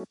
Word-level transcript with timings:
Well, 0.00 0.06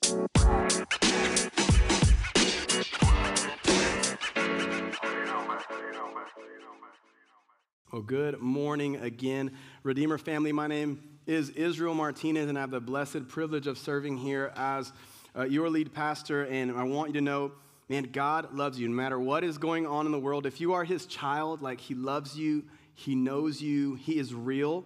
good 8.05 8.39
morning 8.39 8.97
again, 8.97 9.57
Redeemer 9.81 10.19
family. 10.19 10.51
My 10.51 10.67
name 10.67 11.01
is 11.25 11.49
Israel 11.49 11.95
Martinez, 11.95 12.49
and 12.49 12.57
I 12.57 12.61
have 12.61 12.69
the 12.69 12.79
blessed 12.79 13.27
privilege 13.29 13.65
of 13.65 13.79
serving 13.79 14.17
here 14.17 14.53
as 14.55 14.93
uh, 15.35 15.45
your 15.45 15.71
lead 15.71 15.91
pastor. 15.91 16.45
And 16.45 16.71
I 16.71 16.83
want 16.83 17.09
you 17.09 17.13
to 17.15 17.21
know, 17.21 17.53
man, 17.87 18.09
God 18.11 18.53
loves 18.53 18.79
you 18.79 18.87
no 18.87 18.93
matter 18.93 19.19
what 19.19 19.43
is 19.43 19.57
going 19.57 19.87
on 19.87 20.05
in 20.05 20.11
the 20.11 20.19
world. 20.19 20.45
If 20.45 20.61
you 20.61 20.73
are 20.73 20.83
His 20.83 21.07
child, 21.07 21.63
like 21.63 21.81
He 21.81 21.95
loves 21.95 22.37
you, 22.37 22.63
He 22.93 23.15
knows 23.15 23.59
you, 23.59 23.95
He 23.95 24.19
is 24.19 24.35
real. 24.35 24.85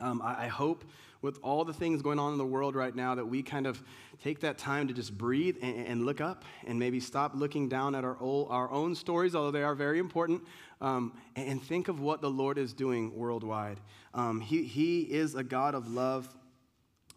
Um, 0.00 0.22
I, 0.22 0.44
I 0.44 0.46
hope 0.46 0.86
with 1.22 1.38
all 1.42 1.64
the 1.64 1.72
things 1.72 2.02
going 2.02 2.18
on 2.18 2.32
in 2.32 2.38
the 2.38 2.46
world 2.46 2.74
right 2.74 2.94
now 2.94 3.14
that 3.14 3.26
we 3.26 3.42
kind 3.42 3.66
of 3.66 3.82
take 4.22 4.40
that 4.40 4.58
time 4.58 4.88
to 4.88 4.94
just 4.94 5.16
breathe 5.16 5.56
and, 5.62 5.86
and 5.86 6.06
look 6.06 6.20
up 6.20 6.44
and 6.66 6.78
maybe 6.78 7.00
stop 7.00 7.32
looking 7.34 7.68
down 7.68 7.94
at 7.94 8.04
our, 8.04 8.16
old, 8.20 8.48
our 8.50 8.70
own 8.70 8.94
stories, 8.94 9.34
although 9.34 9.50
they 9.50 9.62
are 9.62 9.74
very 9.74 9.98
important, 9.98 10.42
um, 10.80 11.12
and 11.34 11.62
think 11.62 11.88
of 11.88 12.00
what 12.00 12.20
the 12.20 12.30
Lord 12.30 12.58
is 12.58 12.72
doing 12.72 13.14
worldwide. 13.16 13.80
Um, 14.14 14.40
he, 14.40 14.64
he 14.64 15.02
is 15.02 15.34
a 15.34 15.44
God 15.44 15.74
of 15.74 15.90
love. 15.90 16.28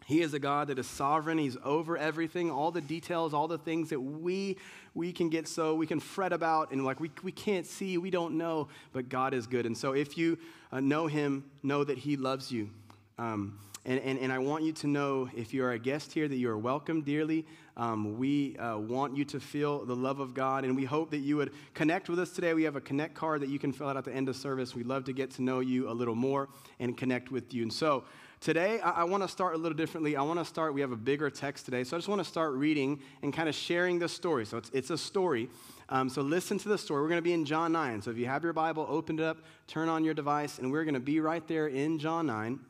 He 0.06 0.22
is 0.22 0.34
a 0.34 0.38
God 0.38 0.68
that 0.68 0.78
is 0.78 0.88
sovereign. 0.88 1.38
He's 1.38 1.56
over 1.64 1.96
everything, 1.96 2.50
all 2.50 2.72
the 2.72 2.80
details, 2.80 3.32
all 3.32 3.46
the 3.46 3.58
things 3.58 3.90
that 3.90 4.00
we 4.00 4.56
we 4.94 5.12
can 5.12 5.28
get 5.28 5.46
so 5.46 5.74
we 5.74 5.86
can 5.86 6.00
fret 6.00 6.32
about 6.32 6.72
and 6.72 6.84
like 6.84 7.00
we, 7.00 7.10
we 7.22 7.32
can't 7.32 7.66
see, 7.66 7.96
we 7.98 8.10
don't 8.10 8.36
know, 8.36 8.68
but 8.92 9.08
God 9.08 9.34
is 9.34 9.46
good. 9.46 9.66
And 9.66 9.76
so 9.76 9.92
if 9.92 10.18
you 10.18 10.38
uh, 10.72 10.80
know 10.80 11.06
Him, 11.06 11.44
know 11.62 11.84
that 11.84 11.98
He 11.98 12.16
loves 12.16 12.50
you. 12.50 12.70
Um, 13.18 13.58
and, 13.86 13.98
and, 14.00 14.18
and 14.18 14.30
I 14.30 14.38
want 14.38 14.64
you 14.64 14.72
to 14.72 14.86
know 14.86 15.30
if 15.34 15.54
you're 15.54 15.72
a 15.72 15.78
guest 15.78 16.12
here 16.12 16.28
that 16.28 16.36
you 16.36 16.50
are 16.50 16.58
welcome 16.58 17.00
dearly. 17.00 17.46
Um, 17.78 18.18
we 18.18 18.56
uh, 18.58 18.76
want 18.76 19.16
you 19.16 19.24
to 19.26 19.40
feel 19.40 19.86
the 19.86 19.96
love 19.96 20.20
of 20.20 20.34
God, 20.34 20.64
and 20.64 20.76
we 20.76 20.84
hope 20.84 21.10
that 21.12 21.20
you 21.20 21.38
would 21.38 21.52
connect 21.72 22.10
with 22.10 22.18
us 22.18 22.30
today. 22.30 22.52
We 22.52 22.64
have 22.64 22.76
a 22.76 22.80
connect 22.80 23.14
card 23.14 23.40
that 23.40 23.48
you 23.48 23.58
can 23.58 23.72
fill 23.72 23.88
out 23.88 23.96
at 23.96 24.04
the 24.04 24.12
end 24.12 24.28
of 24.28 24.36
service. 24.36 24.74
We'd 24.74 24.86
love 24.86 25.04
to 25.04 25.14
get 25.14 25.30
to 25.32 25.42
know 25.42 25.60
you 25.60 25.88
a 25.88 25.92
little 25.94 26.14
more 26.14 26.48
and 26.78 26.94
connect 26.94 27.30
with 27.30 27.54
you. 27.54 27.62
And 27.62 27.72
so 27.72 28.04
today, 28.40 28.80
I, 28.80 28.90
I 28.90 29.04
want 29.04 29.22
to 29.22 29.28
start 29.28 29.54
a 29.54 29.56
little 29.56 29.76
differently. 29.76 30.14
I 30.14 30.22
want 30.22 30.38
to 30.40 30.44
start, 30.44 30.74
we 30.74 30.82
have 30.82 30.92
a 30.92 30.96
bigger 30.96 31.30
text 31.30 31.64
today, 31.64 31.82
so 31.82 31.96
I 31.96 31.98
just 32.00 32.08
want 32.08 32.20
to 32.20 32.28
start 32.28 32.52
reading 32.52 33.00
and 33.22 33.32
kind 33.32 33.48
of 33.48 33.54
sharing 33.54 33.98
the 33.98 34.10
story. 34.10 34.44
So 34.44 34.58
it's, 34.58 34.70
it's 34.74 34.90
a 34.90 34.98
story. 34.98 35.48
Um, 35.88 36.10
so 36.10 36.20
listen 36.20 36.58
to 36.58 36.68
the 36.68 36.76
story. 36.76 37.00
We're 37.00 37.08
going 37.08 37.18
to 37.18 37.22
be 37.22 37.32
in 37.32 37.46
John 37.46 37.72
9. 37.72 38.02
So 38.02 38.10
if 38.10 38.18
you 38.18 38.26
have 38.26 38.44
your 38.44 38.52
Bible, 38.52 38.84
open 38.90 39.18
it 39.18 39.24
up, 39.24 39.38
turn 39.66 39.88
on 39.88 40.04
your 40.04 40.14
device, 40.14 40.58
and 40.58 40.70
we're 40.70 40.84
going 40.84 40.94
to 40.94 41.00
be 41.00 41.18
right 41.18 41.46
there 41.48 41.68
in 41.68 41.98
John 41.98 42.26
9 42.26 42.60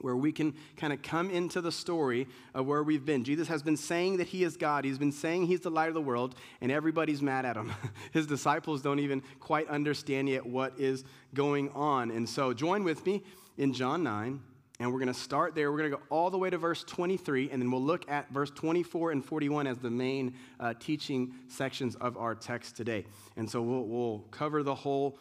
where 0.00 0.16
we 0.16 0.32
can 0.32 0.54
kind 0.76 0.92
of 0.92 1.02
come 1.02 1.30
into 1.30 1.60
the 1.60 1.72
story 1.72 2.26
of 2.54 2.66
where 2.66 2.82
we've 2.82 3.04
been. 3.04 3.24
Jesus 3.24 3.48
has 3.48 3.62
been 3.62 3.76
saying 3.76 4.18
that 4.18 4.28
he 4.28 4.44
is 4.44 4.56
God. 4.56 4.84
He's 4.84 4.98
been 4.98 5.12
saying 5.12 5.46
he's 5.46 5.60
the 5.60 5.70
light 5.70 5.88
of 5.88 5.94
the 5.94 6.00
world, 6.00 6.34
and 6.60 6.70
everybody's 6.70 7.22
mad 7.22 7.44
at 7.44 7.56
him. 7.56 7.72
His 8.12 8.26
disciples 8.26 8.82
don't 8.82 9.00
even 9.00 9.22
quite 9.40 9.68
understand 9.68 10.28
yet 10.28 10.46
what 10.46 10.78
is 10.78 11.04
going 11.34 11.70
on. 11.70 12.10
And 12.10 12.28
so 12.28 12.52
join 12.52 12.84
with 12.84 13.04
me 13.04 13.24
in 13.56 13.72
John 13.72 14.02
9, 14.04 14.40
and 14.80 14.92
we're 14.92 15.00
going 15.00 15.12
to 15.12 15.18
start 15.18 15.56
there. 15.56 15.72
We're 15.72 15.78
going 15.78 15.90
to 15.90 15.96
go 15.96 16.02
all 16.10 16.30
the 16.30 16.38
way 16.38 16.50
to 16.50 16.58
verse 16.58 16.84
23, 16.84 17.50
and 17.50 17.60
then 17.60 17.70
we'll 17.70 17.82
look 17.82 18.08
at 18.08 18.30
verse 18.30 18.50
24 18.50 19.10
and 19.10 19.24
41 19.24 19.66
as 19.66 19.78
the 19.78 19.90
main 19.90 20.34
uh, 20.60 20.74
teaching 20.78 21.34
sections 21.48 21.96
of 21.96 22.16
our 22.16 22.36
text 22.36 22.76
today. 22.76 23.04
And 23.36 23.50
so 23.50 23.60
we'll, 23.60 23.84
we'll 23.84 24.18
cover 24.30 24.62
the 24.62 24.74
whole 24.74 25.18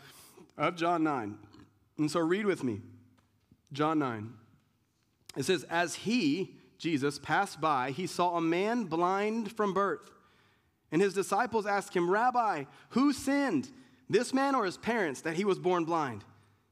of 0.58 0.76
John 0.76 1.04
9. 1.04 1.38
And 1.98 2.12
so 2.12 2.20
read 2.20 2.46
with 2.46 2.64
me 2.64 2.82
John 3.74 4.00
9. 4.00 4.34
It 5.38 5.46
says, 5.46 5.64
As 5.70 5.96
he, 5.96 6.56
Jesus, 6.78 7.20
passed 7.20 7.62
by, 7.62 7.92
he 7.92 8.08
saw 8.08 8.36
a 8.36 8.42
man 8.42 8.86
blind 8.86 9.52
from 9.56 9.74
birth. 9.74 10.12
And 10.92 11.02
his 11.02 11.14
disciples 11.14 11.66
asked 11.66 11.94
him, 11.94 12.10
Rabbi, 12.10 12.66
who 12.90 13.14
sinned, 13.14 13.70
this 14.10 14.34
man 14.34 14.56
or 14.56 14.66
his 14.66 14.78
parents, 14.78 15.22
that 15.22 15.36
he 15.36 15.46
was 15.46 15.60
born 15.60 15.86
blind? 15.86 16.24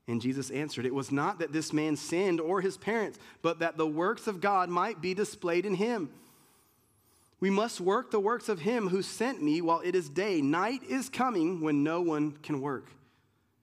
And 0.08 0.22
Jesus 0.22 0.50
answered, 0.52 0.86
It 0.86 0.94
was 0.94 1.12
not 1.12 1.40
that 1.40 1.54
this 1.54 1.74
man 1.74 1.96
sinned 1.96 2.42
or 2.42 2.62
his 2.62 2.78
parents, 2.78 3.20
but 3.42 3.60
that 3.60 3.78
the 3.78 3.88
works 3.88 4.28
of 4.28 4.42
God 4.42 4.70
might 4.70 5.02
be 5.02 5.14
displayed 5.14 5.66
in 5.66 5.76
him. 5.76 6.10
We 7.40 7.50
must 7.50 7.82
work 7.82 8.12
the 8.12 8.20
works 8.20 8.50
of 8.50 8.62
him 8.62 8.90
who 8.90 9.02
sent 9.02 9.44
me 9.44 9.62
while 9.62 9.82
it 9.82 9.94
is 9.94 10.10
day. 10.10 10.42
Night 10.42 10.82
is 10.88 11.10
coming 11.10 11.62
when 11.62 11.84
no 11.84 12.02
one 12.02 12.38
can 12.38 12.62
work. 12.62 12.90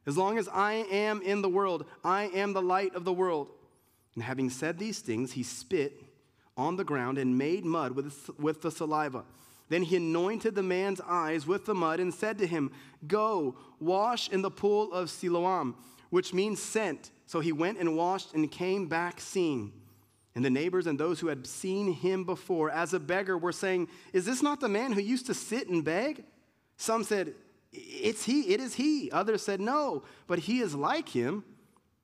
As 0.07 0.17
long 0.19 0.37
as 0.37 0.49
I 0.49 0.73
am 0.91 1.23
in 1.23 1.43
the 1.43 1.49
world, 1.49 1.87
I 2.05 2.25
am 2.25 2.53
the 2.53 2.63
light 2.63 2.95
of 2.95 3.05
the 3.05 3.13
world. 3.13 3.49
And 4.15 4.23
having 4.23 4.51
said 4.51 4.79
these 4.79 5.01
things, 5.01 5.33
he 5.33 5.43
spit 5.43 6.03
on 6.57 6.77
the 6.77 6.85
ground 6.85 7.19
and 7.19 7.39
made 7.39 7.65
mud 7.65 7.93
with, 7.93 8.31
with 8.39 8.63
the 8.63 8.71
saliva. 8.71 9.25
Then 9.69 9.83
he 9.83 9.97
anointed 9.97 10.55
the 10.55 10.63
man's 10.63 11.01
eyes 11.01 11.47
with 11.47 11.65
the 11.65 11.75
mud 11.75 11.99
and 11.99 12.13
said 12.13 12.39
to 12.39 12.47
him, 12.47 12.71
Go, 13.07 13.57
wash 13.81 14.29
in 14.29 14.43
the 14.43 14.51
pool 14.51 14.93
of 14.93 15.09
Siloam, 15.09 15.77
which 16.11 16.35
means 16.35 16.61
sent. 16.61 17.11
So 17.27 17.41
he 17.41 17.53
went 17.53 17.79
and 17.79 17.97
washed 17.97 18.35
and 18.35 18.51
came 18.51 18.87
back 18.87 19.19
seeing. 19.19 19.73
And 20.35 20.45
the 20.45 20.51
neighbors 20.51 20.87
and 20.87 20.99
those 20.99 21.21
who 21.21 21.29
had 21.29 21.47
seen 21.47 21.93
him 21.93 22.25
before 22.25 22.71
as 22.71 22.93
a 22.93 23.01
beggar 23.01 23.39
were 23.39 23.53
saying, 23.53 23.89
Is 24.13 24.27
this 24.27 24.43
not 24.43 24.61
the 24.61 24.69
man 24.69 24.93
who 24.93 25.01
used 25.01 25.27
to 25.27 25.35
sit 25.35 25.69
and 25.69 25.83
beg? 25.83 26.25
Some 26.77 27.05
said, 27.05 27.35
It's 27.73 28.25
he, 28.25 28.53
it 28.53 28.61
is 28.61 28.75
he. 28.75 29.11
Others 29.11 29.43
said, 29.43 29.61
No, 29.61 30.03
but 30.27 30.41
he 30.41 30.61
is 30.61 30.75
like 30.75 31.09
him. 31.09 31.45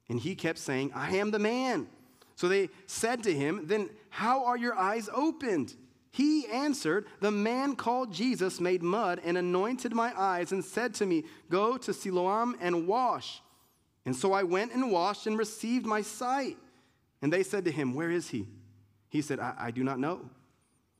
And 0.08 0.18
he 0.18 0.34
kept 0.34 0.58
saying, 0.58 0.92
I 0.94 1.16
am 1.16 1.30
the 1.30 1.38
man. 1.38 1.86
So 2.38 2.46
they 2.46 2.70
said 2.86 3.24
to 3.24 3.34
him, 3.34 3.62
Then 3.64 3.90
how 4.10 4.44
are 4.44 4.56
your 4.56 4.78
eyes 4.78 5.10
opened? 5.12 5.74
He 6.12 6.46
answered, 6.46 7.06
The 7.18 7.32
man 7.32 7.74
called 7.74 8.12
Jesus 8.12 8.60
made 8.60 8.80
mud 8.80 9.20
and 9.24 9.36
anointed 9.36 9.92
my 9.92 10.12
eyes 10.16 10.52
and 10.52 10.64
said 10.64 10.94
to 10.94 11.06
me, 11.06 11.24
Go 11.50 11.76
to 11.78 11.92
Siloam 11.92 12.54
and 12.60 12.86
wash. 12.86 13.42
And 14.06 14.14
so 14.14 14.32
I 14.32 14.44
went 14.44 14.72
and 14.72 14.92
washed 14.92 15.26
and 15.26 15.36
received 15.36 15.84
my 15.84 16.00
sight. 16.00 16.56
And 17.22 17.32
they 17.32 17.42
said 17.42 17.64
to 17.64 17.72
him, 17.72 17.92
Where 17.92 18.08
is 18.12 18.28
he? 18.28 18.46
He 19.08 19.20
said, 19.20 19.40
I, 19.40 19.54
I 19.58 19.70
do 19.72 19.82
not 19.82 19.98
know. 19.98 20.20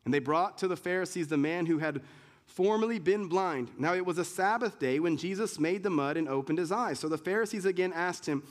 And 0.05 0.13
they 0.13 0.19
brought 0.19 0.59
to 0.59 0.67
the 0.67 0.77
Pharisees 0.77 1.29
the 1.29 1.37
man 1.37 1.67
who 1.67 1.79
had 1.79 2.03
formerly 2.47 2.99
been 2.99 3.29
blind. 3.29 3.71
Now 3.79 3.95
it 3.95 4.05
was 4.05 4.19
a 4.19 4.25
Sabbath 4.25 4.81
day 4.81 4.99
when 4.99 5.17
Jesus 5.17 5.61
made 5.61 5.85
the 5.85 5.91
mud 5.91 6.17
and 6.17 6.29
opened 6.29 6.59
his 6.59 6.73
eyes. 6.73 6.99
So 6.99 7.09
the 7.09 7.17
Pharisees 7.17 7.65
again 7.65 7.93
asked 7.93 8.27
him 8.27 8.43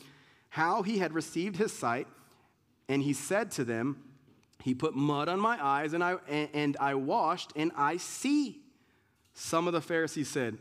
how 0.47 0.83
he 0.83 0.99
had 0.99 1.11
received 1.11 1.57
his 1.57 1.73
sight. 1.73 2.07
And 2.89 3.03
he 3.03 3.13
said 3.13 3.51
to 3.51 3.63
them, 3.63 4.01
He 4.63 4.73
put 4.73 4.95
mud 4.95 5.29
on 5.29 5.39
my 5.39 5.63
eyes, 5.63 5.93
and 5.93 6.03
I, 6.03 6.15
and 6.29 6.77
I 6.79 6.95
washed, 6.95 7.51
and 7.55 7.71
I 7.75 7.97
see. 7.97 8.61
Some 9.33 9.67
of 9.67 9.73
the 9.73 9.81
Pharisees 9.81 10.29
said, 10.29 10.57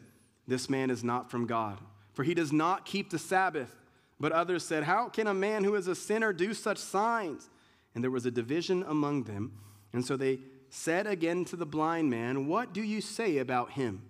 This 0.47 0.69
man 0.69 0.91
is 0.91 1.03
not 1.03 1.31
from 1.31 1.47
God, 1.47 1.78
for 2.12 2.25
he 2.25 2.34
does 2.34 2.53
not 2.53 2.84
keep 2.84 3.10
the 3.10 3.19
Sabbath. 3.19 3.75
But 4.19 4.32
others 4.32 4.64
said, 4.64 4.84
How 4.84 5.09
can 5.09 5.26
a 5.26 5.34
man 5.34 5.64
who 5.64 5.75
is 5.75 5.88
a 5.88 5.94
sinner 5.94 6.32
do 6.32 6.54
such 6.54 6.78
signs? 6.78 7.48
And 7.94 8.03
there 8.03 8.10
was 8.10 8.26
a 8.26 8.31
division 8.31 8.84
among 8.87 9.25
them. 9.25 9.58
And 9.93 10.04
so 10.04 10.16
they 10.16 10.41
said 10.69 11.06
again 11.06 11.44
to 11.47 11.56
the 11.56 11.66
blind 11.66 12.10
man, 12.10 12.47
What 12.47 12.72
do 12.72 12.82
you 12.82 13.00
say 13.00 13.38
about 13.38 13.72
him? 13.72 14.03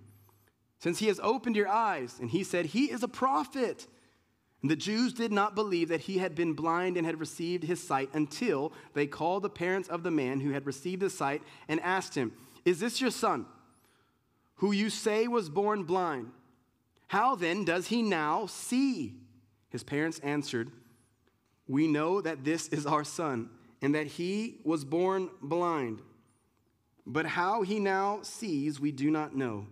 Since 0.79 0.99
he 0.99 1.07
has 1.07 1.21
opened 1.23 1.57
your 1.57 1.69
eyes. 1.69 2.17
And 2.21 2.31
he 2.31 2.45
said, 2.45 2.67
He 2.67 2.91
is 2.91 3.03
a 3.03 3.09
prophet. 3.09 3.87
The 4.69 4.77
Jews 4.77 5.13
did 5.13 5.33
not 5.33 5.55
believe 5.55 5.89
that 5.89 6.03
he 6.03 6.19
had 6.19 6.35
been 6.35 6.55
blind 6.55 6.97
and 6.97 7.07
had 7.07 7.21
received 7.21 7.65
his 7.65 7.83
sight 7.83 8.09
until 8.13 8.73
they 8.95 9.07
called 9.07 9.43
the 9.43 9.51
parents 9.51 9.89
of 9.89 10.03
the 10.03 10.11
man 10.11 10.41
who 10.41 10.51
had 10.51 10.67
received 10.67 11.03
his 11.03 11.17
sight 11.17 11.43
and 11.69 11.81
asked 11.81 12.15
him, 12.15 12.33
Is 12.65 12.81
this 12.81 13.01
your 13.01 13.11
son, 13.11 13.47
who 14.57 14.73
you 14.73 14.89
say 14.89 15.29
was 15.29 15.51
born 15.51 15.85
blind? 15.85 16.31
How 17.09 17.35
then 17.35 17.65
does 17.65 17.89
he 17.89 18.03
now 18.03 18.47
see? 18.47 19.15
His 19.69 19.85
parents 19.85 20.19
answered, 20.21 20.73
We 21.69 21.87
know 21.87 22.21
that 22.21 22.45
this 22.45 22.69
is 22.69 22.87
our 22.87 23.05
son, 23.05 23.51
and 23.83 23.95
that 23.95 24.07
he 24.07 24.61
was 24.65 24.85
born 24.85 25.29
blind. 25.43 26.01
But 27.07 27.27
how 27.27 27.63
he 27.63 27.79
now 27.79 28.21
sees, 28.23 28.81
we 28.81 28.91
do 28.91 29.11
not 29.11 29.37
know, 29.37 29.67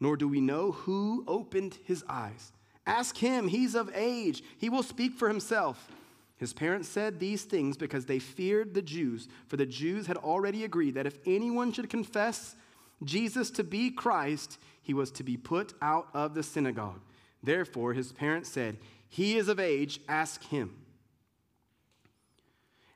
nor 0.00 0.16
do 0.16 0.28
we 0.28 0.40
know 0.40 0.72
who 0.72 1.24
opened 1.26 1.78
his 1.84 2.04
eyes. 2.08 2.52
Ask 2.86 3.16
him, 3.16 3.48
he's 3.48 3.74
of 3.74 3.90
age. 3.94 4.42
He 4.58 4.68
will 4.68 4.82
speak 4.82 5.14
for 5.14 5.28
himself. 5.28 5.90
His 6.36 6.52
parents 6.52 6.88
said 6.88 7.18
these 7.18 7.44
things 7.44 7.76
because 7.76 8.04
they 8.06 8.18
feared 8.18 8.74
the 8.74 8.82
Jews, 8.82 9.28
for 9.46 9.56
the 9.56 9.66
Jews 9.66 10.06
had 10.06 10.16
already 10.16 10.64
agreed 10.64 10.94
that 10.94 11.06
if 11.06 11.18
anyone 11.26 11.72
should 11.72 11.88
confess 11.88 12.56
Jesus 13.02 13.50
to 13.52 13.64
be 13.64 13.90
Christ, 13.90 14.58
he 14.82 14.92
was 14.92 15.10
to 15.12 15.22
be 15.22 15.36
put 15.36 15.72
out 15.80 16.08
of 16.12 16.34
the 16.34 16.42
synagogue. 16.42 17.00
Therefore, 17.42 17.92
his 17.92 18.12
parents 18.12 18.50
said, 18.50 18.78
He 19.08 19.36
is 19.36 19.48
of 19.48 19.60
age, 19.60 20.00
ask 20.08 20.42
him. 20.44 20.74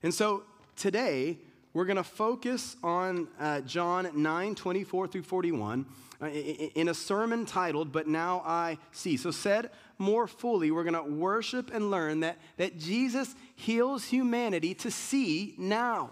And 0.02 0.12
so 0.12 0.44
today, 0.76 1.38
we're 1.78 1.84
going 1.84 1.96
to 1.96 2.02
focus 2.02 2.76
on 2.82 3.28
uh, 3.38 3.60
John 3.60 4.10
9 4.12 4.56
24 4.56 5.06
through 5.06 5.22
41 5.22 5.86
uh, 6.20 6.26
in 6.26 6.88
a 6.88 6.94
sermon 6.94 7.46
titled, 7.46 7.92
But 7.92 8.08
Now 8.08 8.42
I 8.44 8.78
See. 8.90 9.16
So, 9.16 9.30
said 9.30 9.70
more 9.96 10.26
fully, 10.26 10.72
we're 10.72 10.82
going 10.82 10.94
to 10.94 11.08
worship 11.08 11.72
and 11.72 11.88
learn 11.88 12.18
that, 12.18 12.38
that 12.56 12.80
Jesus 12.80 13.36
heals 13.54 14.06
humanity 14.06 14.74
to 14.74 14.90
see 14.90 15.54
now. 15.56 16.10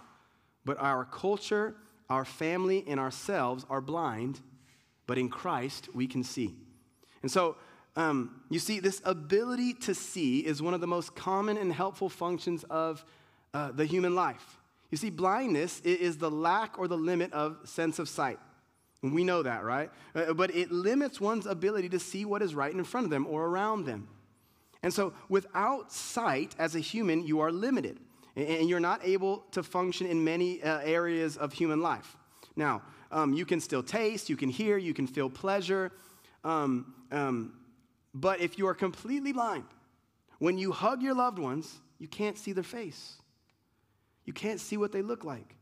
But 0.64 0.78
our 0.78 1.04
culture, 1.04 1.74
our 2.08 2.24
family, 2.24 2.84
and 2.86 3.00
ourselves 3.00 3.66
are 3.68 3.80
blind, 3.80 4.38
but 5.08 5.18
in 5.18 5.28
Christ 5.28 5.88
we 5.92 6.06
can 6.06 6.22
see. 6.22 6.54
And 7.22 7.30
so, 7.32 7.56
um, 7.96 8.40
you 8.50 8.60
see, 8.60 8.78
this 8.78 9.02
ability 9.04 9.74
to 9.74 9.96
see 9.96 10.46
is 10.46 10.62
one 10.62 10.74
of 10.74 10.80
the 10.80 10.86
most 10.86 11.16
common 11.16 11.56
and 11.56 11.72
helpful 11.72 12.08
functions 12.08 12.62
of 12.70 13.04
uh, 13.52 13.72
the 13.72 13.84
human 13.84 14.14
life. 14.14 14.55
You 14.90 14.98
see, 14.98 15.10
blindness 15.10 15.80
is 15.80 16.18
the 16.18 16.30
lack 16.30 16.78
or 16.78 16.88
the 16.88 16.96
limit 16.96 17.32
of 17.32 17.58
sense 17.64 17.98
of 17.98 18.08
sight. 18.08 18.38
We 19.02 19.24
know 19.24 19.42
that, 19.42 19.64
right? 19.64 19.90
Uh, 20.14 20.32
but 20.32 20.54
it 20.54 20.72
limits 20.72 21.20
one's 21.20 21.46
ability 21.46 21.88
to 21.90 21.98
see 21.98 22.24
what 22.24 22.42
is 22.42 22.54
right 22.54 22.72
in 22.72 22.82
front 22.84 23.04
of 23.04 23.10
them 23.10 23.26
or 23.26 23.46
around 23.46 23.84
them. 23.84 24.08
And 24.82 24.92
so, 24.92 25.12
without 25.28 25.92
sight 25.92 26.54
as 26.58 26.74
a 26.76 26.80
human, 26.80 27.26
you 27.26 27.40
are 27.40 27.52
limited. 27.52 28.00
And 28.36 28.68
you're 28.68 28.80
not 28.80 29.00
able 29.02 29.38
to 29.52 29.62
function 29.62 30.06
in 30.06 30.22
many 30.22 30.62
uh, 30.62 30.80
areas 30.80 31.36
of 31.36 31.52
human 31.52 31.80
life. 31.80 32.16
Now, 32.54 32.82
um, 33.10 33.32
you 33.32 33.46
can 33.46 33.60
still 33.60 33.82
taste, 33.82 34.28
you 34.28 34.36
can 34.36 34.50
hear, 34.50 34.76
you 34.76 34.92
can 34.92 35.06
feel 35.06 35.30
pleasure. 35.30 35.92
Um, 36.44 36.94
um, 37.10 37.54
but 38.12 38.40
if 38.40 38.58
you 38.58 38.66
are 38.66 38.74
completely 38.74 39.32
blind, 39.32 39.64
when 40.38 40.58
you 40.58 40.72
hug 40.72 41.02
your 41.02 41.14
loved 41.14 41.38
ones, 41.38 41.80
you 41.98 42.08
can't 42.08 42.36
see 42.36 42.52
their 42.52 42.64
face. 42.64 43.16
You 44.26 44.32
can't 44.32 44.60
see 44.60 44.76
what 44.76 44.92
they 44.92 45.02
look 45.02 45.24
like. 45.24 45.56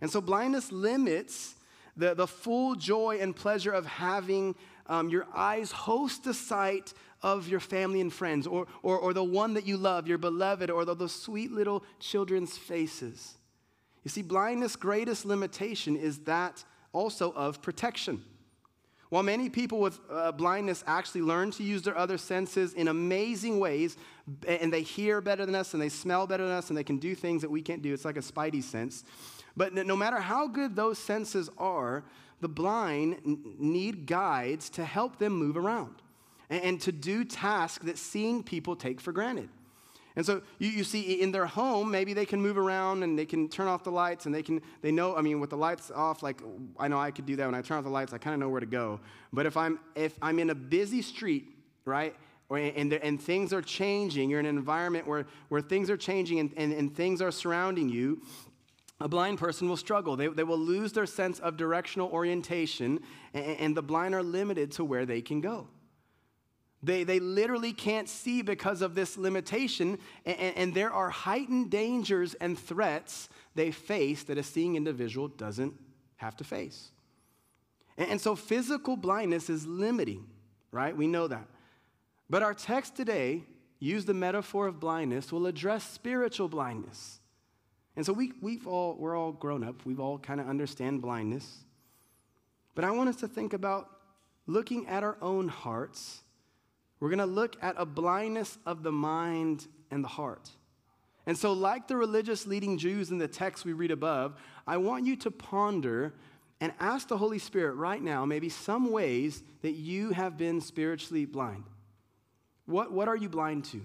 And 0.00 0.10
so 0.10 0.20
blindness 0.20 0.70
limits 0.70 1.56
the, 1.96 2.14
the 2.14 2.26
full 2.26 2.76
joy 2.76 3.18
and 3.20 3.34
pleasure 3.34 3.72
of 3.72 3.86
having 3.86 4.54
um, 4.86 5.08
your 5.08 5.26
eyes 5.34 5.72
host 5.72 6.24
the 6.24 6.34
sight 6.34 6.94
of 7.22 7.48
your 7.48 7.60
family 7.60 8.00
and 8.00 8.12
friends, 8.12 8.46
or, 8.46 8.66
or, 8.82 8.98
or 8.98 9.12
the 9.12 9.24
one 9.24 9.54
that 9.54 9.66
you 9.66 9.76
love, 9.76 10.08
your 10.08 10.18
beloved, 10.18 10.70
or 10.70 10.84
the, 10.84 10.94
the 10.94 11.08
sweet 11.08 11.52
little 11.52 11.84
children's 11.98 12.56
faces. 12.56 13.36
You 14.04 14.10
see, 14.10 14.22
blindness' 14.22 14.76
greatest 14.76 15.26
limitation 15.26 15.96
is 15.96 16.20
that 16.20 16.64
also 16.92 17.32
of 17.32 17.60
protection. 17.60 18.24
While 19.10 19.24
many 19.24 19.48
people 19.48 19.80
with 19.80 19.98
uh, 20.08 20.30
blindness 20.32 20.84
actually 20.86 21.22
learn 21.22 21.50
to 21.52 21.64
use 21.64 21.82
their 21.82 21.98
other 21.98 22.16
senses 22.16 22.72
in 22.74 22.86
amazing 22.86 23.58
ways, 23.58 23.96
and 24.46 24.72
they 24.72 24.82
hear 24.82 25.20
better 25.20 25.44
than 25.44 25.56
us, 25.56 25.74
and 25.74 25.82
they 25.82 25.88
smell 25.88 26.28
better 26.28 26.44
than 26.44 26.56
us, 26.56 26.68
and 26.68 26.78
they 26.78 26.84
can 26.84 26.98
do 26.98 27.16
things 27.16 27.42
that 27.42 27.50
we 27.50 27.60
can't 27.60 27.82
do, 27.82 27.92
it's 27.92 28.04
like 28.04 28.16
a 28.16 28.20
spidey 28.20 28.62
sense. 28.62 29.04
But 29.56 29.74
no 29.74 29.96
matter 29.96 30.20
how 30.20 30.46
good 30.46 30.76
those 30.76 30.96
senses 30.96 31.50
are, 31.58 32.04
the 32.40 32.48
blind 32.48 33.18
need 33.58 34.06
guides 34.06 34.70
to 34.70 34.84
help 34.84 35.18
them 35.18 35.32
move 35.32 35.56
around 35.56 35.96
and 36.48 36.80
to 36.80 36.92
do 36.92 37.24
tasks 37.24 37.84
that 37.84 37.98
seeing 37.98 38.42
people 38.42 38.76
take 38.76 39.00
for 39.00 39.12
granted. 39.12 39.48
And 40.16 40.26
so 40.26 40.42
you, 40.58 40.68
you 40.68 40.84
see 40.84 41.20
in 41.20 41.32
their 41.32 41.46
home, 41.46 41.90
maybe 41.90 42.12
they 42.14 42.26
can 42.26 42.40
move 42.40 42.58
around 42.58 43.02
and 43.02 43.18
they 43.18 43.26
can 43.26 43.48
turn 43.48 43.68
off 43.68 43.84
the 43.84 43.92
lights 43.92 44.26
and 44.26 44.34
they 44.34 44.42
can, 44.42 44.60
they 44.82 44.90
know, 44.90 45.16
I 45.16 45.22
mean, 45.22 45.40
with 45.40 45.50
the 45.50 45.56
lights 45.56 45.90
off, 45.90 46.22
like 46.22 46.40
I 46.78 46.88
know 46.88 46.98
I 46.98 47.10
could 47.10 47.26
do 47.26 47.36
that. 47.36 47.46
When 47.46 47.54
I 47.54 47.62
turn 47.62 47.78
off 47.78 47.84
the 47.84 47.90
lights, 47.90 48.12
I 48.12 48.18
kind 48.18 48.34
of 48.34 48.40
know 48.40 48.48
where 48.48 48.60
to 48.60 48.66
go. 48.66 49.00
But 49.32 49.46
if 49.46 49.56
I'm, 49.56 49.78
if 49.94 50.18
I'm 50.20 50.38
in 50.38 50.50
a 50.50 50.54
busy 50.54 51.02
street, 51.02 51.48
right, 51.84 52.14
or, 52.48 52.58
and, 52.58 52.92
and 52.92 53.20
things 53.20 53.52
are 53.52 53.62
changing, 53.62 54.30
you're 54.30 54.40
in 54.40 54.46
an 54.46 54.56
environment 54.56 55.06
where, 55.06 55.26
where 55.48 55.60
things 55.60 55.88
are 55.88 55.96
changing 55.96 56.40
and, 56.40 56.52
and, 56.56 56.72
and 56.72 56.94
things 56.94 57.22
are 57.22 57.30
surrounding 57.30 57.88
you, 57.88 58.20
a 59.00 59.08
blind 59.08 59.38
person 59.38 59.68
will 59.68 59.76
struggle. 59.76 60.16
They, 60.16 60.26
they 60.26 60.44
will 60.44 60.58
lose 60.58 60.92
their 60.92 61.06
sense 61.06 61.38
of 61.38 61.56
directional 61.56 62.10
orientation, 62.10 63.00
and, 63.32 63.56
and 63.58 63.76
the 63.76 63.82
blind 63.82 64.14
are 64.14 64.22
limited 64.22 64.72
to 64.72 64.84
where 64.84 65.06
they 65.06 65.22
can 65.22 65.40
go. 65.40 65.68
They, 66.82 67.04
they 67.04 67.20
literally 67.20 67.72
can't 67.72 68.08
see 68.08 68.40
because 68.40 68.80
of 68.80 68.94
this 68.94 69.18
limitation, 69.18 69.98
and, 70.24 70.56
and 70.56 70.74
there 70.74 70.90
are 70.90 71.10
heightened 71.10 71.70
dangers 71.70 72.34
and 72.34 72.58
threats 72.58 73.28
they 73.54 73.70
face 73.70 74.22
that 74.24 74.38
a 74.38 74.42
seeing 74.42 74.76
individual 74.76 75.28
doesn't 75.28 75.74
have 76.16 76.36
to 76.36 76.44
face. 76.44 76.90
And, 77.98 78.12
and 78.12 78.20
so 78.20 78.34
physical 78.34 78.96
blindness 78.96 79.50
is 79.50 79.66
limiting, 79.66 80.26
right? 80.72 80.96
We 80.96 81.06
know 81.06 81.28
that. 81.28 81.46
But 82.30 82.42
our 82.42 82.54
text 82.54 82.96
today, 82.96 83.44
use 83.78 84.06
the 84.06 84.14
metaphor 84.14 84.66
of 84.66 84.80
blindness, 84.80 85.30
will 85.30 85.46
address 85.46 85.84
spiritual 85.84 86.48
blindness. 86.48 87.20
And 87.94 88.06
so 88.06 88.14
we, 88.14 88.32
we've 88.40 88.66
all, 88.66 88.96
we're 88.98 89.16
all 89.18 89.32
grown 89.32 89.62
up, 89.62 89.84
we've 89.84 90.00
all 90.00 90.18
kind 90.18 90.40
of 90.40 90.48
understand 90.48 91.02
blindness. 91.02 91.64
But 92.74 92.84
I 92.84 92.90
want 92.92 93.10
us 93.10 93.16
to 93.16 93.28
think 93.28 93.52
about 93.52 93.90
looking 94.46 94.86
at 94.86 95.02
our 95.02 95.18
own 95.20 95.48
hearts 95.48 96.22
we're 97.00 97.08
going 97.08 97.18
to 97.18 97.26
look 97.26 97.56
at 97.62 97.74
a 97.78 97.86
blindness 97.86 98.58
of 98.66 98.82
the 98.82 98.92
mind 98.92 99.66
and 99.90 100.04
the 100.04 100.08
heart. 100.08 100.50
And 101.26 101.36
so, 101.36 101.52
like 101.52 101.88
the 101.88 101.96
religious 101.96 102.46
leading 102.46 102.78
Jews 102.78 103.10
in 103.10 103.18
the 103.18 103.28
text 103.28 103.64
we 103.64 103.72
read 103.72 103.90
above, 103.90 104.34
I 104.66 104.76
want 104.76 105.06
you 105.06 105.16
to 105.16 105.30
ponder 105.30 106.14
and 106.60 106.72
ask 106.78 107.08
the 107.08 107.16
Holy 107.16 107.38
Spirit 107.38 107.74
right 107.74 108.02
now 108.02 108.24
maybe 108.24 108.48
some 108.48 108.90
ways 108.90 109.42
that 109.62 109.72
you 109.72 110.10
have 110.10 110.36
been 110.36 110.60
spiritually 110.60 111.24
blind. 111.24 111.64
What, 112.66 112.92
what 112.92 113.08
are 113.08 113.16
you 113.16 113.28
blind 113.28 113.64
to? 113.66 113.82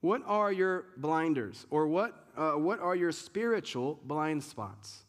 What 0.00 0.22
are 0.26 0.52
your 0.52 0.86
blinders? 0.96 1.66
Or 1.70 1.88
what, 1.88 2.14
uh, 2.36 2.52
what 2.52 2.80
are 2.80 2.94
your 2.94 3.12
spiritual 3.12 3.98
blind 4.04 4.44
spots? 4.44 5.04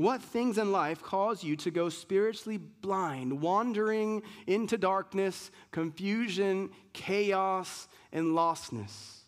What 0.00 0.22
things 0.22 0.56
in 0.56 0.72
life 0.72 1.02
cause 1.02 1.44
you 1.44 1.56
to 1.56 1.70
go 1.70 1.90
spiritually 1.90 2.56
blind, 2.56 3.38
wandering 3.42 4.22
into 4.46 4.78
darkness, 4.78 5.50
confusion, 5.72 6.70
chaos, 6.94 7.86
and 8.10 8.28
lostness? 8.28 9.18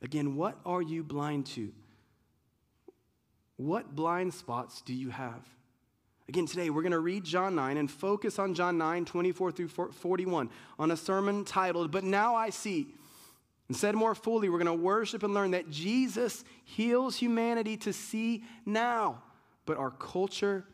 Again, 0.00 0.36
what 0.36 0.58
are 0.64 0.80
you 0.80 1.04
blind 1.04 1.44
to? 1.48 1.70
What 3.58 3.94
blind 3.94 4.32
spots 4.32 4.80
do 4.80 4.94
you 4.94 5.10
have? 5.10 5.46
Again, 6.30 6.46
today 6.46 6.70
we're 6.70 6.80
going 6.80 6.92
to 6.92 6.98
read 6.98 7.22
John 7.22 7.54
9 7.54 7.76
and 7.76 7.90
focus 7.90 8.38
on 8.38 8.54
John 8.54 8.78
9, 8.78 9.04
24 9.04 9.52
through 9.52 9.68
41, 9.68 10.48
on 10.78 10.90
a 10.90 10.96
sermon 10.96 11.44
titled, 11.44 11.90
But 11.90 12.04
Now 12.04 12.34
I 12.34 12.48
See. 12.48 12.86
And 13.68 13.76
said 13.76 13.96
more 13.96 14.14
fully, 14.14 14.48
we're 14.48 14.56
going 14.56 14.78
to 14.78 14.82
worship 14.82 15.22
and 15.22 15.34
learn 15.34 15.50
that 15.50 15.68
Jesus 15.68 16.42
heals 16.64 17.16
humanity 17.16 17.76
to 17.76 17.92
see 17.92 18.44
now 18.64 19.22
but 19.66 19.76
our 19.76 19.90
culture, 19.90 20.64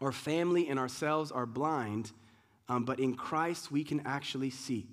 our 0.00 0.12
family, 0.12 0.68
and 0.68 0.78
ourselves 0.78 1.30
are 1.30 1.46
blind. 1.46 2.12
Um, 2.68 2.84
but 2.84 2.98
in 2.98 3.14
Christ, 3.14 3.70
we 3.70 3.84
can 3.84 4.02
actually 4.04 4.50
see. 4.50 4.86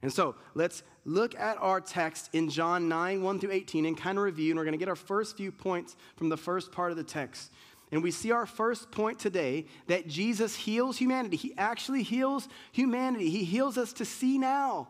And 0.00 0.12
so 0.12 0.36
let's 0.54 0.82
look 1.04 1.34
at 1.38 1.58
our 1.58 1.80
text 1.80 2.30
in 2.32 2.48
John 2.48 2.88
9, 2.88 3.22
1 3.22 3.40
through 3.40 3.50
18, 3.50 3.84
and 3.84 3.96
kind 3.96 4.16
of 4.16 4.24
review. 4.24 4.52
And 4.52 4.58
we're 4.58 4.64
going 4.64 4.72
to 4.72 4.78
get 4.78 4.88
our 4.88 4.96
first 4.96 5.36
few 5.36 5.50
points 5.50 5.96
from 6.16 6.28
the 6.28 6.36
first 6.36 6.70
part 6.70 6.90
of 6.90 6.96
the 6.96 7.04
text. 7.04 7.52
And 7.90 8.02
we 8.02 8.10
see 8.10 8.30
our 8.30 8.46
first 8.46 8.90
point 8.90 9.18
today 9.18 9.66
that 9.86 10.06
Jesus 10.06 10.54
heals 10.54 10.98
humanity. 10.98 11.36
He 11.36 11.54
actually 11.56 12.02
heals 12.02 12.48
humanity. 12.70 13.30
He 13.30 13.44
heals 13.44 13.78
us 13.78 13.92
to 13.94 14.04
see 14.04 14.38
now, 14.38 14.88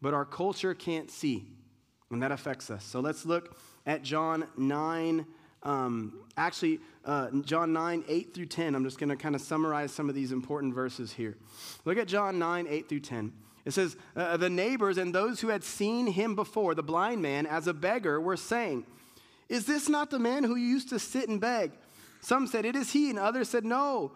but 0.00 0.12
our 0.12 0.24
culture 0.24 0.74
can't 0.74 1.10
see. 1.10 1.46
And 2.10 2.22
that 2.22 2.32
affects 2.32 2.70
us. 2.70 2.84
So 2.84 3.00
let's 3.00 3.24
look 3.24 3.56
at 3.86 4.02
John 4.02 4.46
9, 4.56 5.24
um, 5.62 6.24
actually, 6.36 6.80
uh, 7.04 7.30
John 7.44 7.72
9, 7.72 8.04
8 8.08 8.34
through 8.34 8.46
10. 8.46 8.74
I'm 8.74 8.84
just 8.84 8.98
going 8.98 9.10
to 9.10 9.16
kind 9.16 9.34
of 9.34 9.40
summarize 9.40 9.92
some 9.92 10.08
of 10.08 10.14
these 10.14 10.32
important 10.32 10.74
verses 10.74 11.12
here. 11.12 11.36
Look 11.84 11.98
at 11.98 12.08
John 12.08 12.38
9, 12.38 12.66
8 12.68 12.88
through 12.88 13.00
10. 13.00 13.32
It 13.64 13.72
says, 13.72 13.96
uh, 14.16 14.36
The 14.36 14.50
neighbors 14.50 14.98
and 14.98 15.14
those 15.14 15.40
who 15.40 15.48
had 15.48 15.62
seen 15.62 16.08
him 16.08 16.34
before, 16.34 16.74
the 16.74 16.82
blind 16.82 17.22
man, 17.22 17.46
as 17.46 17.66
a 17.66 17.74
beggar, 17.74 18.20
were 18.20 18.36
saying, 18.36 18.84
Is 19.48 19.66
this 19.66 19.88
not 19.88 20.10
the 20.10 20.18
man 20.18 20.44
who 20.44 20.56
used 20.56 20.88
to 20.88 20.98
sit 20.98 21.28
and 21.28 21.40
beg? 21.40 21.72
Some 22.20 22.46
said, 22.46 22.64
It 22.64 22.76
is 22.76 22.92
he, 22.92 23.10
and 23.10 23.18
others 23.18 23.48
said, 23.48 23.64
No. 23.64 24.12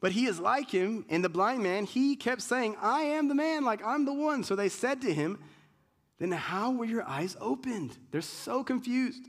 But 0.00 0.12
he 0.12 0.26
is 0.26 0.38
like 0.38 0.70
him. 0.70 1.06
And 1.08 1.24
the 1.24 1.30
blind 1.30 1.62
man, 1.62 1.86
he 1.86 2.14
kept 2.14 2.42
saying, 2.42 2.76
I 2.80 3.02
am 3.02 3.28
the 3.28 3.34
man, 3.34 3.64
like 3.64 3.84
I'm 3.84 4.04
the 4.04 4.12
one. 4.12 4.44
So 4.44 4.54
they 4.54 4.68
said 4.68 5.00
to 5.02 5.12
him, 5.12 5.38
Then 6.18 6.30
how 6.30 6.72
were 6.72 6.84
your 6.84 7.08
eyes 7.08 7.36
opened? 7.40 7.96
They're 8.10 8.20
so 8.20 8.62
confused. 8.62 9.22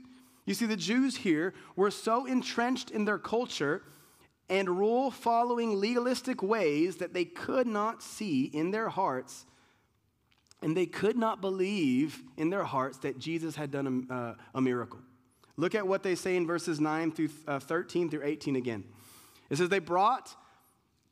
You 0.46 0.54
see, 0.54 0.66
the 0.66 0.76
Jews 0.76 1.18
here 1.18 1.52
were 1.74 1.90
so 1.90 2.24
entrenched 2.24 2.90
in 2.90 3.04
their 3.04 3.18
culture 3.18 3.82
and 4.48 4.68
rule 4.68 5.10
following 5.10 5.78
legalistic 5.80 6.42
ways 6.42 6.96
that 6.96 7.12
they 7.12 7.24
could 7.24 7.66
not 7.66 8.02
see 8.02 8.44
in 8.44 8.70
their 8.70 8.88
hearts 8.88 9.44
and 10.62 10.76
they 10.76 10.86
could 10.86 11.16
not 11.16 11.40
believe 11.40 12.22
in 12.36 12.50
their 12.50 12.64
hearts 12.64 12.98
that 12.98 13.18
Jesus 13.18 13.56
had 13.56 13.70
done 13.70 14.06
a, 14.08 14.14
uh, 14.14 14.34
a 14.54 14.60
miracle. 14.60 15.00
Look 15.56 15.74
at 15.74 15.86
what 15.86 16.02
they 16.02 16.14
say 16.14 16.36
in 16.36 16.46
verses 16.46 16.80
9 16.80 17.12
through 17.12 17.28
uh, 17.46 17.58
13 17.58 18.10
through 18.10 18.24
18 18.24 18.56
again. 18.56 18.84
It 19.50 19.56
says, 19.56 19.68
They 19.68 19.78
brought 19.78 20.34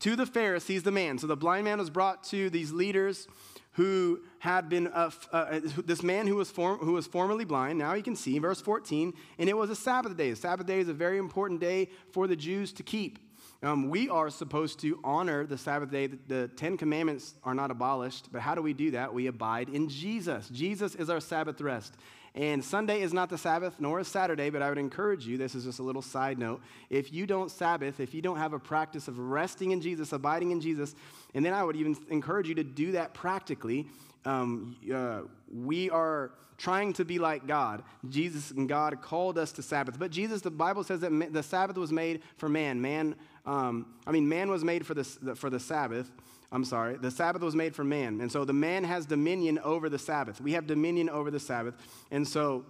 to 0.01 0.17
the 0.17 0.27
Pharisees 0.27 0.83
the 0.83 0.91
man. 0.91 1.19
So 1.19 1.27
the 1.27 1.37
blind 1.37 1.65
man 1.65 1.79
was 1.79 1.91
brought 1.91 2.25
to 2.25 2.51
these 2.51 2.73
leaders 2.73 3.27
who 3.73 4.21
had 4.45 4.69
been, 4.69 4.89
uh, 4.89 5.11
uh, 5.33 5.59
this 5.87 6.03
man 6.03 6.27
who 6.27 6.37
was, 6.37 6.51
form, 6.51 6.79
who 6.79 6.93
was 6.93 7.07
formerly 7.07 7.47
blind, 7.47 7.79
now 7.79 7.95
he 7.95 8.03
can 8.03 8.15
see, 8.15 8.39
verse 8.39 8.61
14, 8.61 9.15
and 9.39 9.49
it 9.49 9.57
was 9.57 9.71
a 9.71 9.75
Sabbath 9.75 10.19
day. 10.19 10.29
The 10.29 10.37
Sabbath 10.37 10.67
day 10.67 10.81
is 10.81 10.89
a 10.89 10.93
very 10.93 11.17
important 11.17 11.61
day 11.61 11.89
for 12.13 12.27
the 12.27 12.37
Jews 12.37 12.71
to 12.75 12.83
keep. 12.83 13.19
Um, 13.63 13.89
we 13.89 14.11
are 14.11 14.29
supposed 14.29 14.81
to 14.81 15.01
honor 15.03 15.47
the 15.47 15.57
Sabbath 15.57 15.91
day. 15.91 16.09
The, 16.09 16.19
the 16.29 16.49
Ten 16.49 16.77
Commandments 16.77 17.33
are 17.43 17.55
not 17.55 17.71
abolished, 17.71 18.29
but 18.33 18.43
how 18.43 18.55
do 18.55 18.61
we 18.61 18.75
do 18.75 18.91
that? 18.91 19.15
We 19.15 19.29
abide 19.29 19.71
in 19.71 19.89
Jesus. 19.89 20.51
Jesus 20.51 20.95
is 20.95 21.09
our 21.09 21.21
Sabbath 21.21 21.59
rest. 21.63 21.95
And 22.35 22.63
Sunday 22.63 23.01
is 23.01 23.15
not 23.15 23.31
the 23.31 23.39
Sabbath, 23.39 23.77
nor 23.79 23.99
is 24.01 24.09
Saturday, 24.09 24.51
but 24.51 24.61
I 24.61 24.69
would 24.69 24.77
encourage 24.77 25.27
you, 25.27 25.39
this 25.39 25.55
is 25.55 25.65
just 25.65 25.79
a 25.79 25.83
little 25.83 26.03
side 26.03 26.39
note. 26.39 26.61
If 26.91 27.15
you 27.15 27.27
don't 27.27 27.51
Sabbath, 27.51 27.99
if 27.99 28.13
you 28.13 28.21
don't 28.21 28.37
have 28.37 28.53
a 28.53 28.59
practice 28.59 29.09
of 29.09 29.19
resting 29.19 29.71
in 29.71 29.81
Jesus, 29.81 30.13
abiding 30.13 30.51
in 30.51 30.61
Jesus, 30.61 30.95
and 31.33 31.47
then 31.47 31.55
I 31.55 31.65
would 31.65 31.77
even 31.77 31.97
encourage 32.11 32.47
you 32.47 32.57
to 32.57 32.65
do 32.65 32.93
that 32.93 33.15
practically, 33.15 33.87
um, 34.25 34.77
uh, 34.93 35.23
we 35.53 35.91
are 35.91 36.33
trying 36.57 36.93
to 36.95 37.05
be 37.05 37.19
like 37.19 37.47
God. 37.47 37.83
Jesus 38.09 38.51
and 38.51 38.69
God 38.69 39.01
called 39.03 39.39
us 39.39 39.53
to 39.53 39.63
Sabbath. 39.63 39.99
But 39.99 40.11
Jesus, 40.11 40.41
the 40.41 40.51
Bible 40.51 40.85
says 40.85 41.01
that 41.01 41.33
the 41.33 41.43
Sabbath 41.43 41.77
was 41.77 41.93
made 41.93 42.23
for 42.37 42.49
man. 42.49 42.81
Man, 42.81 43.17
um, 43.45 43.87
I 44.07 44.13
mean, 44.13 44.29
man 44.29 44.51
was 44.51 44.65
made 44.65 44.87
for 44.87 44.95
the, 44.95 45.05
for 45.35 45.51
the 45.51 45.61
Sabbath. 45.61 46.11
I'm 46.53 46.65
sorry, 46.65 46.97
the 46.97 47.11
Sabbath 47.11 47.43
was 47.43 47.57
made 47.57 47.75
for 47.75 47.83
man. 47.83 48.21
And 48.21 48.31
so 48.31 48.45
the 48.45 48.53
man 48.53 48.85
has 48.85 49.07
dominion 49.07 49.59
over 49.59 49.89
the 49.89 49.99
Sabbath. 49.99 50.41
We 50.41 50.53
have 50.53 50.67
dominion 50.67 51.11
over 51.11 51.31
the 51.31 51.41
Sabbath. 51.41 51.75
And 52.13 52.27
so 52.27 52.65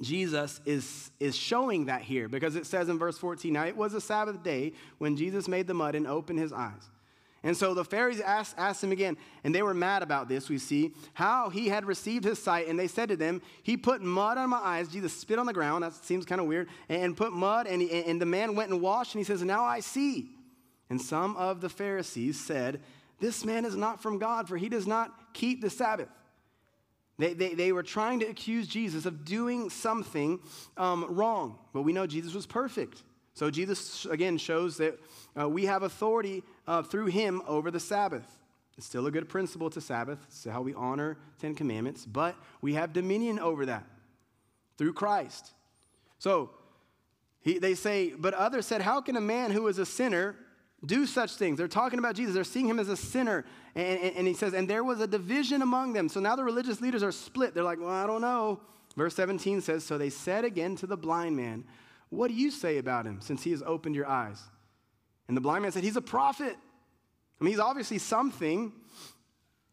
Jesus 0.00 0.60
is, 0.64 1.10
is 1.18 1.36
showing 1.36 1.86
that 1.86 2.02
here 2.02 2.28
because 2.28 2.54
it 2.54 2.66
says 2.66 2.88
in 2.88 2.98
verse 2.98 3.18
14, 3.18 3.52
now 3.52 3.66
it 3.66 3.76
was 3.76 3.94
a 3.94 4.00
Sabbath 4.00 4.44
day 4.44 4.72
when 4.98 5.16
Jesus 5.16 5.48
made 5.48 5.66
the 5.66 5.74
mud 5.74 5.96
and 5.96 6.06
opened 6.06 6.38
his 6.38 6.52
eyes. 6.52 6.88
And 7.42 7.56
so 7.56 7.72
the 7.72 7.84
Pharisees 7.84 8.22
asked, 8.22 8.56
asked 8.58 8.82
him 8.82 8.90
again, 8.90 9.16
and 9.44 9.54
they 9.54 9.62
were 9.62 9.74
mad 9.74 10.02
about 10.02 10.28
this, 10.28 10.48
we 10.48 10.58
see, 10.58 10.92
how 11.14 11.50
he 11.50 11.68
had 11.68 11.84
received 11.84 12.24
his 12.24 12.42
sight. 12.42 12.66
And 12.66 12.78
they 12.78 12.88
said 12.88 13.08
to 13.10 13.16
them, 13.16 13.40
He 13.62 13.76
put 13.76 14.02
mud 14.02 14.38
on 14.38 14.50
my 14.50 14.58
eyes. 14.58 14.88
Jesus 14.88 15.12
spit 15.12 15.38
on 15.38 15.46
the 15.46 15.52
ground. 15.52 15.84
That 15.84 15.94
seems 15.94 16.24
kind 16.24 16.40
of 16.40 16.48
weird. 16.48 16.68
And 16.88 17.16
put 17.16 17.32
mud, 17.32 17.66
and, 17.66 17.82
and 17.82 18.20
the 18.20 18.26
man 18.26 18.56
went 18.56 18.70
and 18.70 18.80
washed, 18.80 19.14
and 19.14 19.20
he 19.20 19.24
says, 19.24 19.42
Now 19.42 19.64
I 19.64 19.80
see. 19.80 20.30
And 20.90 21.00
some 21.00 21.36
of 21.36 21.60
the 21.60 21.68
Pharisees 21.68 22.40
said, 22.40 22.80
this 23.20 23.44
man 23.44 23.64
is 23.64 23.76
not 23.76 24.00
from 24.00 24.18
God, 24.18 24.48
for 24.48 24.56
he 24.56 24.68
does 24.68 24.86
not 24.86 25.12
keep 25.32 25.60
the 25.60 25.70
Sabbath. 25.70 26.08
They, 27.18 27.34
they, 27.34 27.54
they 27.54 27.72
were 27.72 27.82
trying 27.82 28.20
to 28.20 28.26
accuse 28.26 28.68
Jesus 28.68 29.04
of 29.04 29.24
doing 29.24 29.70
something 29.70 30.38
um, 30.76 31.04
wrong, 31.08 31.58
but 31.72 31.82
we 31.82 31.92
know 31.92 32.06
Jesus 32.06 32.32
was 32.32 32.46
perfect. 32.46 33.02
So 33.38 33.52
Jesus, 33.52 34.04
again, 34.06 34.36
shows 34.36 34.78
that 34.78 34.98
uh, 35.40 35.48
we 35.48 35.66
have 35.66 35.84
authority 35.84 36.42
uh, 36.66 36.82
through 36.82 37.06
him 37.06 37.40
over 37.46 37.70
the 37.70 37.78
Sabbath. 37.78 38.26
It's 38.76 38.84
still 38.84 39.06
a 39.06 39.12
good 39.12 39.28
principle 39.28 39.70
to 39.70 39.80
Sabbath. 39.80 40.18
It's 40.26 40.44
how 40.44 40.60
we 40.60 40.74
honor 40.74 41.16
Ten 41.38 41.54
Commandments, 41.54 42.04
but 42.04 42.34
we 42.62 42.74
have 42.74 42.92
dominion 42.92 43.38
over 43.38 43.64
that 43.66 43.86
through 44.76 44.94
Christ. 44.94 45.52
So 46.18 46.50
he, 47.40 47.60
they 47.60 47.76
say, 47.76 48.12
but 48.18 48.34
others 48.34 48.66
said, 48.66 48.82
How 48.82 49.00
can 49.00 49.14
a 49.14 49.20
man 49.20 49.52
who 49.52 49.68
is 49.68 49.78
a 49.78 49.86
sinner 49.86 50.34
do 50.84 51.06
such 51.06 51.34
things. 51.34 51.58
They're 51.58 51.68
talking 51.68 52.00
about 52.00 52.16
Jesus. 52.16 52.34
They're 52.34 52.44
seeing 52.44 52.68
him 52.68 52.80
as 52.80 52.88
a 52.88 52.96
sinner. 52.96 53.44
And, 53.76 54.00
and, 54.00 54.16
and, 54.16 54.26
he 54.26 54.34
says, 54.34 54.52
and 54.52 54.68
there 54.68 54.84
was 54.84 55.00
a 55.00 55.06
division 55.06 55.62
among 55.62 55.92
them. 55.92 56.08
So 56.08 56.20
now 56.20 56.36
the 56.36 56.44
religious 56.44 56.80
leaders 56.80 57.02
are 57.02 57.10
split. 57.10 57.54
They're 57.54 57.64
like, 57.64 57.80
well, 57.80 57.88
I 57.88 58.06
don't 58.06 58.20
know. 58.20 58.60
Verse 58.96 59.14
17 59.14 59.60
says, 59.60 59.84
So 59.84 59.98
they 59.98 60.10
said 60.10 60.44
again 60.44 60.76
to 60.76 60.86
the 60.86 60.96
blind 60.96 61.36
man, 61.36 61.64
What 62.10 62.28
do 62.28 62.34
you 62.34 62.50
say 62.50 62.78
about 62.78 63.06
him 63.06 63.20
since 63.20 63.42
he 63.42 63.50
has 63.50 63.62
opened 63.62 63.94
your 63.94 64.06
eyes? 64.06 64.42
And 65.26 65.36
the 65.36 65.40
blind 65.40 65.62
man 65.62 65.72
said, 65.72 65.84
He's 65.84 65.96
a 65.96 66.02
prophet. 66.02 66.56
I 67.40 67.44
mean, 67.44 67.52
he's 67.52 67.60
obviously 67.60 67.98
something. 67.98 68.72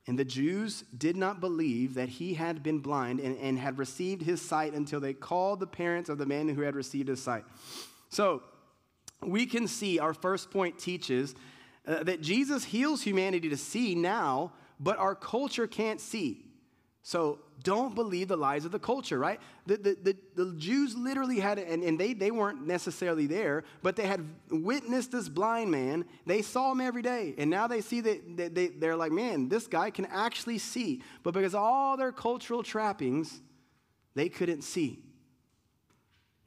And 0.07 0.19
the 0.19 0.25
Jews 0.25 0.83
did 0.95 1.17
not 1.17 1.39
believe 1.39 1.95
that 1.95 2.09
he 2.09 2.35
had 2.35 2.61
been 2.61 2.77
blind 2.77 3.19
and, 3.19 3.35
and 3.37 3.57
had 3.57 3.79
received 3.79 4.21
his 4.21 4.39
sight 4.39 4.73
until 4.73 4.99
they 4.99 5.13
called 5.13 5.59
the 5.59 5.67
parents 5.67 6.09
of 6.09 6.19
the 6.19 6.27
man 6.27 6.47
who 6.47 6.61
had 6.61 6.75
received 6.75 7.07
his 7.07 7.23
sight. 7.23 7.43
So, 8.09 8.43
we 9.21 9.47
can 9.47 9.67
see 9.67 9.97
our 9.97 10.13
first 10.13 10.51
point 10.51 10.77
teaches 10.77 11.33
uh, 11.87 12.03
that 12.03 12.21
Jesus 12.21 12.65
heals 12.65 13.01
humanity 13.01 13.49
to 13.49 13.57
see 13.57 13.95
now, 13.95 14.53
but 14.79 14.97
our 14.97 15.15
culture 15.15 15.67
can't 15.67 16.01
see. 16.01 16.45
So 17.03 17.39
don't 17.63 17.95
believe 17.95 18.27
the 18.27 18.37
lies 18.37 18.65
of 18.65 18.71
the 18.71 18.79
culture, 18.79 19.17
right? 19.17 19.39
The, 19.65 19.77
the, 19.77 19.97
the, 20.03 20.43
the, 20.43 20.55
Jews 20.57 20.95
literally 20.95 21.39
had, 21.39 21.57
and, 21.57 21.83
and 21.83 21.99
they, 21.99 22.13
they 22.13 22.31
weren't 22.31 22.65
necessarily 22.65 23.27
there, 23.27 23.63
but 23.81 23.95
they 23.95 24.05
had 24.05 24.25
witnessed 24.49 25.11
this 25.11 25.29
blind 25.29 25.71
man. 25.71 26.05
They 26.25 26.41
saw 26.41 26.71
him 26.71 26.81
every 26.81 27.01
day. 27.01 27.33
And 27.37 27.49
now 27.49 27.67
they 27.67 27.81
see 27.81 28.01
that, 28.01 28.37
that 28.37 28.55
they, 28.55 28.67
they're 28.67 28.95
like, 28.95 29.11
man, 29.11 29.49
this 29.49 29.67
guy 29.67 29.89
can 29.89 30.05
actually 30.07 30.57
see. 30.57 31.01
But 31.23 31.33
because 31.33 31.55
all 31.55 31.97
their 31.97 32.11
cultural 32.11 32.61
trappings, 32.61 33.41
they 34.13 34.29
couldn't 34.29 34.61
see. 34.61 34.99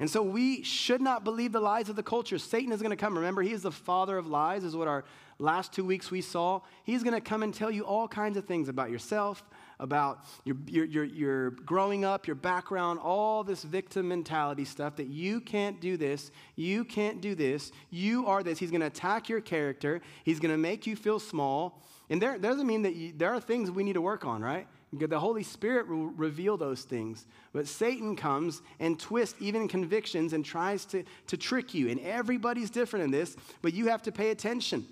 And 0.01 0.09
so 0.09 0.23
we 0.23 0.63
should 0.63 1.01
not 1.01 1.25
believe 1.25 1.53
the 1.53 1.61
lies 1.61 1.89
of 1.89 1.97
the 1.97 2.03
culture. 2.03 2.39
Satan 2.39 2.73
is 2.73 2.81
going 2.81 2.91
to 2.91 2.97
come. 2.97 3.17
Remember, 3.17 3.43
he 3.43 3.53
is 3.53 3.63
the 3.63 3.73
father 3.73 4.17
of 4.17 4.29
lies, 4.29 4.63
is 4.63 4.77
what 4.77 4.87
our 4.87 5.05
last 5.39 5.73
two 5.73 5.85
weeks 5.85 6.11
we 6.11 6.21
saw. 6.21 6.61
He's 6.85 7.03
going 7.03 7.15
to 7.15 7.21
come 7.21 7.43
and 7.43 7.53
tell 7.53 7.71
you 7.71 7.85
all 7.85 8.07
kinds 8.07 8.37
of 8.37 8.45
things 8.45 8.69
about 8.69 8.91
yourself, 8.91 9.43
about 9.81 10.25
your, 10.45 10.57
your, 10.67 10.85
your, 10.85 11.05
your, 11.05 11.51
growing 11.51 12.05
up, 12.05 12.27
your 12.27 12.37
background, 12.37 12.99
all 12.99 13.45
this 13.45 13.63
victim 13.63 14.09
mentality 14.09 14.65
stuff 14.65 14.97
that 14.97 15.07
you 15.07 15.41
can't 15.41 15.81
do 15.81 15.97
this, 15.97 16.31
you 16.57 16.85
can't 16.85 17.21
do 17.21 17.35
this, 17.35 17.71
you 17.91 18.27
are 18.27 18.43
this. 18.43 18.59
He's 18.59 18.71
going 18.71 18.81
to 18.81 18.89
attack 18.89 19.29
your 19.29 19.41
character, 19.41 20.01
he's 20.25 20.41
going 20.41 20.53
to 20.53 20.59
make 20.59 20.87
you 20.87 20.97
feel 20.97 21.19
small. 21.19 21.83
And 22.11 22.23
there, 22.23 22.39
doesn't 22.39 22.67
mean 22.67 22.83
that 22.83 22.95
you, 22.95 23.13
there 23.17 23.35
are 23.35 23.41
things 23.41 23.71
we 23.71 23.85
need 23.85 23.93
to 23.93 24.01
work 24.01 24.25
on, 24.25 24.41
right? 24.41 24.67
The 24.93 25.21
Holy 25.21 25.43
Spirit 25.43 25.87
will 25.87 26.07
reveal 26.07 26.57
those 26.57 26.83
things. 26.83 27.27
But 27.53 27.69
Satan 27.69 28.17
comes 28.17 28.63
and 28.81 28.99
twists 28.99 29.37
even 29.41 29.69
convictions 29.69 30.33
and 30.33 30.43
tries 30.43 30.87
to, 30.87 31.05
to 31.27 31.37
trick 31.37 31.75
you. 31.75 31.91
And 31.91 32.01
everybody's 32.01 32.71
different 32.71 33.05
in 33.05 33.11
this, 33.11 33.37
but 33.61 33.75
you 33.75 33.89
have 33.89 34.03
to 34.05 34.13
pay 34.13 34.31
attention. 34.31 34.87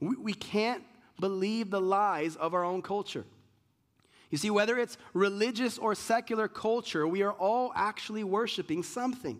We, 0.00 0.16
we 0.16 0.32
can't 0.32 0.82
believe 1.20 1.70
the 1.70 1.80
lies 1.80 2.36
of 2.36 2.54
our 2.54 2.64
own 2.64 2.80
culture. 2.80 3.26
You 4.32 4.38
see, 4.38 4.50
whether 4.50 4.78
it's 4.78 4.96
religious 5.12 5.76
or 5.76 5.94
secular 5.94 6.48
culture, 6.48 7.06
we 7.06 7.22
are 7.22 7.32
all 7.32 7.70
actually 7.76 8.24
worshiping 8.24 8.82
something. 8.82 9.38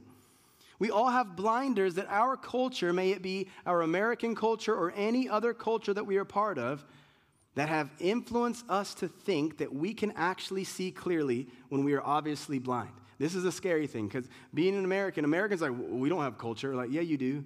We 0.79 0.91
all 0.91 1.09
have 1.09 1.35
blinders 1.35 1.95
that 1.95 2.09
our 2.11 2.37
culture, 2.37 2.93
may 2.93 3.11
it 3.13 3.23
be 3.23 3.49
our 3.65 3.81
American 3.81 4.35
culture 4.35 4.75
or 4.75 4.93
any 4.95 5.31
other 5.31 5.55
culture 5.55 5.95
that 5.95 6.05
we 6.05 6.19
are 6.19 6.27
part 6.27 6.59
of, 6.59 6.85
that 7.55 7.71
have 7.71 7.91
influenced 8.01 8.69
us 8.69 8.93
to 8.97 9.09
think 9.09 9.59
that 9.59 9.75
we 9.75 9.95
can 9.95 10.13
actually 10.13 10.65
see 10.65 10.91
clearly 10.91 11.47
when 11.71 11.85
we 11.85 11.95
are 11.95 12.03
obviously 12.03 12.59
blind. 12.59 12.93
This 13.19 13.35
is 13.35 13.47
a 13.47 13.53
scary 13.53 13.87
thing 13.87 14.09
because 14.09 14.29
being 14.53 14.77
an 14.77 14.85
American, 14.85 15.25
Americans 15.25 15.63
like, 15.63 15.73
we 15.89 16.11
don't 16.11 16.23
have 16.23 16.37
culture. 16.37 16.75
Like, 16.75 16.91
yeah, 16.93 17.01
you 17.01 17.17
do. 17.17 17.45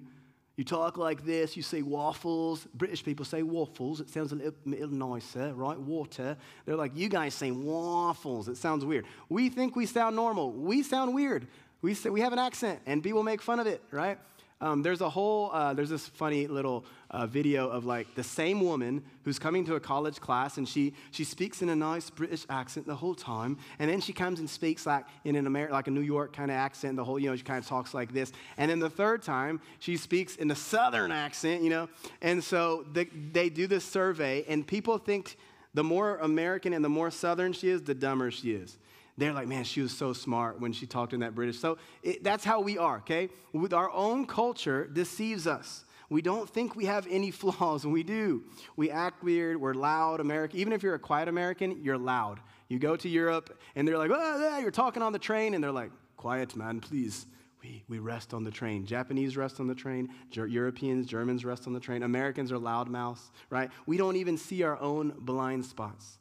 You 0.57 0.63
talk 0.63 0.97
like 0.97 1.23
this, 1.23 1.55
you 1.55 1.61
say 1.61 1.83
waffles. 1.83 2.67
British 2.73 3.05
people 3.05 3.23
say 3.25 3.43
waffles. 3.43 4.01
It 4.01 4.09
sounds 4.09 4.31
a 4.31 4.35
little, 4.35 4.55
little 4.65 4.89
nicer, 4.89 5.53
right? 5.53 5.79
Water. 5.79 6.35
They're 6.65 6.75
like, 6.75 6.93
you 6.95 7.09
guys 7.09 7.35
say 7.35 7.51
waffles. 7.51 8.47
It 8.47 8.57
sounds 8.57 8.83
weird. 8.83 9.05
We 9.29 9.49
think 9.49 9.75
we 9.75 9.85
sound 9.85 10.15
normal. 10.15 10.51
We 10.51 10.81
sound 10.81 11.13
weird. 11.13 11.47
We, 11.83 11.93
say, 11.93 12.09
we 12.09 12.21
have 12.21 12.33
an 12.33 12.39
accent, 12.39 12.79
and 12.87 13.03
people 13.03 13.21
make 13.21 13.39
fun 13.39 13.59
of 13.59 13.67
it, 13.67 13.83
right? 13.91 14.17
Um, 14.59 14.81
there's 14.81 15.01
a 15.01 15.09
whole, 15.09 15.51
uh, 15.53 15.75
there's 15.75 15.89
this 15.89 16.07
funny 16.07 16.47
little 16.47 16.83
uh, 17.11 17.27
video 17.27 17.69
of 17.69 17.85
like 17.85 18.15
the 18.15 18.23
same 18.23 18.59
woman 18.59 19.03
who's 19.23 19.37
coming 19.37 19.63
to 19.65 19.75
a 19.75 19.79
college 19.79 20.19
class 20.19 20.57
and 20.57 20.67
she, 20.67 20.95
she 21.11 21.23
speaks 21.23 21.61
in 21.61 21.69
a 21.69 21.75
nice 21.75 22.09
British 22.09 22.43
accent 22.49 22.87
the 22.87 22.95
whole 22.95 23.13
time. 23.13 23.57
And 23.77 23.89
then 23.89 24.01
she 24.01 24.13
comes 24.13 24.39
and 24.39 24.49
speaks 24.49 24.87
like 24.87 25.05
in 25.23 25.35
an 25.35 25.45
American, 25.45 25.75
like 25.75 25.87
a 25.87 25.91
New 25.91 26.01
York 26.01 26.33
kind 26.33 26.49
of 26.49 26.57
accent, 26.57 26.95
the 26.95 27.03
whole, 27.03 27.19
you 27.19 27.29
know, 27.29 27.35
she 27.35 27.43
kind 27.43 27.59
of 27.59 27.67
talks 27.67 27.93
like 27.93 28.13
this. 28.13 28.31
And 28.57 28.71
then 28.71 28.79
the 28.79 28.89
third 28.89 29.21
time 29.21 29.61
she 29.77 29.95
speaks 29.95 30.37
in 30.37 30.49
a 30.49 30.55
Southern 30.55 31.11
accent, 31.11 31.61
you 31.61 31.69
know. 31.69 31.87
And 32.23 32.43
so 32.43 32.83
the, 32.93 33.07
they 33.31 33.49
do 33.49 33.67
this 33.67 33.85
survey 33.85 34.43
and 34.47 34.65
people 34.65 34.97
think 34.97 35.37
the 35.75 35.83
more 35.83 36.17
American 36.17 36.73
and 36.73 36.83
the 36.83 36.89
more 36.89 37.11
Southern 37.11 37.53
she 37.53 37.69
is, 37.69 37.83
the 37.83 37.93
dumber 37.93 38.31
she 38.31 38.53
is 38.53 38.79
they're 39.17 39.33
like, 39.33 39.47
man, 39.47 39.63
she 39.63 39.81
was 39.81 39.91
so 39.91 40.13
smart 40.13 40.59
when 40.59 40.71
she 40.71 40.85
talked 40.85 41.13
in 41.13 41.21
that 41.21 41.33
British. 41.33 41.59
So 41.59 41.77
it, 42.03 42.23
that's 42.23 42.43
how 42.43 42.61
we 42.61 42.77
are, 42.77 42.97
okay? 42.97 43.29
With 43.51 43.73
our 43.73 43.91
own 43.91 44.27
culture 44.27 44.85
deceives 44.85 45.47
us. 45.47 45.85
We 46.09 46.21
don't 46.21 46.47
think 46.49 46.75
we 46.75 46.85
have 46.85 47.07
any 47.09 47.31
flaws, 47.41 47.83
and 47.83 47.91
we 47.91 48.03
do. 48.03 48.43
We 48.75 48.91
act 48.91 49.23
weird, 49.23 49.59
we're 49.59 49.73
loud 49.73 50.19
American. 50.19 50.59
Even 50.59 50.71
if 50.71 50.83
you're 50.83 50.93
a 50.95 50.99
quiet 50.99 51.27
American, 51.27 51.83
you're 51.83 51.97
loud. 51.97 52.39
You 52.69 52.79
go 52.79 52.95
to 52.95 53.09
Europe, 53.09 53.57
and 53.75 53.87
they're 53.87 53.97
like, 53.97 54.11
oh, 54.13 54.41
yeah, 54.41 54.59
you're 54.59 54.71
talking 54.71 55.01
on 55.01 55.13
the 55.13 55.19
train, 55.19 55.55
and 55.55 55.63
they're 55.63 55.71
like, 55.71 55.91
quiet, 56.15 56.55
man, 56.55 56.79
please. 56.79 57.25
We, 57.63 57.83
we 57.89 57.97
rest 57.97 58.35
on 58.35 58.43
the 58.43 58.51
train. 58.51 58.85
Japanese 58.85 59.35
rest 59.35 59.59
on 59.59 59.65
the 59.65 59.73
train. 59.73 60.09
Ger- 60.29 60.45
Europeans, 60.45 61.07
Germans 61.07 61.43
rest 61.43 61.65
on 61.65 61.73
the 61.73 61.79
train. 61.79 62.03
Americans 62.03 62.51
are 62.51 62.59
loudmouths, 62.59 63.31
right? 63.49 63.71
We 63.87 63.97
don't 63.97 64.15
even 64.15 64.37
see 64.37 64.61
our 64.61 64.79
own 64.79 65.15
blind 65.17 65.65
spots 65.65 66.19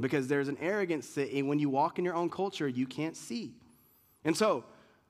because 0.00 0.28
there's 0.28 0.48
an 0.48 0.58
arrogance 0.60 1.14
that 1.14 1.30
when 1.44 1.58
you 1.58 1.68
walk 1.68 1.98
in 1.98 2.04
your 2.04 2.14
own 2.14 2.30
culture, 2.30 2.68
you 2.68 2.86
can't 2.86 3.16
see. 3.16 3.54
And 4.24 4.36
so, 4.36 4.64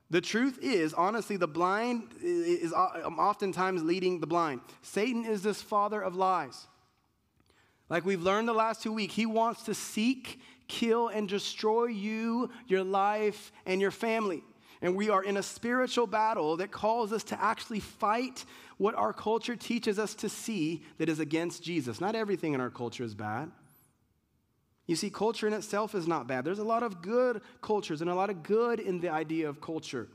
the 0.09 0.21
truth 0.21 0.59
is, 0.61 0.93
honestly, 0.93 1.37
the 1.37 1.47
blind 1.47 2.03
is 2.21 2.71
uh, 2.71 3.01
um, 3.03 3.17
oftentimes 3.17 3.81
leading 3.83 4.19
the 4.19 4.27
blind. 4.27 4.61
Satan 4.83 5.25
is 5.25 5.41
this 5.41 5.61
father 5.61 6.01
of 6.01 6.15
lies. 6.15 6.67
Like 7.89 8.05
we've 8.05 8.21
learned 8.21 8.47
the 8.47 8.53
last 8.53 8.83
two 8.83 8.93
weeks, 8.93 9.15
he 9.15 9.25
wants 9.25 9.63
to 9.63 9.73
seek, 9.73 10.39
kill, 10.67 11.07
and 11.07 11.27
destroy 11.27 11.85
you, 11.85 12.51
your 12.67 12.83
life, 12.83 13.51
and 13.65 13.81
your 13.81 13.91
family. 13.91 14.43
And 14.81 14.95
we 14.95 15.09
are 15.09 15.23
in 15.23 15.37
a 15.37 15.43
spiritual 15.43 16.07
battle 16.07 16.57
that 16.57 16.71
calls 16.71 17.13
us 17.13 17.23
to 17.25 17.41
actually 17.41 17.79
fight 17.79 18.45
what 18.77 18.95
our 18.95 19.13
culture 19.13 19.55
teaches 19.55 19.97
us 19.97 20.13
to 20.15 20.29
see 20.29 20.83
that 20.97 21.09
is 21.09 21.19
against 21.19 21.63
Jesus. 21.63 22.01
Not 22.01 22.15
everything 22.15 22.53
in 22.53 22.61
our 22.61 22.69
culture 22.69 23.03
is 23.03 23.15
bad. 23.15 23.49
You 24.85 24.95
see, 24.95 25.09
culture 25.09 25.47
in 25.47 25.53
itself 25.53 25.95
is 25.95 26.07
not 26.07 26.27
bad. 26.27 26.43
There's 26.43 26.59
a 26.59 26.63
lot 26.63 26.83
of 26.83 27.01
good 27.01 27.41
cultures 27.61 28.01
and 28.01 28.09
a 28.09 28.15
lot 28.15 28.29
of 28.29 28.43
good 28.43 28.79
in 28.79 28.99
the 28.99 29.09
idea 29.09 29.47
of 29.47 29.61
culture. 29.61 30.09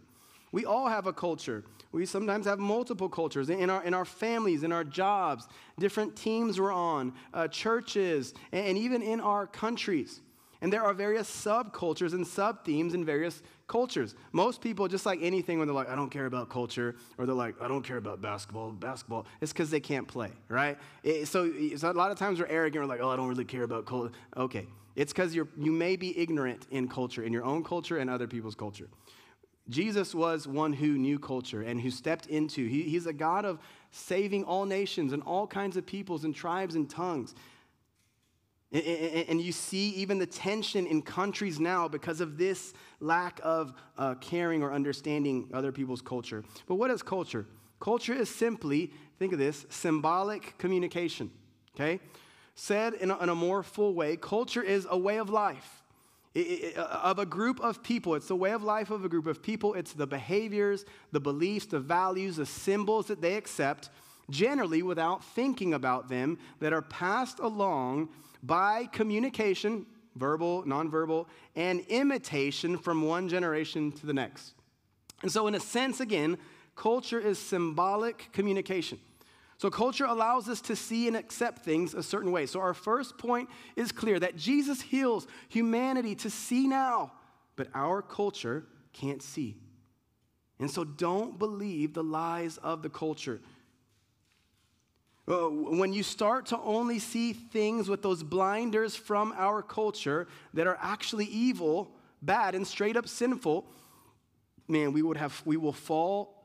We 0.53 0.65
all 0.65 0.89
have 0.89 1.07
a 1.07 1.13
culture. 1.13 1.65
We 1.93 2.05
sometimes 2.07 2.47
have 2.47 2.59
multiple 2.59 3.09
cultures 3.09 3.49
in 3.49 3.71
our, 3.71 3.83
in 3.83 3.95
our 3.95 4.05
families, 4.05 4.63
in 4.63 4.73
our 4.73 4.85
jobs, 4.85 5.49
different 5.79 6.17
teams 6.17 6.61
we're 6.61 6.73
on, 6.73 7.15
uh, 7.33 7.49
churches, 7.49 8.35
and, 8.53 8.67
and 8.67 8.79
even 8.79 9.03
in 9.03 9.21
our 9.21 9.47
countries. 9.47 10.21
And 10.61 10.73
there 10.73 10.83
are 10.83 10.93
various 10.93 11.31
subcultures 11.31 12.13
and 12.13 12.27
sub 12.27 12.65
themes 12.65 12.93
in 12.93 13.05
various 13.05 13.43
cultures. 13.69 14.15
Most 14.33 14.61
people, 14.61 14.89
just 14.89 15.07
like 15.07 15.21
anything, 15.23 15.59
when 15.59 15.69
they're 15.69 15.75
like, 15.75 15.89
I 15.89 15.95
don't 15.95 16.11
care 16.11 16.27
about 16.27 16.49
culture, 16.49 16.97
or 17.19 17.27
they're 17.27 17.35
like, 17.35 17.55
I 17.61 17.69
don't 17.69 17.83
care 17.83 17.99
about 17.99 18.21
basketball, 18.21 18.73
basketball, 18.73 19.27
it's 19.41 19.53
because 19.53 19.71
they 19.71 19.81
can't 19.81 20.09
play, 20.09 20.33
right? 20.49 20.77
It, 21.05 21.29
so, 21.29 21.53
so, 21.77 21.91
a 21.91 21.93
lot 21.93 22.11
of 22.11 22.19
times 22.19 22.41
we're 22.41 22.47
arrogant, 22.47 22.83
we're 22.83 22.89
like, 22.89 23.01
oh, 23.01 23.11
I 23.11 23.17
don't 23.17 23.29
really 23.29 23.45
care 23.45 23.63
about 23.63 23.87
culture. 23.87 24.13
Okay, 24.37 24.67
it's 24.97 25.13
because 25.13 25.35
you 25.35 25.47
may 25.57 25.95
be 25.95 26.19
ignorant 26.19 26.67
in 26.71 26.89
culture, 26.89 27.23
in 27.23 27.33
your 27.33 27.45
own 27.45 27.63
culture 27.63 27.99
and 27.99 28.11
other 28.11 28.27
people's 28.27 28.57
culture. 28.57 28.89
Jesus 29.69 30.15
was 30.15 30.49
one 30.49 30.73
who 30.73 30.97
knew 30.97 31.19
culture 31.19 31.61
and 31.61 31.79
who 31.79 31.91
stepped 31.91 32.27
into, 32.27 32.67
he, 32.67 32.83
he's 32.83 33.07
a 33.07 33.13
God 33.13 33.45
of 33.45 33.59
saving 33.91 34.45
all 34.45 34.65
nations 34.65 35.13
and 35.13 35.23
all 35.25 35.47
kinds 35.47 35.77
of 35.77 35.85
peoples 35.85 36.25
and 36.25 36.35
tribes 36.35 36.75
and 36.75 36.89
tongues. 36.89 37.35
And 38.71 39.41
you 39.41 39.53
see 39.53 39.91
even 39.91 40.19
the 40.19 40.27
tension 40.27 40.87
in 40.87 41.01
countries 41.01 41.59
now 41.59 41.89
because 41.89 42.21
of 42.21 42.37
this 42.37 42.75
lack 43.01 43.41
of 43.43 43.73
uh, 43.97 44.15
caring 44.17 44.63
or 44.63 44.73
understanding 44.73 45.49
other 45.55 45.73
people's 45.73 46.03
culture. 46.03 46.45
But 46.67 46.75
what 46.75 46.91
is 46.91 47.03
culture? 47.03 47.47
Culture 47.81 48.13
is 48.13 48.29
simply, 48.29 48.93
think 49.19 49.33
of 49.33 49.39
this, 49.39 49.65
symbolic 49.71 50.59
communication, 50.59 51.31
okay? 51.75 52.01
Said 52.57 52.95
in 52.95 53.11
a, 53.11 53.35
more 53.35 53.63
full 53.63 53.95
way, 53.95 54.17
culture 54.17 54.63
is 54.63 54.87
a 54.91 54.99
way 54.99 55.19
of 55.19 55.31
life 55.31 55.83
it, 56.35 56.41
it, 56.41 56.77
of 56.77 57.19
a 57.19 57.27
group 57.27 57.61
of 57.61 57.83
people. 57.83 58.15
It's 58.17 58.29
the 58.29 58.37
way 58.37 58.51
of 58.51 58.63
life 58.63 58.91
of 58.91 59.05
a 59.05 59.09
group 59.09 59.27
of 59.27 59.43
people. 59.43 59.75
It's 59.75 59.93
the 59.93 60.07
behaviors, 60.07 60.85
the 61.13 61.21
beliefs, 61.21 61.67
the 61.67 61.81
values, 61.81 62.37
the 62.37 62.47
symbols 62.47 63.07
that 63.07 63.23
they 63.23 63.37
accept, 63.37 63.91
generally 64.29 64.83
without 64.83 65.25
thinking 65.25 65.73
about 65.73 66.09
them, 66.09 66.39
that 66.61 66.73
are 66.73 66.83
passed 66.83 67.39
along 67.39 68.09
by 68.43 68.87
communication, 68.87 69.87
verbal, 70.17 70.65
nonverbal, 70.65 71.27
and 71.57 71.81
imitation 71.89 72.77
from 72.77 73.03
one 73.03 73.29
generation 73.29 73.93
to 73.93 74.07
the 74.07 74.13
next. 74.13 74.55
And 75.23 75.31
so, 75.33 75.47
in 75.47 75.55
a 75.55 75.61
sense, 75.61 76.01
again, 76.01 76.39
culture 76.77 77.19
is 77.19 77.39
symbolic 77.39 78.29
communication. 78.33 78.99
So, 79.59 79.71
culture 79.71 80.05
allows 80.05 80.49
us 80.49 80.61
to 80.63 80.77
see 80.77 81.09
and 81.09 81.17
accept 81.17 81.65
things 81.65 81.93
a 81.93 82.03
certain 82.03 82.31
way. 82.31 82.47
So, 82.47 82.61
our 82.61 82.75
first 82.75 83.19
point 83.19 83.49
is 83.75 83.91
clear 83.91 84.21
that 84.21 84.37
Jesus 84.37 84.81
heals 84.81 85.27
humanity 85.49 86.15
to 86.17 86.31
see 86.31 86.69
now, 86.69 87.13
but 87.57 87.69
our 87.75 88.01
culture 88.01 88.67
can't 88.93 89.23
see. 89.23 89.57
And 90.61 90.71
so, 90.71 90.85
don't 90.85 91.39
believe 91.39 91.95
the 91.95 92.05
lies 92.05 92.59
of 92.59 92.83
the 92.83 92.89
culture. 92.89 93.41
Uh, 95.29 95.49
when 95.51 95.93
you 95.93 96.03
start 96.03 96.47
to 96.47 96.59
only 96.61 96.99
see 96.99 97.35
things 97.35 97.87
with 97.87 98.01
those 98.01 98.23
blinders 98.23 98.97
from 98.97 99.35
our 99.37 99.61
culture 99.61 100.27
that 100.55 100.67
are 100.67 100.79
actually 100.81 101.27
evil, 101.27 101.91
bad, 102.23 102.55
and 102.55 102.67
straight 102.67 102.97
up 102.97 103.07
sinful, 103.07 103.67
man, 104.69 104.91
we, 104.93 105.03
would 105.03 105.19
have, 105.19 105.43
we 105.45 105.59
will 105.59 105.73
fall 105.73 106.45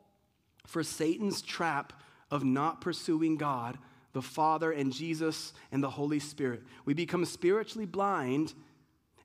for 0.68 0.84
Satan's 0.84 1.42
trap 1.42 1.94
of 2.30 2.44
not 2.44 2.82
pursuing 2.82 3.38
God, 3.38 3.78
the 4.12 4.22
Father, 4.22 4.74
and 4.74 4.92
Jesus 4.92 5.54
and 5.72 5.82
the 5.82 5.90
Holy 5.90 6.20
Spirit. 6.20 6.64
We 6.84 6.94
become 6.94 7.24
spiritually 7.24 7.86
blind, 7.86 8.54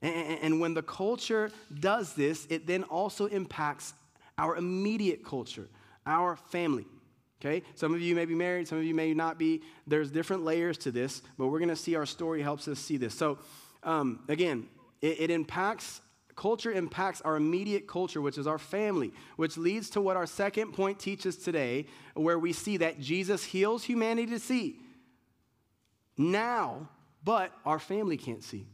and, 0.00 0.38
and 0.40 0.60
when 0.60 0.74
the 0.74 0.82
culture 0.82 1.50
does 1.80 2.12
this, 2.12 2.46
it 2.48 2.68
then 2.68 2.84
also 2.84 3.26
impacts 3.26 3.94
our 4.36 4.54
immediate 4.54 5.24
culture, 5.24 5.68
our 6.06 6.36
family. 6.36 6.86
Okay? 7.40 7.62
Some 7.74 7.94
of 7.94 8.00
you 8.00 8.14
may 8.14 8.24
be 8.24 8.34
married, 8.34 8.66
some 8.66 8.78
of 8.78 8.84
you 8.84 8.94
may 8.94 9.14
not 9.14 9.38
be. 9.38 9.62
There's 9.86 10.10
different 10.10 10.44
layers 10.44 10.76
to 10.78 10.90
this, 10.90 11.22
but 11.36 11.48
we're 11.48 11.60
going 11.60 11.68
to 11.68 11.76
see 11.76 11.94
our 11.94 12.06
story 12.06 12.42
helps 12.42 12.66
us 12.66 12.78
see 12.78 12.96
this. 12.96 13.14
So, 13.14 13.38
um, 13.84 14.20
again, 14.28 14.66
it, 15.00 15.20
it 15.20 15.30
impacts, 15.30 16.00
culture 16.34 16.72
impacts 16.72 17.20
our 17.20 17.36
immediate 17.36 17.86
culture, 17.86 18.20
which 18.20 18.38
is 18.38 18.46
our 18.46 18.58
family, 18.58 19.12
which 19.36 19.56
leads 19.56 19.90
to 19.90 20.00
what 20.00 20.16
our 20.16 20.26
second 20.26 20.72
point 20.72 20.98
teaches 20.98 21.36
today, 21.36 21.86
where 22.14 22.38
we 22.38 22.52
see 22.52 22.78
that 22.78 22.98
Jesus 22.98 23.44
heals 23.44 23.84
humanity 23.84 24.32
to 24.32 24.40
see 24.40 24.80
now, 26.18 26.88
but 27.22 27.52
our 27.64 27.78
family 27.78 28.16
can't 28.16 28.42
see. 28.42 28.66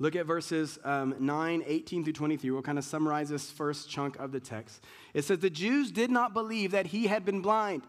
Look 0.00 0.16
at 0.16 0.24
verses 0.24 0.78
um, 0.82 1.14
9, 1.20 1.62
18 1.66 2.04
through 2.04 2.14
23. 2.14 2.50
We'll 2.50 2.62
kind 2.62 2.78
of 2.78 2.84
summarize 2.84 3.28
this 3.28 3.50
first 3.50 3.90
chunk 3.90 4.18
of 4.18 4.32
the 4.32 4.40
text. 4.40 4.82
It 5.12 5.24
says, 5.24 5.40
The 5.40 5.50
Jews 5.50 5.92
did 5.92 6.10
not 6.10 6.32
believe 6.32 6.70
that 6.70 6.86
he 6.86 7.06
had 7.06 7.26
been 7.26 7.42
blind. 7.42 7.82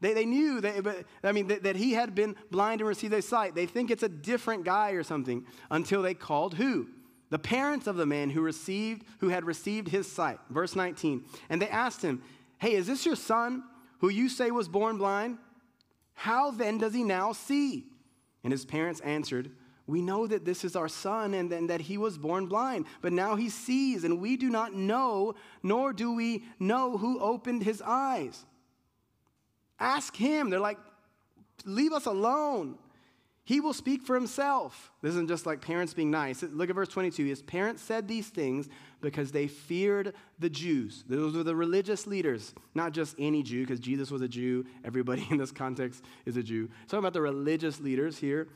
They, 0.00 0.14
they 0.14 0.24
knew 0.24 0.62
that, 0.62 0.82
but, 0.82 1.04
I 1.22 1.32
mean, 1.32 1.48
that, 1.48 1.64
that 1.64 1.76
he 1.76 1.92
had 1.92 2.14
been 2.14 2.34
blind 2.50 2.80
and 2.80 2.88
received 2.88 3.12
their 3.12 3.20
sight. 3.20 3.54
They 3.54 3.66
think 3.66 3.90
it's 3.90 4.02
a 4.02 4.08
different 4.08 4.64
guy 4.64 4.92
or 4.92 5.02
something 5.02 5.44
until 5.70 6.00
they 6.00 6.14
called 6.14 6.54
who? 6.54 6.88
The 7.28 7.38
parents 7.38 7.86
of 7.86 7.96
the 7.96 8.06
man 8.06 8.30
who 8.30 8.40
received, 8.40 9.04
who 9.18 9.28
had 9.28 9.44
received 9.44 9.88
his 9.88 10.10
sight. 10.10 10.38
Verse 10.48 10.74
19. 10.74 11.26
And 11.50 11.60
they 11.60 11.68
asked 11.68 12.00
him, 12.00 12.22
Hey, 12.56 12.72
is 12.72 12.86
this 12.86 13.04
your 13.04 13.16
son 13.16 13.64
who 13.98 14.08
you 14.08 14.30
say 14.30 14.50
was 14.50 14.66
born 14.66 14.96
blind? 14.96 15.36
How 16.14 16.50
then 16.50 16.78
does 16.78 16.94
he 16.94 17.04
now 17.04 17.32
see? 17.32 17.84
And 18.42 18.50
his 18.50 18.64
parents 18.64 19.00
answered, 19.00 19.50
we 19.90 20.02
know 20.02 20.26
that 20.26 20.44
this 20.44 20.64
is 20.64 20.76
our 20.76 20.88
son 20.88 21.34
and, 21.34 21.52
and 21.52 21.68
that 21.70 21.80
he 21.80 21.98
was 21.98 22.16
born 22.16 22.46
blind, 22.46 22.86
but 23.02 23.12
now 23.12 23.36
he 23.36 23.48
sees, 23.48 24.04
and 24.04 24.20
we 24.20 24.36
do 24.36 24.48
not 24.48 24.74
know, 24.74 25.34
nor 25.62 25.92
do 25.92 26.14
we 26.14 26.44
know 26.58 26.96
who 26.96 27.18
opened 27.20 27.62
his 27.62 27.82
eyes. 27.82 28.44
Ask 29.78 30.14
him. 30.14 30.50
They're 30.50 30.60
like, 30.60 30.78
leave 31.64 31.92
us 31.92 32.06
alone. 32.06 32.78
He 33.44 33.58
will 33.58 33.72
speak 33.72 34.02
for 34.02 34.14
himself. 34.14 34.92
This 35.02 35.10
isn't 35.10 35.28
just 35.28 35.44
like 35.44 35.60
parents 35.60 35.92
being 35.92 36.10
nice. 36.10 36.42
Look 36.42 36.68
at 36.68 36.76
verse 36.76 36.88
22. 36.88 37.24
His 37.24 37.42
parents 37.42 37.82
said 37.82 38.06
these 38.06 38.28
things 38.28 38.68
because 39.00 39.32
they 39.32 39.48
feared 39.48 40.14
the 40.38 40.50
Jews. 40.50 41.02
Those 41.08 41.34
were 41.34 41.42
the 41.42 41.56
religious 41.56 42.06
leaders, 42.06 42.54
not 42.74 42.92
just 42.92 43.16
any 43.18 43.42
Jew, 43.42 43.62
because 43.62 43.80
Jesus 43.80 44.10
was 44.10 44.22
a 44.22 44.28
Jew. 44.28 44.66
Everybody 44.84 45.26
in 45.30 45.38
this 45.38 45.50
context 45.50 46.04
is 46.26 46.36
a 46.36 46.44
Jew. 46.44 46.68
Talking 46.86 47.00
about 47.00 47.14
the 47.14 47.22
religious 47.22 47.80
leaders 47.80 48.18
here. 48.18 48.46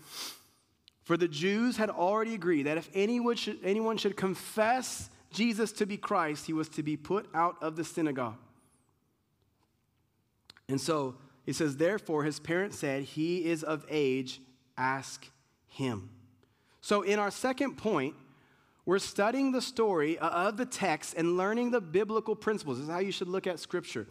For 1.04 1.16
the 1.16 1.28
Jews 1.28 1.76
had 1.76 1.90
already 1.90 2.34
agreed 2.34 2.64
that 2.64 2.78
if 2.78 2.88
anyone 2.94 3.36
should, 3.36 3.58
anyone 3.62 3.96
should 3.98 4.16
confess 4.16 5.10
Jesus 5.30 5.70
to 5.72 5.86
be 5.86 5.96
Christ, 5.96 6.46
he 6.46 6.52
was 6.52 6.68
to 6.70 6.82
be 6.82 6.96
put 6.96 7.26
out 7.34 7.56
of 7.62 7.76
the 7.76 7.84
synagogue. 7.84 8.36
And 10.68 10.80
so 10.80 11.16
he 11.44 11.52
says, 11.52 11.76
Therefore, 11.76 12.24
his 12.24 12.40
parents 12.40 12.78
said, 12.78 13.02
He 13.02 13.44
is 13.44 13.62
of 13.62 13.84
age, 13.90 14.40
ask 14.78 15.28
him. 15.66 16.08
So, 16.80 17.02
in 17.02 17.18
our 17.18 17.30
second 17.30 17.76
point, 17.76 18.14
we're 18.86 18.98
studying 18.98 19.52
the 19.52 19.62
story 19.62 20.18
of 20.18 20.56
the 20.56 20.66
text 20.66 21.14
and 21.16 21.36
learning 21.36 21.70
the 21.70 21.80
biblical 21.80 22.34
principles. 22.34 22.78
This 22.78 22.88
is 22.88 22.92
how 22.92 23.00
you 23.00 23.12
should 23.12 23.28
look 23.28 23.46
at 23.46 23.58
Scripture. 23.58 24.06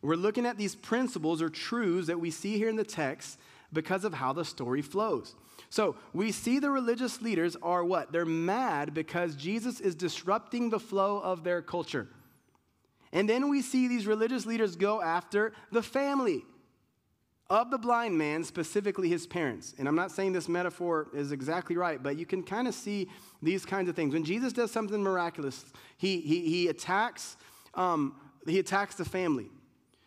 We're 0.00 0.16
looking 0.16 0.46
at 0.46 0.58
these 0.58 0.74
principles 0.74 1.40
or 1.40 1.48
truths 1.48 2.06
that 2.08 2.20
we 2.20 2.30
see 2.30 2.58
here 2.58 2.68
in 2.68 2.76
the 2.76 2.84
text 2.84 3.38
because 3.72 4.04
of 4.04 4.14
how 4.14 4.32
the 4.32 4.44
story 4.44 4.82
flows. 4.82 5.34
So 5.70 5.96
we 6.12 6.32
see 6.32 6.58
the 6.58 6.70
religious 6.70 7.20
leaders 7.22 7.56
are 7.62 7.84
what? 7.84 8.12
They're 8.12 8.24
mad 8.24 8.94
because 8.94 9.34
Jesus 9.34 9.80
is 9.80 9.94
disrupting 9.94 10.70
the 10.70 10.78
flow 10.78 11.18
of 11.18 11.44
their 11.44 11.62
culture. 11.62 12.08
And 13.12 13.28
then 13.28 13.48
we 13.48 13.62
see 13.62 13.88
these 13.88 14.06
religious 14.06 14.46
leaders 14.46 14.76
go 14.76 15.00
after 15.00 15.52
the 15.70 15.82
family 15.82 16.44
of 17.50 17.70
the 17.70 17.78
blind 17.78 18.16
man, 18.16 18.42
specifically 18.42 19.08
his 19.08 19.26
parents. 19.26 19.74
And 19.78 19.86
I'm 19.86 19.94
not 19.94 20.10
saying 20.10 20.32
this 20.32 20.48
metaphor 20.48 21.08
is 21.14 21.30
exactly 21.30 21.76
right, 21.76 22.02
but 22.02 22.16
you 22.16 22.26
can 22.26 22.42
kind 22.42 22.66
of 22.66 22.74
see 22.74 23.08
these 23.42 23.64
kinds 23.64 23.88
of 23.88 23.94
things. 23.94 24.14
When 24.14 24.24
Jesus 24.24 24.52
does 24.52 24.72
something 24.72 25.02
miraculous, 25.02 25.64
he, 25.96 26.20
he, 26.20 26.40
he 26.48 26.68
attacks 26.68 27.36
um, 27.74 28.14
he 28.46 28.58
attacks 28.58 28.94
the 28.94 29.04
family. 29.04 29.50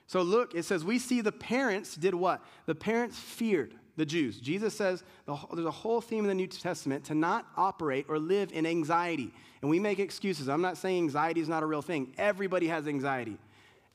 So 0.05 0.21
look, 0.21 0.55
it 0.55 0.63
says 0.63 0.85
we 0.85 0.99
see 0.99 1.21
the 1.21 1.31
parents 1.31 1.95
did 1.95 2.15
what? 2.15 2.43
The 2.65 2.75
parents 2.75 3.19
feared 3.19 3.73
the 3.97 4.05
Jews. 4.05 4.39
Jesus 4.39 4.73
says 4.73 5.03
the, 5.25 5.35
there's 5.53 5.65
a 5.65 5.71
whole 5.71 5.99
theme 5.99 6.23
in 6.23 6.29
the 6.29 6.35
New 6.35 6.47
Testament 6.47 7.03
to 7.05 7.15
not 7.15 7.45
operate 7.57 8.05
or 8.07 8.19
live 8.19 8.53
in 8.53 8.65
anxiety. 8.65 9.33
And 9.61 9.69
we 9.69 9.79
make 9.79 9.99
excuses. 9.99 10.47
I'm 10.47 10.61
not 10.61 10.77
saying 10.77 11.03
anxiety 11.03 11.41
is 11.41 11.49
not 11.49 11.63
a 11.63 11.65
real 11.65 11.81
thing. 11.81 12.13
Everybody 12.17 12.67
has 12.67 12.87
anxiety. 12.87 13.37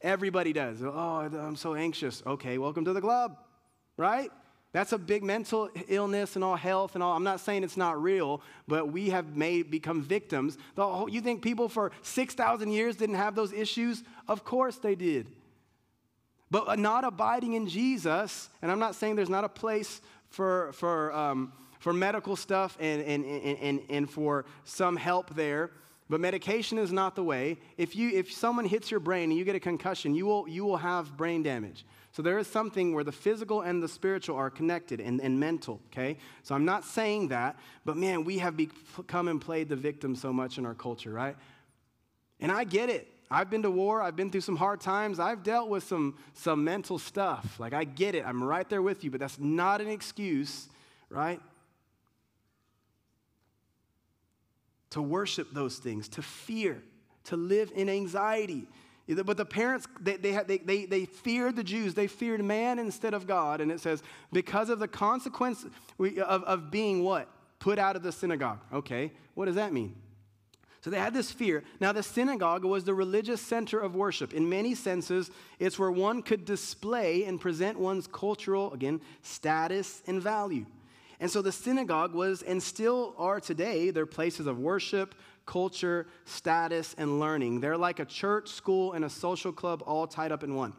Everybody 0.03 0.53
does. 0.53 0.83
Oh, 0.83 0.91
I'm 0.91 1.57
so 1.57 1.75
anxious. 1.75 2.23
Okay, 2.27 2.59
welcome 2.59 2.85
to 2.85 2.93
the 2.93 3.01
club, 3.01 3.39
right? 3.97 4.31
That's 4.73 4.93
a 4.93 4.99
big 4.99 5.23
mental 5.23 5.69
illness 5.87 6.35
and 6.35 6.43
all 6.43 6.57
health 6.57 6.95
and 6.95 7.05
all. 7.05 7.15
I'm 7.15 7.23
not 7.23 7.41
saying 7.41 7.63
it's 7.63 7.77
not 7.77 8.03
real, 8.03 8.41
but 8.67 8.91
we 8.91 9.11
have 9.11 9.37
made 9.37 9.71
become 9.71 10.03
victims. 10.03 10.57
Whole, 10.77 11.09
you 11.09 11.21
think 11.21 11.43
people 11.43 11.69
for 11.69 11.93
6,000 12.03 12.73
years 12.73 12.97
didn't 12.97 13.17
have 13.17 13.35
those 13.35 13.53
issues? 13.53 14.03
Of 14.27 14.45
course 14.45 14.77
they 14.77 14.95
did. 14.95 15.29
But 16.53 16.79
not 16.79 17.03
abiding 17.05 17.55
in 17.55 17.67
Jesus, 17.67 18.51
and 18.61 18.71
I'm 18.71 18.79
not 18.79 18.95
saying 18.95 19.17
there's 19.17 19.31
not 19.31 19.43
a 19.43 19.49
place 19.49 20.03
for, 20.29 20.71
for, 20.75 21.11
um, 21.15 21.55
for 21.81 21.95
medical 21.95 22.37
stuff 22.37 22.77
and, 22.79 23.01
and, 23.01 23.25
and, 23.25 23.59
and, 23.59 23.81
and 23.89 24.11
for 24.11 24.45
some 24.65 24.97
help 24.97 25.35
there. 25.35 25.71
But 26.11 26.21
medication 26.21 26.77
is 26.77 26.93
not 26.93 27.17
the 27.17 27.25
way. 27.25 27.57
If, 27.79 27.97
you, 27.97 28.11
if 28.11 28.31
someone 28.31 28.67
hits 28.67 28.91
your 28.91 29.01
brain 29.01 29.31
and 29.31 29.39
you 29.39 29.47
get 29.47 29.57
a 29.57 29.61
concussion, 29.61 30.15
you 30.15 30.27
will, 30.27 30.47
you 30.47 30.67
will 30.67 30.77
have 30.77 31.17
brain 31.17 31.43
damage. 31.43 31.87
So 32.13 32.21
there 32.21 32.39
is 32.39 32.47
something 32.47 32.95
where 32.95 33.03
the 33.03 33.13
physical 33.13 33.63
and 33.63 33.83
the 33.83 33.89
spiritual 33.89 34.37
are 34.37 34.51
connected 34.51 35.01
and, 35.01 35.23
and 35.23 35.41
mental, 35.41 35.81
okay? 35.87 36.19
So 36.43 36.55
I'm 36.55 36.67
not 36.67 36.85
saying 36.85 37.29
that, 37.29 37.59
but 37.87 37.97
man, 37.97 38.25
we 38.25 38.37
have 38.39 38.59
become 38.59 39.29
and 39.29 39.41
played 39.41 39.71
the 39.71 39.77
victim 39.77 40.15
so 40.15 40.35
much 40.35 40.59
in 40.59 40.67
our 40.67 40.75
culture, 40.75 41.13
right? 41.13 41.35
And 42.41 42.53
I 42.53 42.65
get 42.65 42.91
it. 42.91 43.09
I've 43.33 43.49
been 43.49 43.63
to 43.63 43.71
war, 43.71 44.03
I've 44.03 44.15
been 44.15 44.31
through 44.31 44.43
some 44.43 44.57
hard 44.57 44.81
times, 44.81 45.19
I've 45.19 45.43
dealt 45.43 45.71
with 45.71 45.85
some, 45.85 46.19
some 46.35 46.65
mental 46.65 46.99
stuff. 46.99 47.59
Like, 47.59 47.73
I 47.73 47.85
get 47.85 48.15
it, 48.15 48.25
I'm 48.27 48.45
right 48.45 48.69
there 48.69 48.83
with 48.83 49.03
you, 49.05 49.11
but 49.11 49.21
that's 49.21 49.39
not 49.39 49.81
an 49.81 49.89
excuse, 49.89 50.69
right? 51.09 51.41
To 54.91 55.01
worship 55.01 55.49
those 55.53 55.79
things, 55.79 56.09
to 56.11 56.23
fear, 56.23 56.83
to 57.25 57.37
live 57.37 57.73
in 57.75 57.89
anxiety. 57.89 58.67
But 59.09 59.37
the 59.37 59.47
parents, 59.47 59.89
they, 60.01 60.17
they, 60.17 60.59
they, 60.59 60.87
they, 60.87 61.05
feared 61.07 61.57
the 61.57 61.65
Jews. 61.65 61.95
They 61.95 62.07
feared 62.07 62.43
man 62.45 62.79
instead 62.79 63.15
of 63.15 63.27
God. 63.27 63.61
And 63.61 63.73
it 63.73 63.81
says, 63.81 64.03
because 64.33 64.71
of 64.71 64.79
the 64.79 64.89
consequence 64.89 65.67
of, 65.99 66.21
of 66.45 66.71
being 66.71 67.03
what? 67.03 67.29
Put 67.59 67.79
out 67.79 67.97
of 67.97 68.03
the 68.03 68.13
synagogue. 68.13 68.61
Okay, 68.73 69.13
what 69.35 69.47
does 69.47 69.57
that 69.57 69.73
mean? 69.73 69.95
So 70.83 70.91
they 70.91 70.99
had 70.99 71.15
this 71.15 71.31
fear. 71.31 71.63
Now, 71.81 71.93
the 71.93 72.03
synagogue 72.03 72.65
was 72.65 72.83
the 72.83 72.95
religious 72.95 73.41
center 73.41 73.79
of 73.79 73.95
worship. 73.95 74.35
In 74.35 74.49
many 74.49 74.75
senses, 74.75 75.31
it's 75.61 75.79
where 75.79 75.93
one 75.93 76.23
could 76.23 76.45
display 76.45 77.25
and 77.25 77.41
present 77.41 77.79
one's 77.79 78.09
cultural, 78.09 78.73
again, 78.73 79.01
status 79.23 80.03
and 80.09 80.21
value. 80.21 80.67
And 81.21 81.31
so 81.31 81.41
the 81.41 81.53
synagogue 81.53 82.15
was, 82.15 82.43
and 82.43 82.61
still 82.61 83.15
are 83.17 83.39
today, 83.39 83.91
they're 83.91 84.07
places 84.07 84.49
of 84.49 84.59
worship, 84.59 85.15
culture, 85.47 86.09
status, 86.25 86.97
and 86.99 87.21
learning. 87.21 87.61
They're 87.61 87.79
like 87.79 88.01
a 88.01 88.05
church, 88.05 88.49
school, 88.49 88.95
and 88.95 89.05
a 89.05 89.11
social 89.11 89.53
club 89.53 89.85
all 89.87 90.09
tied 90.09 90.33
up 90.33 90.43
in 90.43 90.57
one. 90.57 90.73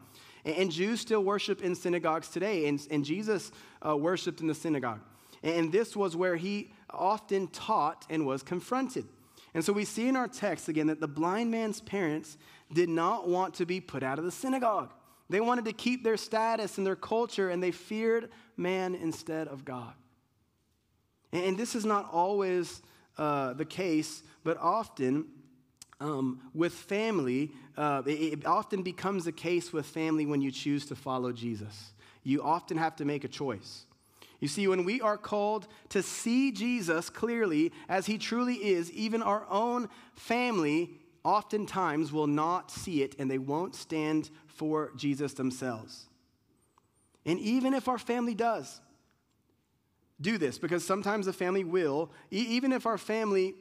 And, 0.44 0.70
Jews 0.70 1.00
still 1.00 1.24
worship 1.24 1.62
in 1.62 1.74
synagogues 1.74 2.28
today, 2.28 2.68
and, 2.68 2.86
and 2.90 3.02
Jesus 3.02 3.50
uh, 3.80 3.96
worshiped 3.96 4.42
in 4.42 4.46
the 4.48 4.54
synagogue. 4.54 5.00
And 5.42 5.72
this 5.72 5.96
was 5.96 6.14
where 6.14 6.36
he 6.36 6.70
often 6.90 7.48
taught 7.48 8.04
and 8.10 8.26
was 8.26 8.42
confronted. 8.42 9.06
And 9.54 9.64
so 9.64 9.72
we 9.72 9.84
see 9.84 10.08
in 10.08 10.16
our 10.16 10.26
text 10.26 10.68
again 10.68 10.88
that 10.88 11.00
the 11.00 11.08
blind 11.08 11.50
man's 11.50 11.80
parents 11.80 12.36
did 12.72 12.88
not 12.88 13.28
want 13.28 13.54
to 13.54 13.66
be 13.66 13.80
put 13.80 14.02
out 14.02 14.18
of 14.18 14.24
the 14.24 14.32
synagogue. 14.32 14.92
They 15.30 15.40
wanted 15.40 15.64
to 15.66 15.72
keep 15.72 16.04
their 16.04 16.16
status 16.16 16.76
and 16.76 16.86
their 16.86 16.96
culture, 16.96 17.48
and 17.48 17.62
they 17.62 17.70
feared 17.70 18.30
man 18.56 18.94
instead 18.94 19.48
of 19.48 19.64
God. 19.64 19.94
And 21.32 21.56
this 21.56 21.74
is 21.74 21.84
not 21.84 22.08
always 22.12 22.82
uh, 23.16 23.54
the 23.54 23.64
case, 23.64 24.22
but 24.42 24.58
often 24.58 25.26
um, 26.00 26.40
with 26.52 26.72
family, 26.72 27.52
uh, 27.76 28.02
it, 28.06 28.10
it 28.10 28.46
often 28.46 28.82
becomes 28.82 29.24
the 29.24 29.32
case 29.32 29.72
with 29.72 29.86
family 29.86 30.26
when 30.26 30.40
you 30.40 30.50
choose 30.50 30.86
to 30.86 30.96
follow 30.96 31.32
Jesus. 31.32 31.92
You 32.22 32.42
often 32.42 32.76
have 32.76 32.96
to 32.96 33.04
make 33.04 33.24
a 33.24 33.28
choice. 33.28 33.86
You 34.44 34.48
see, 34.48 34.68
when 34.68 34.84
we 34.84 35.00
are 35.00 35.16
called 35.16 35.66
to 35.88 36.02
see 36.02 36.52
Jesus 36.52 37.08
clearly 37.08 37.72
as 37.88 38.04
he 38.04 38.18
truly 38.18 38.56
is, 38.56 38.92
even 38.92 39.22
our 39.22 39.46
own 39.48 39.88
family 40.16 40.90
oftentimes 41.24 42.12
will 42.12 42.26
not 42.26 42.70
see 42.70 43.02
it 43.02 43.14
and 43.18 43.30
they 43.30 43.38
won't 43.38 43.74
stand 43.74 44.28
for 44.46 44.92
Jesus 44.96 45.32
themselves. 45.32 46.10
And 47.24 47.40
even 47.40 47.72
if 47.72 47.88
our 47.88 47.96
family 47.96 48.34
does 48.34 48.82
do 50.20 50.36
this, 50.36 50.58
because 50.58 50.84
sometimes 50.84 51.24
the 51.24 51.32
family 51.32 51.64
will, 51.64 52.12
even 52.30 52.70
if 52.70 52.84
our 52.84 52.98
family 52.98 53.54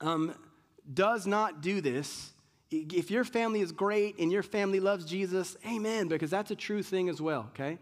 um, 0.00 0.32
does 0.94 1.26
not 1.26 1.60
do 1.60 1.80
this, 1.80 2.30
if 2.70 3.10
your 3.10 3.24
family 3.24 3.62
is 3.62 3.72
great 3.72 4.16
and 4.20 4.30
your 4.30 4.44
family 4.44 4.78
loves 4.78 5.04
Jesus, 5.04 5.56
amen, 5.66 6.06
because 6.06 6.30
that's 6.30 6.52
a 6.52 6.56
true 6.56 6.84
thing 6.84 7.08
as 7.08 7.20
well, 7.20 7.50
okay? 7.52 7.80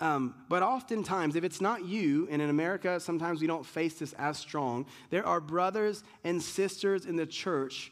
Um, 0.00 0.34
but 0.48 0.62
oftentimes, 0.62 1.34
if 1.34 1.42
it's 1.42 1.60
not 1.60 1.84
you, 1.84 2.28
and 2.30 2.40
in 2.40 2.50
America, 2.50 3.00
sometimes 3.00 3.40
we 3.40 3.46
don't 3.46 3.66
face 3.66 3.94
this 3.94 4.12
as 4.14 4.38
strong, 4.38 4.86
there 5.10 5.26
are 5.26 5.40
brothers 5.40 6.04
and 6.22 6.40
sisters 6.40 7.04
in 7.04 7.16
the 7.16 7.26
church 7.26 7.90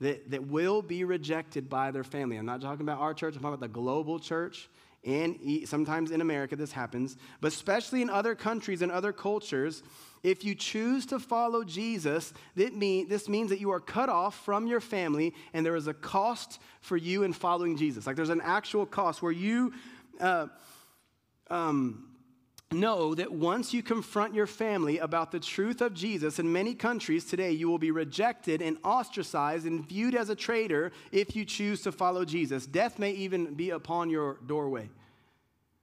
that, 0.00 0.30
that 0.30 0.46
will 0.46 0.82
be 0.82 1.04
rejected 1.04 1.68
by 1.68 1.90
their 1.90 2.04
family. 2.04 2.36
I'm 2.36 2.46
not 2.46 2.60
talking 2.60 2.82
about 2.82 2.98
our 2.98 3.14
church, 3.14 3.34
I'm 3.34 3.40
talking 3.40 3.54
about 3.54 3.60
the 3.60 3.68
global 3.72 4.18
church. 4.18 4.68
And 5.04 5.38
sometimes 5.66 6.10
in 6.10 6.20
America, 6.20 6.56
this 6.56 6.72
happens, 6.72 7.16
but 7.40 7.48
especially 7.48 8.02
in 8.02 8.10
other 8.10 8.34
countries 8.34 8.82
and 8.82 8.90
other 8.90 9.12
cultures, 9.12 9.82
if 10.24 10.44
you 10.44 10.56
choose 10.56 11.06
to 11.06 11.20
follow 11.20 11.62
Jesus, 11.62 12.34
mean, 12.56 13.08
this 13.08 13.28
means 13.28 13.50
that 13.50 13.60
you 13.60 13.70
are 13.70 13.80
cut 13.80 14.08
off 14.08 14.44
from 14.44 14.66
your 14.66 14.80
family, 14.80 15.34
and 15.54 15.64
there 15.64 15.76
is 15.76 15.86
a 15.86 15.94
cost 15.94 16.60
for 16.80 16.96
you 16.96 17.22
in 17.22 17.32
following 17.32 17.76
Jesus. 17.76 18.06
Like 18.06 18.16
there's 18.16 18.28
an 18.28 18.42
actual 18.42 18.84
cost 18.84 19.22
where 19.22 19.32
you. 19.32 19.72
Uh, 20.20 20.48
um, 21.50 22.08
know 22.70 23.14
that 23.14 23.32
once 23.32 23.72
you 23.72 23.82
confront 23.82 24.34
your 24.34 24.46
family 24.46 24.98
about 24.98 25.32
the 25.32 25.40
truth 25.40 25.80
of 25.80 25.94
Jesus, 25.94 26.38
in 26.38 26.52
many 26.52 26.74
countries 26.74 27.24
today, 27.24 27.50
you 27.50 27.68
will 27.68 27.78
be 27.78 27.90
rejected 27.90 28.60
and 28.60 28.76
ostracized 28.84 29.66
and 29.66 29.88
viewed 29.88 30.14
as 30.14 30.28
a 30.28 30.34
traitor 30.34 30.92
if 31.10 31.34
you 31.34 31.44
choose 31.44 31.82
to 31.82 31.92
follow 31.92 32.24
Jesus. 32.24 32.66
Death 32.66 32.98
may 32.98 33.12
even 33.12 33.54
be 33.54 33.70
upon 33.70 34.10
your 34.10 34.38
doorway. 34.46 34.90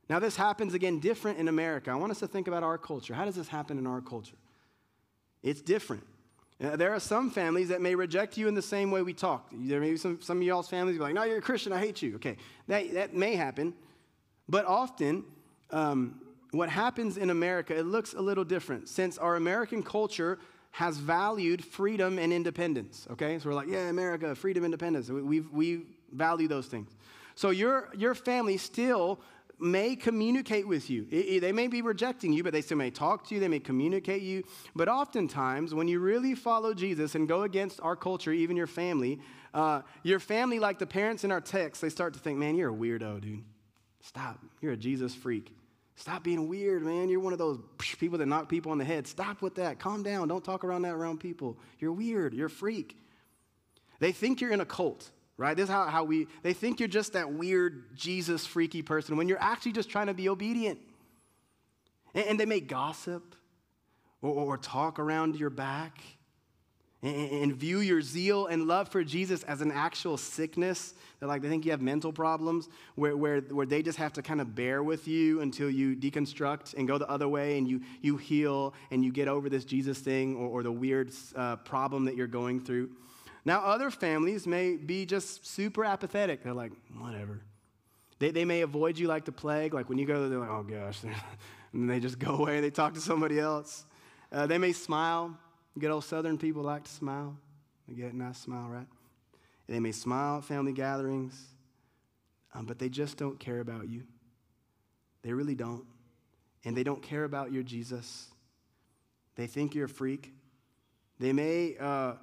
Now, 0.08 0.20
this 0.20 0.36
happens 0.36 0.76
again 0.76 1.00
different 1.00 1.40
in 1.40 1.48
America. 1.48 1.90
I 1.90 1.96
want 1.96 2.12
us 2.12 2.20
to 2.20 2.28
think 2.28 2.48
about 2.48 2.62
our 2.62 2.78
culture. 2.78 3.16
How 3.16 3.26
does 3.26 3.36
this 3.36 3.48
happen 3.48 3.80
in 3.80 3.88
our 3.88 4.02
culture? 4.02 4.36
It's 5.42 5.62
different. 5.62 6.04
Uh, 6.64 6.76
there 6.76 6.94
are 6.94 7.00
some 7.00 7.32
families 7.32 7.70
that 7.70 7.82
may 7.82 7.96
reject 7.96 8.38
you 8.38 8.48
in 8.48 8.54
the 8.54 8.62
same 8.62 8.92
way 8.92 9.02
we 9.02 9.14
talk. 9.14 9.50
There 9.52 9.82
may 9.82 9.92
be 9.92 9.98
some, 9.98 10.22
some 10.22 10.38
of 10.38 10.44
y'all's 10.44 10.70
families 10.70 10.98
be 10.98 11.02
like, 11.02 11.16
no, 11.16 11.24
you're 11.24 11.40
a 11.40 11.42
Christian, 11.42 11.74
I 11.74 11.80
hate 11.80 12.02
you. 12.02 12.16
Okay, 12.16 12.38
that, 12.68 12.94
that 12.94 13.14
may 13.16 13.36
happen. 13.36 13.74
But 14.48 14.66
often, 14.66 15.26
um, 15.72 16.22
what 16.52 16.70
happens 16.70 17.18
in 17.18 17.30
America, 17.30 17.78
it 17.78 17.86
looks 17.86 18.14
a 18.14 18.22
little 18.22 18.46
different 18.46 18.88
since 18.90 19.18
our 19.18 19.36
American 19.36 19.84
culture 19.84 20.40
has 20.72 20.98
valued 20.98 21.64
freedom 21.64 22.20
and 22.20 22.34
independence. 22.34 23.08
Okay, 23.12 23.40
so 23.40 23.50
we're 23.50 23.56
like, 23.56 23.68
yeah, 23.68 23.90
America, 23.90 24.36
freedom, 24.36 24.66
independence. 24.66 25.10
We, 25.10 25.22
we, 25.22 25.40
we 25.40 25.82
value 26.12 26.48
those 26.48 26.68
things. 26.68 26.92
So 27.36 27.50
your, 27.50 27.90
your 27.98 28.14
family 28.14 28.58
still 28.58 29.20
may 29.58 29.96
communicate 29.96 30.68
with 30.68 30.90
you. 30.90 31.08
It, 31.10 31.16
it, 31.16 31.40
they 31.40 31.52
may 31.52 31.68
be 31.68 31.82
rejecting 31.82 32.34
you, 32.34 32.44
but 32.44 32.52
they 32.52 32.62
still 32.62 32.78
may 32.78 32.92
talk 32.92 33.26
to 33.28 33.36
you, 33.36 33.40
they 33.40 33.48
may 33.48 33.60
communicate 33.60 34.22
you. 34.22 34.44
But 34.76 34.90
oftentimes, 34.90 35.74
when 35.74 35.88
you 35.88 36.00
really 36.00 36.36
follow 36.36 36.74
Jesus 36.74 37.16
and 37.16 37.28
go 37.28 37.44
against 37.44 37.80
our 37.82 37.96
culture, 37.96 38.34
even 38.34 38.58
your 38.58 38.68
family, 38.68 39.20
uh, 39.54 39.82
your 40.04 40.20
family, 40.20 40.60
like 40.60 40.80
the 40.80 40.86
parents 40.86 41.24
in 41.24 41.32
our 41.32 41.42
text, 41.42 41.82
they 41.82 41.90
start 41.90 42.14
to 42.14 42.20
think, 42.20 42.38
man, 42.38 42.56
you're 42.56 42.72
a 42.72 42.76
weirdo, 42.76 43.22
dude. 43.22 43.44
Stop. 44.06 44.40
You're 44.62 44.74
a 44.74 44.78
Jesus 44.78 45.16
freak. 45.16 45.52
Stop 45.96 46.24
being 46.24 46.48
weird, 46.48 46.84
man. 46.84 47.10
You're 47.10 47.20
one 47.20 47.34
of 47.34 47.40
those 47.40 47.60
people 47.78 48.18
that 48.20 48.28
knock 48.28 48.50
people 48.50 48.72
on 48.72 48.78
the 48.78 48.86
head. 48.86 49.08
Stop 49.08 49.42
with 49.42 49.56
that. 49.56 49.80
Calm 49.80 50.04
down. 50.04 50.28
Don't 50.28 50.44
talk 50.44 50.64
around 50.64 50.84
that 50.84 50.94
around 50.94 51.20
people. 51.20 51.58
You're 51.80 51.94
weird. 51.94 52.34
You're 52.34 52.48
a 52.48 52.50
freak. 52.50 52.98
They 54.00 54.12
think 54.12 54.42
you're 54.42 54.52
in 54.52 54.62
a 54.62 54.66
cult, 54.66 55.10
right? 55.38 55.56
This 55.56 55.66
is 55.66 55.70
how, 55.70 55.86
how 55.86 56.04
we, 56.04 56.28
they 56.44 56.54
think 56.54 56.80
you're 56.80 56.90
just 56.90 57.14
that 57.14 57.32
weird 57.32 57.96
Jesus 57.96 58.46
freaky 58.46 58.82
person 58.82 59.18
when 59.18 59.28
you're 59.28 59.42
actually 59.42 59.72
just 59.72 59.90
trying 59.90 60.08
to 60.08 60.14
be 60.14 60.30
obedient. 60.30 60.80
And, 62.14 62.28
and 62.28 62.40
they 62.40 62.46
may 62.46 62.60
gossip 62.60 63.36
or, 64.22 64.34
or 64.34 64.58
talk 64.58 65.00
around 65.00 65.38
your 65.38 65.50
back 65.50 66.00
and, 67.02 67.56
view 67.56 67.80
your 67.80 68.02
zeal 68.02 68.48
and 68.48 68.68
love 68.68 68.90
for 68.90 69.04
Jesus 69.04 69.44
as 69.44 69.62
an 69.62 69.72
actual 69.72 70.18
sickness. 70.18 70.94
That 71.20 71.28
like 71.28 71.42
they 71.42 71.50
think 71.50 71.66
you 71.66 71.72
have 71.72 71.82
mental 71.82 72.12
problems 72.12 72.68
where, 72.96 73.16
where, 73.16 73.42
where 73.42 73.66
they 73.66 73.82
just 73.82 73.98
have 73.98 74.14
to 74.14 74.22
kind 74.22 74.42
of 74.42 74.56
bear 74.56 74.84
with 74.84 75.08
you 75.08 75.42
until 75.42 75.70
you 75.70 75.96
deconstruct 75.96 76.74
and 76.76 76.88
go 76.88 76.98
the 76.98 77.10
other 77.10 77.28
way 77.28 77.58
and 77.58 77.68
you, 77.68 77.82
you 78.02 78.18
heal 78.18 78.74
and 78.92 79.06
you 79.06 79.12
get 79.12 79.28
over 79.28 79.50
this 79.50 79.66
Jesus 79.66 80.00
thing 80.00 80.36
or, 80.36 80.48
or 80.48 80.64
the 80.64 80.72
weird 80.72 81.12
uh, 81.36 81.58
problem 81.58 82.06
that 82.06 82.16
you're 82.16 82.28
going 82.28 82.60
through. 82.60 82.90
Now, 83.46 83.60
other 83.64 83.92
families 83.92 84.48
may 84.48 84.76
be 84.76 85.06
just 85.06 85.46
super 85.46 85.86
apathetic. 85.86 86.44
They're 86.44 86.54
like, 86.54 86.72
whatever. 86.98 87.42
They, 88.18 88.32
they 88.32 88.46
may 88.46 88.62
avoid 88.62 88.98
you 88.98 89.08
like 89.08 89.26
the 89.26 89.32
plague. 89.32 89.74
Like 89.74 89.88
when 89.90 90.00
you 90.00 90.06
go, 90.06 90.28
they're 90.28 90.40
like, 90.40 90.50
oh 90.50 90.64
gosh. 90.64 91.02
and 91.74 91.90
they 91.90 92.00
just 92.00 92.18
go 92.18 92.36
away 92.36 92.56
and 92.56 92.64
they 92.64 92.72
talk 92.72 92.96
to 92.96 93.02
somebody 93.02 93.40
else. 93.40 93.86
Uh, 94.32 94.48
they 94.48 94.58
may 94.58 94.72
smile. 94.72 95.38
Good 95.78 95.92
old 95.92 96.06
Southern 96.06 96.38
people 96.38 96.64
like 96.64 96.86
to 96.86 96.92
smile. 96.92 97.38
They 97.88 97.96
get 97.96 98.14
a 98.14 98.18
nice 98.18 98.38
smile, 98.38 98.70
right? 98.70 98.88
They 99.68 99.80
may 99.80 99.92
smile 99.92 100.38
at 100.38 100.46
family 100.46 100.72
gatherings, 100.72 101.40
um, 102.54 102.66
but 102.66 102.80
they 102.80 102.90
just 102.90 103.18
don't 103.18 103.40
care 103.40 103.60
about 103.60 103.90
you. 103.90 104.04
They 105.22 105.34
really 105.34 105.56
don't. 105.56 105.84
And 106.64 106.78
they 106.78 106.84
don't 106.84 107.02
care 107.02 107.24
about 107.24 107.52
your 107.52 107.64
Jesus. 107.64 108.28
They 109.36 109.48
think 109.48 109.76
you're 109.76 109.86
a 109.86 109.90
freak. 109.90 110.34
They 111.20 111.34
may, 111.34 111.76
uh, 111.80 112.14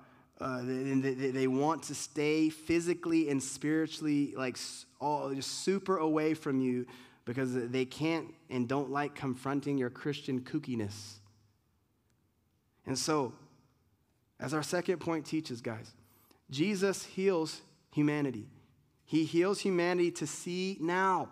uh, 0.40 0.62
they, 0.62 0.94
they, 0.94 1.30
they, 1.30 1.46
want 1.46 1.84
to 1.84 1.94
stay 1.94 2.48
physically 2.48 3.28
and 3.28 3.42
spiritually, 3.42 4.34
like, 4.36 4.58
all, 5.00 5.32
just 5.34 5.62
super 5.62 5.98
away 5.98 6.34
from 6.34 6.60
you 6.60 6.86
because 7.24 7.54
they 7.54 7.84
can't 7.84 8.34
and 8.50 8.68
don't 8.68 8.90
like 8.90 9.14
confronting 9.14 9.78
your 9.78 9.90
Christian 9.90 10.40
kookiness. 10.40 11.18
And 12.86 12.98
so, 12.98 13.32
as 14.42 14.52
our 14.52 14.62
second 14.62 14.98
point 14.98 15.24
teaches, 15.24 15.60
guys, 15.60 15.92
Jesus 16.50 17.04
heals 17.04 17.62
humanity. 17.94 18.48
He 19.04 19.24
heals 19.24 19.60
humanity 19.60 20.10
to 20.12 20.26
see 20.26 20.76
now, 20.80 21.28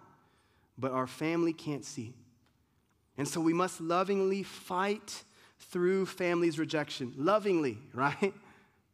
but 0.78 0.92
our 0.92 1.08
family 1.08 1.52
can't 1.52 1.84
see. 1.84 2.14
And 3.18 3.26
so 3.26 3.40
we 3.40 3.52
must 3.52 3.80
lovingly 3.80 4.44
fight 4.44 5.24
through 5.58 6.06
family's 6.06 6.58
rejection. 6.58 7.12
Lovingly, 7.16 7.78
right? 7.92 8.32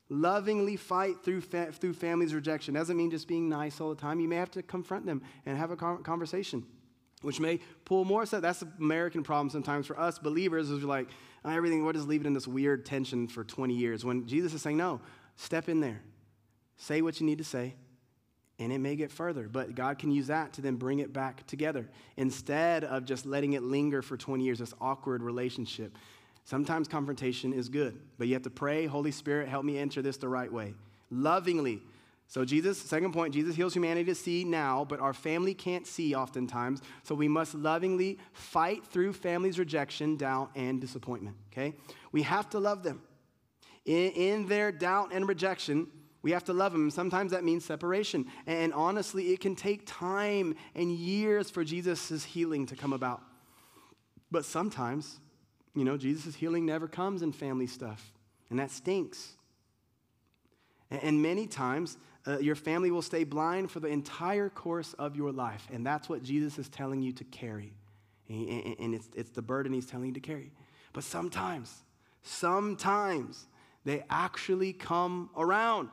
Lovingly 0.08 0.76
fight 0.76 1.22
through, 1.22 1.42
fa- 1.42 1.72
through 1.72 1.92
family's 1.92 2.32
rejection. 2.32 2.72
Doesn't 2.72 2.96
mean 2.96 3.10
just 3.10 3.28
being 3.28 3.50
nice 3.50 3.82
all 3.82 3.90
the 3.90 4.00
time. 4.00 4.18
You 4.18 4.28
may 4.28 4.36
have 4.36 4.50
to 4.52 4.62
confront 4.62 5.04
them 5.04 5.22
and 5.44 5.58
have 5.58 5.70
a 5.70 5.76
conversation, 5.76 6.64
which 7.22 7.40
may 7.40 7.60
pull 7.84 8.04
more. 8.04 8.26
So 8.26 8.40
that's 8.40 8.60
the 8.60 8.68
American 8.78 9.22
problem 9.22 9.50
sometimes 9.50 9.86
for 9.86 9.98
us 9.98 10.18
believers 10.18 10.70
is 10.70 10.84
like, 10.84 11.08
oh, 11.44 11.50
everything, 11.50 11.84
we'll 11.84 11.92
just 11.92 12.08
leave 12.08 12.20
it 12.20 12.26
in 12.26 12.34
this 12.34 12.46
weird 12.46 12.84
tension 12.84 13.28
for 13.28 13.44
20 13.44 13.74
years. 13.74 14.04
When 14.04 14.26
Jesus 14.26 14.54
is 14.54 14.62
saying, 14.62 14.76
no, 14.76 15.00
step 15.36 15.68
in 15.68 15.80
there. 15.80 16.02
Say 16.76 17.00
what 17.00 17.20
you 17.20 17.26
need 17.26 17.38
to 17.38 17.44
say, 17.44 17.74
and 18.58 18.70
it 18.70 18.78
may 18.78 18.96
get 18.96 19.10
further, 19.10 19.48
but 19.48 19.74
God 19.74 19.98
can 19.98 20.10
use 20.10 20.26
that 20.26 20.52
to 20.54 20.60
then 20.60 20.76
bring 20.76 20.98
it 20.98 21.12
back 21.12 21.46
together 21.46 21.88
instead 22.18 22.84
of 22.84 23.06
just 23.06 23.24
letting 23.24 23.54
it 23.54 23.62
linger 23.62 24.02
for 24.02 24.18
20 24.18 24.44
years, 24.44 24.58
this 24.58 24.74
awkward 24.78 25.22
relationship. 25.22 25.96
Sometimes 26.44 26.86
confrontation 26.86 27.52
is 27.52 27.68
good, 27.68 27.98
but 28.18 28.28
you 28.28 28.34
have 28.34 28.42
to 28.42 28.50
pray, 28.50 28.86
Holy 28.86 29.10
Spirit, 29.10 29.48
help 29.48 29.64
me 29.64 29.78
enter 29.78 30.02
this 30.02 30.18
the 30.18 30.28
right 30.28 30.52
way. 30.52 30.74
Lovingly. 31.10 31.82
So, 32.28 32.44
Jesus, 32.44 32.78
second 32.78 33.12
point, 33.12 33.32
Jesus 33.32 33.54
heals 33.54 33.74
humanity 33.74 34.04
to 34.06 34.14
see 34.14 34.42
now, 34.42 34.84
but 34.84 34.98
our 34.98 35.12
family 35.12 35.54
can't 35.54 35.86
see 35.86 36.14
oftentimes. 36.14 36.82
So, 37.04 37.14
we 37.14 37.28
must 37.28 37.54
lovingly 37.54 38.18
fight 38.32 38.84
through 38.84 39.12
family's 39.12 39.58
rejection, 39.58 40.16
doubt, 40.16 40.50
and 40.56 40.80
disappointment. 40.80 41.36
Okay? 41.52 41.74
We 42.10 42.22
have 42.22 42.50
to 42.50 42.58
love 42.58 42.82
them. 42.82 43.02
In, 43.84 44.10
in 44.12 44.46
their 44.46 44.72
doubt 44.72 45.10
and 45.12 45.28
rejection, 45.28 45.86
we 46.22 46.32
have 46.32 46.42
to 46.44 46.52
love 46.52 46.72
them. 46.72 46.90
Sometimes 46.90 47.30
that 47.30 47.44
means 47.44 47.64
separation. 47.64 48.26
And 48.48 48.74
honestly, 48.74 49.32
it 49.32 49.38
can 49.38 49.54
take 49.54 49.86
time 49.86 50.56
and 50.74 50.90
years 50.90 51.50
for 51.50 51.62
Jesus' 51.62 52.24
healing 52.24 52.66
to 52.66 52.74
come 52.74 52.92
about. 52.92 53.22
But 54.32 54.44
sometimes, 54.44 55.20
you 55.76 55.84
know, 55.84 55.96
Jesus' 55.96 56.34
healing 56.34 56.66
never 56.66 56.88
comes 56.88 57.22
in 57.22 57.30
family 57.30 57.68
stuff, 57.68 58.12
and 58.50 58.58
that 58.58 58.72
stinks. 58.72 59.36
And 60.90 61.22
many 61.22 61.46
times, 61.46 61.96
uh, 62.26 62.38
your 62.38 62.54
family 62.54 62.90
will 62.90 63.02
stay 63.02 63.24
blind 63.24 63.70
for 63.70 63.80
the 63.80 63.88
entire 63.88 64.48
course 64.48 64.94
of 64.94 65.16
your 65.16 65.32
life. 65.32 65.66
And 65.72 65.86
that's 65.86 66.08
what 66.08 66.22
Jesus 66.22 66.58
is 66.58 66.68
telling 66.68 67.02
you 67.02 67.12
to 67.12 67.24
carry. 67.24 67.72
And 68.28 68.94
it's, 68.94 69.08
it's 69.14 69.30
the 69.30 69.42
burden 69.42 69.72
he's 69.72 69.86
telling 69.86 70.08
you 70.08 70.14
to 70.14 70.20
carry. 70.20 70.50
But 70.92 71.04
sometimes, 71.04 71.72
sometimes, 72.22 73.46
they 73.84 74.02
actually 74.10 74.72
come 74.72 75.30
around. 75.36 75.90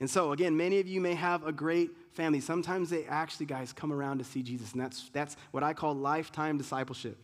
And 0.00 0.10
so, 0.10 0.32
again, 0.32 0.56
many 0.56 0.80
of 0.80 0.88
you 0.88 1.00
may 1.00 1.14
have 1.14 1.46
a 1.46 1.52
great 1.52 1.90
family. 2.12 2.40
Sometimes 2.40 2.90
they 2.90 3.04
actually, 3.04 3.46
guys, 3.46 3.72
come 3.72 3.92
around 3.92 4.18
to 4.18 4.24
see 4.24 4.42
Jesus. 4.42 4.72
And 4.72 4.80
that's, 4.80 5.08
that's 5.12 5.36
what 5.52 5.62
I 5.62 5.72
call 5.72 5.94
lifetime 5.94 6.58
discipleship. 6.58 7.16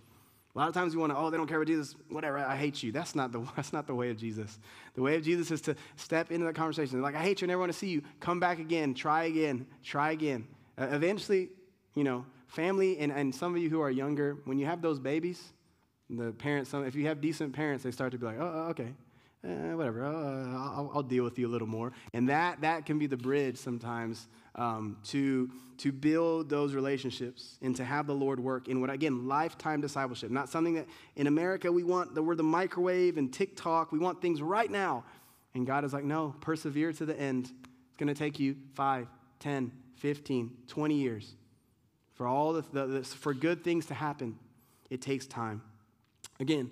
A 0.55 0.59
lot 0.59 0.69
of 0.69 0.75
times 0.75 0.95
we 0.95 1.01
want 1.01 1.13
to, 1.13 1.19
oh, 1.19 1.31
they 1.31 1.37
don't 1.37 1.49
care 1.49 1.57
about 1.57 1.67
Jesus, 1.67 1.97
whatever, 2.09 2.39
I 2.39 2.57
hate 2.57 2.81
you. 2.83 2.93
That's 2.93 3.17
not, 3.17 3.33
the, 3.33 3.41
that's 3.57 3.73
not 3.73 3.87
the 3.87 3.95
way 3.95 4.11
of 4.11 4.17
Jesus. 4.17 4.59
The 4.95 5.03
way 5.03 5.17
of 5.17 5.23
Jesus 5.23 5.51
is 5.51 5.61
to 5.63 5.75
step 5.97 6.31
into 6.31 6.47
that 6.47 6.55
conversation. 6.55 7.03
Like, 7.03 7.17
I 7.17 7.23
hate 7.23 7.41
you, 7.41 7.47
I 7.47 7.49
never 7.49 7.61
want 7.61 7.73
to 7.73 7.79
see 7.79 7.89
you. 7.89 8.03
Come 8.21 8.39
back 8.39 8.61
again, 8.61 8.95
try 8.95 9.25
again, 9.25 9.67
try 9.83 10.13
again. 10.13 10.47
Uh, 10.79 10.89
eventually, 10.93 11.51
you 11.95 12.05
know, 12.05 12.25
family, 12.47 12.99
and, 12.99 13.11
and 13.11 13.35
some 13.35 13.55
of 13.57 13.61
you 13.61 13.69
who 13.69 13.81
are 13.81 13.91
younger, 13.91 14.39
when 14.45 14.59
you 14.59 14.67
have 14.67 14.81
those 14.81 15.01
babies, 15.01 15.53
the 16.09 16.33
parents, 16.33 16.71
some, 16.71 16.85
if 16.85 16.95
you 16.95 17.07
have 17.07 17.21
decent 17.21 17.53
parents, 17.53 17.83
they 17.83 17.91
start 17.91 18.13
to 18.13 18.19
be 18.19 18.27
like, 18.27 18.39
oh, 18.39 18.69
okay, 18.71 18.93
eh, 19.45 19.75
whatever, 19.75 20.05
uh, 20.05 20.09
I'll, 20.09 20.91
I'll, 20.95 21.03
deal 21.03 21.25
with 21.25 21.39
you 21.39 21.47
a 21.47 21.53
little 21.53 21.67
more. 21.67 21.93
And 22.13 22.29
that, 22.29 22.61
that 22.63 22.87
can 22.87 22.99
be 22.99 23.07
the 23.07 23.17
bridge 23.17 23.57
sometimes 23.57 24.27
um, 24.55 24.97
to, 25.05 25.51
to 25.79 25.93
build 25.93 26.49
those 26.49 26.75
relationships 26.75 27.59
and 27.63 27.75
to 27.77 27.85
have 27.85 28.07
the 28.07 28.15
Lord 28.15 28.41
work 28.41 28.69
in 28.69 28.81
what, 28.81 28.91
again, 28.91 29.27
lifetime 29.27 29.81
discipleship. 29.81 30.31
Not 30.31 30.49
something 30.49 30.75
that 30.75 30.87
in 31.17 31.27
America 31.27 31.71
we 31.71 31.85
want, 31.85 32.15
the, 32.15 32.23
we're 32.23 32.37
the 32.37 32.43
microwave 32.43 33.19
and 33.19 33.33
TikTok, 33.33 33.93
we 33.93 33.99
want 33.99 34.23
things 34.23 34.41
right 34.41 34.71
now. 34.71 35.05
And 35.55 35.67
God 35.67 35.85
is 35.85 35.93
like, 35.93 36.05
no, 36.05 36.35
persevere 36.41 36.93
to 36.95 37.07
the 37.07 37.19
end. 37.19 37.45
It's 37.89 37.97
going 37.97 38.13
to 38.13 38.15
take 38.15 38.41
you 38.41 38.57
5, 38.75 39.07
10, 39.41 39.73
15, 39.97 40.57
20 40.67 40.95
years. 40.95 41.35
For 42.15 42.27
all 42.27 42.53
the, 42.53 42.65
the, 42.73 42.87
the 42.87 43.05
for 43.05 43.35
good 43.35 43.65
things 43.65 43.87
to 43.87 43.95
happen, 43.95 44.39
it 44.91 45.01
takes 45.01 45.27
time. 45.27 45.63
Again, 46.41 46.71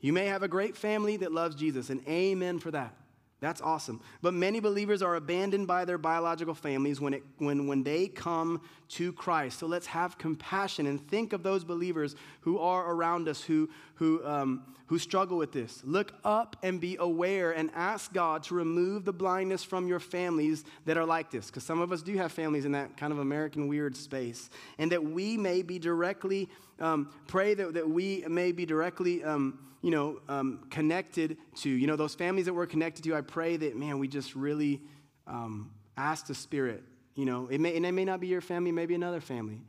you 0.00 0.12
may 0.12 0.26
have 0.26 0.42
a 0.42 0.48
great 0.48 0.76
family 0.76 1.16
that 1.18 1.32
loves 1.32 1.56
Jesus, 1.56 1.90
and 1.90 2.06
amen 2.08 2.58
for 2.58 2.70
that. 2.70 2.94
That's 3.40 3.62
awesome. 3.62 4.02
But 4.20 4.34
many 4.34 4.60
believers 4.60 5.00
are 5.00 5.16
abandoned 5.16 5.66
by 5.66 5.86
their 5.86 5.96
biological 5.96 6.54
families 6.54 7.00
when, 7.00 7.14
it, 7.14 7.22
when, 7.38 7.66
when 7.66 7.82
they 7.82 8.06
come 8.06 8.60
to 8.90 9.14
Christ. 9.14 9.58
So 9.58 9.66
let's 9.66 9.86
have 9.86 10.18
compassion 10.18 10.86
and 10.86 11.00
think 11.08 11.32
of 11.32 11.42
those 11.42 11.64
believers 11.64 12.16
who 12.42 12.58
are 12.58 12.92
around 12.92 13.28
us 13.28 13.42
who, 13.42 13.70
who, 13.94 14.22
um, 14.26 14.62
who 14.88 14.98
struggle 14.98 15.38
with 15.38 15.52
this. 15.52 15.80
Look 15.84 16.12
up 16.22 16.56
and 16.62 16.82
be 16.82 16.98
aware 17.00 17.52
and 17.52 17.70
ask 17.74 18.12
God 18.12 18.42
to 18.44 18.54
remove 18.54 19.06
the 19.06 19.12
blindness 19.12 19.64
from 19.64 19.88
your 19.88 20.00
families 20.00 20.64
that 20.84 20.98
are 20.98 21.06
like 21.06 21.30
this. 21.30 21.46
Because 21.46 21.64
some 21.64 21.80
of 21.80 21.92
us 21.92 22.02
do 22.02 22.14
have 22.18 22.32
families 22.32 22.66
in 22.66 22.72
that 22.72 22.98
kind 22.98 23.10
of 23.10 23.20
American 23.20 23.68
weird 23.68 23.96
space. 23.96 24.50
And 24.76 24.92
that 24.92 25.02
we 25.02 25.38
may 25.38 25.62
be 25.62 25.78
directly, 25.78 26.50
um, 26.80 27.12
pray 27.26 27.54
that, 27.54 27.74
that 27.74 27.88
we 27.88 28.24
may 28.28 28.52
be 28.52 28.66
directly. 28.66 29.22
Um, 29.24 29.58
you 29.82 29.90
know, 29.90 30.20
um, 30.28 30.66
connected 30.70 31.38
to. 31.56 31.70
You 31.70 31.86
know, 31.86 31.96
those 31.96 32.14
families 32.14 32.46
that 32.46 32.52
we're 32.52 32.66
connected 32.66 33.02
to, 33.04 33.14
I 33.14 33.22
pray 33.22 33.56
that, 33.56 33.76
man, 33.76 33.98
we 33.98 34.08
just 34.08 34.34
really 34.34 34.82
um, 35.26 35.70
ask 35.96 36.26
the 36.26 36.34
Spirit. 36.34 36.82
You 37.14 37.24
know, 37.24 37.48
it 37.48 37.60
may, 37.60 37.76
and 37.76 37.84
it 37.84 37.92
may 37.92 38.04
not 38.04 38.20
be 38.20 38.26
your 38.26 38.40
family, 38.40 38.72
maybe 38.72 38.94
another 38.94 39.20
family. 39.20 39.62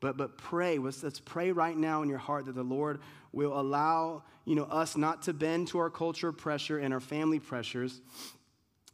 But, 0.00 0.16
but 0.16 0.38
pray. 0.38 0.78
Let's, 0.78 1.02
let's 1.02 1.20
pray 1.20 1.52
right 1.52 1.76
now 1.76 2.02
in 2.02 2.08
your 2.08 2.18
heart 2.18 2.46
that 2.46 2.54
the 2.54 2.62
Lord 2.62 3.00
will 3.32 3.58
allow, 3.58 4.22
you 4.46 4.54
know, 4.54 4.64
us 4.64 4.96
not 4.96 5.22
to 5.22 5.34
bend 5.34 5.68
to 5.68 5.78
our 5.78 5.90
culture 5.90 6.32
pressure 6.32 6.78
and 6.78 6.94
our 6.94 7.00
family 7.00 7.38
pressures. 7.38 8.00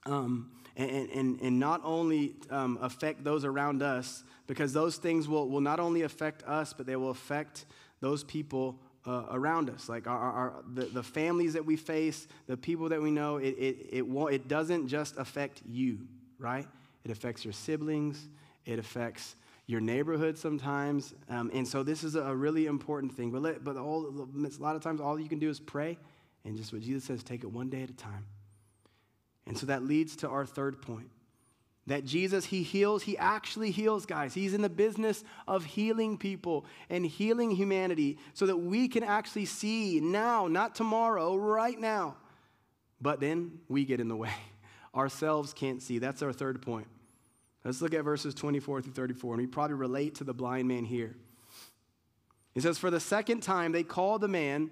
Um, 0.05 0.51
and, 0.77 1.09
and, 1.11 1.41
and 1.41 1.61
not 1.61 1.81
only 1.85 2.35
um, 2.51 2.79
affect 2.83 3.25
those 3.25 3.45
around 3.45 3.83
us, 3.83 4.25
because 4.47 4.73
those 4.73 4.97
things 4.97 5.29
will, 5.29 5.49
will 5.49 5.61
not 5.61 5.81
only 5.81 6.03
affect 6.03 6.43
us, 6.45 6.73
but 6.73 6.87
they 6.87 6.97
will 6.97 7.11
affect 7.11 7.67
those 8.01 8.25
people 8.25 8.79
uh, 9.07 9.25
around 9.31 9.71
us, 9.71 9.89
like 9.89 10.07
our, 10.07 10.19
our, 10.19 10.65
the, 10.75 10.87
the 10.87 11.03
families 11.03 11.53
that 11.53 11.65
we 11.65 11.77
face, 11.77 12.27
the 12.47 12.57
people 12.57 12.89
that 12.89 13.01
we 13.01 13.11
know, 13.11 13.37
it, 13.37 13.55
it, 13.59 13.87
it, 13.91 14.07
won't, 14.07 14.35
it 14.35 14.49
doesn't 14.49 14.89
just 14.89 15.17
affect 15.17 15.63
you, 15.65 15.99
right? 16.39 16.67
It 17.05 17.11
affects 17.11 17.45
your 17.45 17.53
siblings, 17.53 18.29
it 18.65 18.79
affects 18.79 19.37
your 19.67 19.81
neighborhood 19.81 20.37
sometimes. 20.37 21.15
Um, 21.29 21.51
and 21.55 21.67
so 21.67 21.83
this 21.83 22.05
is 22.05 22.17
a 22.17 22.35
really 22.35 22.67
important 22.67 23.15
thing. 23.15 23.31
But, 23.31 23.43
let, 23.43 23.65
but 23.65 23.77
all, 23.77 24.07
a 24.07 24.63
lot 24.63 24.77
of 24.77 24.83
times, 24.83 25.01
all 25.01 25.19
you 25.19 25.29
can 25.29 25.39
do 25.39 25.51
is 25.51 25.61
pray 25.61 25.99
and 26.45 26.57
just 26.57 26.73
what 26.73 26.83
Jesus 26.83 27.05
says, 27.05 27.23
take 27.23 27.43
it 27.43 27.51
one 27.51 27.69
day 27.69 27.83
at 27.83 27.91
a 27.91 27.97
time. 27.97 28.27
And 29.47 29.57
so 29.57 29.67
that 29.67 29.85
leads 29.85 30.17
to 30.17 30.29
our 30.29 30.45
third 30.45 30.83
point 30.83 31.11
that 31.87 32.05
Jesus, 32.05 32.47
He 32.47 32.63
heals, 32.63 33.03
He 33.03 33.17
actually 33.17 33.71
heals, 33.71 34.07
guys. 34.07 34.35
He's 34.35 34.55
in 34.55 34.63
the 34.63 34.69
business 34.69 35.23
of 35.47 35.65
healing 35.65 36.19
people 36.19 36.67
and 36.91 37.07
healing 37.07 37.51
humanity 37.51 38.19
so 38.35 38.47
that 38.47 38.57
we 38.57 38.89
can 38.89 39.05
actually 39.05 39.45
see 39.45 40.01
now, 40.01 40.49
not 40.49 40.75
tomorrow, 40.75 41.37
right 41.37 41.79
now. 41.79 42.17
But 43.01 43.21
then 43.21 43.61
we 43.69 43.85
get 43.85 44.01
in 44.01 44.09
the 44.09 44.17
way. 44.17 44.33
Ourselves 44.95 45.53
can't 45.53 45.83
see. 45.83 45.99
That's 45.99 46.23
our 46.23 46.33
third 46.33 46.63
point. 46.63 46.87
Let's 47.65 47.83
look 47.83 47.93
at 47.95 48.05
verses 48.05 48.33
24 48.33 48.83
through 48.83 48.93
34, 48.93 49.35
and 49.35 49.43
we 49.43 49.47
probably 49.47 49.75
relate 49.75 50.15
to 50.17 50.25
the 50.25 50.33
blind 50.33 50.69
man 50.69 50.85
here. 50.85 51.17
He 52.55 52.61
says, 52.61 52.79
For 52.79 52.91
the 52.91 53.01
second 53.01 53.43
time, 53.43 53.73
they 53.73 53.83
called 53.83 54.23
the 54.23 54.29
man 54.29 54.71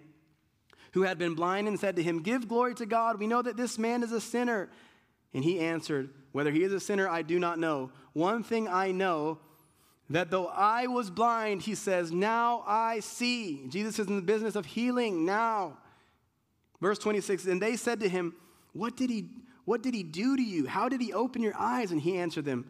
who 0.92 1.02
had 1.02 1.18
been 1.18 1.34
blind 1.34 1.68
and 1.68 1.78
said 1.78 1.96
to 1.96 2.02
him, 2.02 2.22
Give 2.22 2.48
glory 2.48 2.74
to 2.76 2.86
God. 2.86 3.18
We 3.18 3.26
know 3.26 3.42
that 3.42 3.56
this 3.56 3.78
man 3.78 4.02
is 4.02 4.12
a 4.12 4.20
sinner. 4.20 4.70
And 5.34 5.44
he 5.44 5.58
answered, 5.58 6.10
Whether 6.34 6.50
he 6.50 6.64
is 6.64 6.72
a 6.72 6.80
sinner, 6.80 7.08
I 7.08 7.22
do 7.22 7.38
not 7.38 7.60
know. 7.60 7.92
One 8.12 8.42
thing 8.42 8.66
I 8.66 8.90
know 8.90 9.38
that 10.10 10.32
though 10.32 10.48
I 10.48 10.88
was 10.88 11.08
blind, 11.08 11.62
he 11.62 11.76
says, 11.76 12.10
Now 12.10 12.64
I 12.66 12.98
see. 12.98 13.68
Jesus 13.68 14.00
is 14.00 14.08
in 14.08 14.16
the 14.16 14.22
business 14.22 14.56
of 14.56 14.66
healing 14.66 15.24
now. 15.24 15.78
Verse 16.80 16.98
26 16.98 17.46
And 17.46 17.62
they 17.62 17.76
said 17.76 18.00
to 18.00 18.08
him, 18.08 18.34
What 18.72 18.96
did 18.96 19.10
he, 19.10 19.26
what 19.64 19.80
did 19.80 19.94
he 19.94 20.02
do 20.02 20.36
to 20.36 20.42
you? 20.42 20.66
How 20.66 20.88
did 20.88 21.00
he 21.00 21.12
open 21.12 21.40
your 21.40 21.54
eyes? 21.56 21.92
And 21.92 22.00
he 22.00 22.18
answered 22.18 22.44
them, 22.44 22.66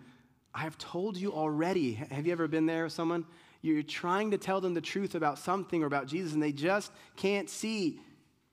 I 0.55 0.61
have 0.61 0.77
told 0.77 1.17
you 1.17 1.33
already. 1.33 1.95
Have 1.95 2.27
you 2.27 2.33
ever 2.33 2.47
been 2.47 2.67
there 2.67 2.85
with 2.85 2.93
someone? 2.93 3.25
You're 3.63 3.83
trying 3.83 4.33
to 4.33 4.37
tell 4.37 4.61
them 4.61 4.75
the 4.75 4.83
truth 4.83 5.15
about 5.15 5.39
something 5.39 5.83
or 5.83 5.87
about 5.87 6.07
Jesus, 6.07 6.35
and 6.35 6.43
they 6.43 6.53
just 6.53 6.93
can't 7.17 7.49
see. 7.49 7.99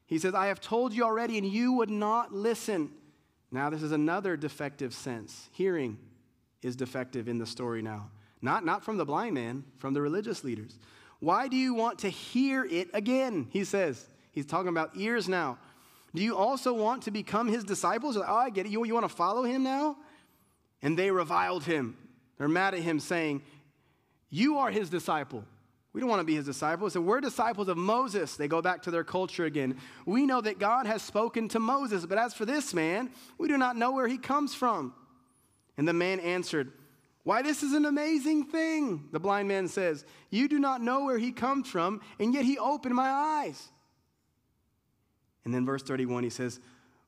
He 0.05 0.19
says, 0.19 0.33
I 0.33 0.45
have 0.45 0.61
told 0.61 0.93
you 0.93 1.03
already, 1.03 1.37
and 1.37 1.45
you 1.45 1.73
would 1.73 1.89
not 1.89 2.33
listen. 2.33 2.91
Now, 3.51 3.69
this 3.69 3.83
is 3.83 3.91
another 3.91 4.37
defective 4.37 4.93
sense. 4.93 5.49
Hearing 5.51 5.97
is 6.61 6.75
defective 6.75 7.27
in 7.27 7.37
the 7.37 7.45
story 7.45 7.81
now. 7.81 8.09
Not, 8.41 8.65
not 8.65 8.83
from 8.83 8.97
the 8.97 9.05
blind 9.05 9.35
man, 9.35 9.63
from 9.77 9.93
the 9.93 10.01
religious 10.01 10.43
leaders. 10.43 10.79
Why 11.19 11.47
do 11.47 11.57
you 11.57 11.73
want 11.73 11.99
to 11.99 12.09
hear 12.09 12.65
it 12.65 12.89
again? 12.93 13.47
He 13.51 13.63
says. 13.63 14.07
He's 14.31 14.45
talking 14.45 14.69
about 14.69 14.91
ears 14.95 15.27
now. 15.27 15.57
Do 16.15 16.23
you 16.23 16.35
also 16.35 16.73
want 16.73 17.03
to 17.03 17.11
become 17.11 17.47
his 17.47 17.63
disciples? 17.63 18.17
oh, 18.17 18.21
I 18.21 18.49
get 18.49 18.65
it. 18.65 18.71
You, 18.71 18.83
you 18.85 18.93
want 18.93 19.07
to 19.07 19.15
follow 19.15 19.43
him 19.43 19.63
now? 19.63 19.97
And 20.81 20.97
they 20.97 21.11
reviled 21.11 21.63
him. 21.63 21.97
They're 22.37 22.47
mad 22.47 22.73
at 22.73 22.79
him, 22.79 22.99
saying, 22.99 23.43
You 24.29 24.57
are 24.57 24.71
his 24.71 24.89
disciple. 24.89 25.43
We 25.93 25.99
don't 25.99 26.09
want 26.09 26.21
to 26.21 26.25
be 26.25 26.35
his 26.35 26.45
disciples. 26.45 26.93
So 26.93 27.01
we're 27.01 27.19
disciples 27.19 27.67
of 27.67 27.77
Moses. 27.77 28.37
They 28.37 28.47
go 28.47 28.61
back 28.61 28.83
to 28.83 28.91
their 28.91 29.03
culture 29.03 29.43
again. 29.43 29.77
We 30.05 30.25
know 30.25 30.39
that 30.39 30.57
God 30.57 30.85
has 30.85 31.01
spoken 31.01 31.49
to 31.49 31.59
Moses, 31.59 32.05
but 32.05 32.17
as 32.17 32.33
for 32.33 32.45
this 32.45 32.73
man, 32.73 33.09
we 33.37 33.49
do 33.49 33.57
not 33.57 33.75
know 33.75 33.91
where 33.91 34.07
he 34.07 34.17
comes 34.17 34.55
from. 34.55 34.93
And 35.77 35.85
the 35.87 35.93
man 35.93 36.21
answered, 36.21 36.71
Why, 37.23 37.41
this 37.41 37.61
is 37.61 37.73
an 37.73 37.85
amazing 37.85 38.45
thing. 38.45 39.09
The 39.11 39.19
blind 39.19 39.49
man 39.49 39.67
says, 39.67 40.05
You 40.29 40.47
do 40.47 40.59
not 40.59 40.81
know 40.81 41.03
where 41.03 41.17
he 41.17 41.33
comes 41.33 41.67
from, 41.67 41.99
and 42.19 42.33
yet 42.33 42.45
he 42.45 42.57
opened 42.57 42.95
my 42.95 43.09
eyes. 43.09 43.67
And 45.43 45.53
then 45.53 45.65
verse 45.65 45.83
31, 45.83 46.23
he 46.23 46.29
says, 46.29 46.61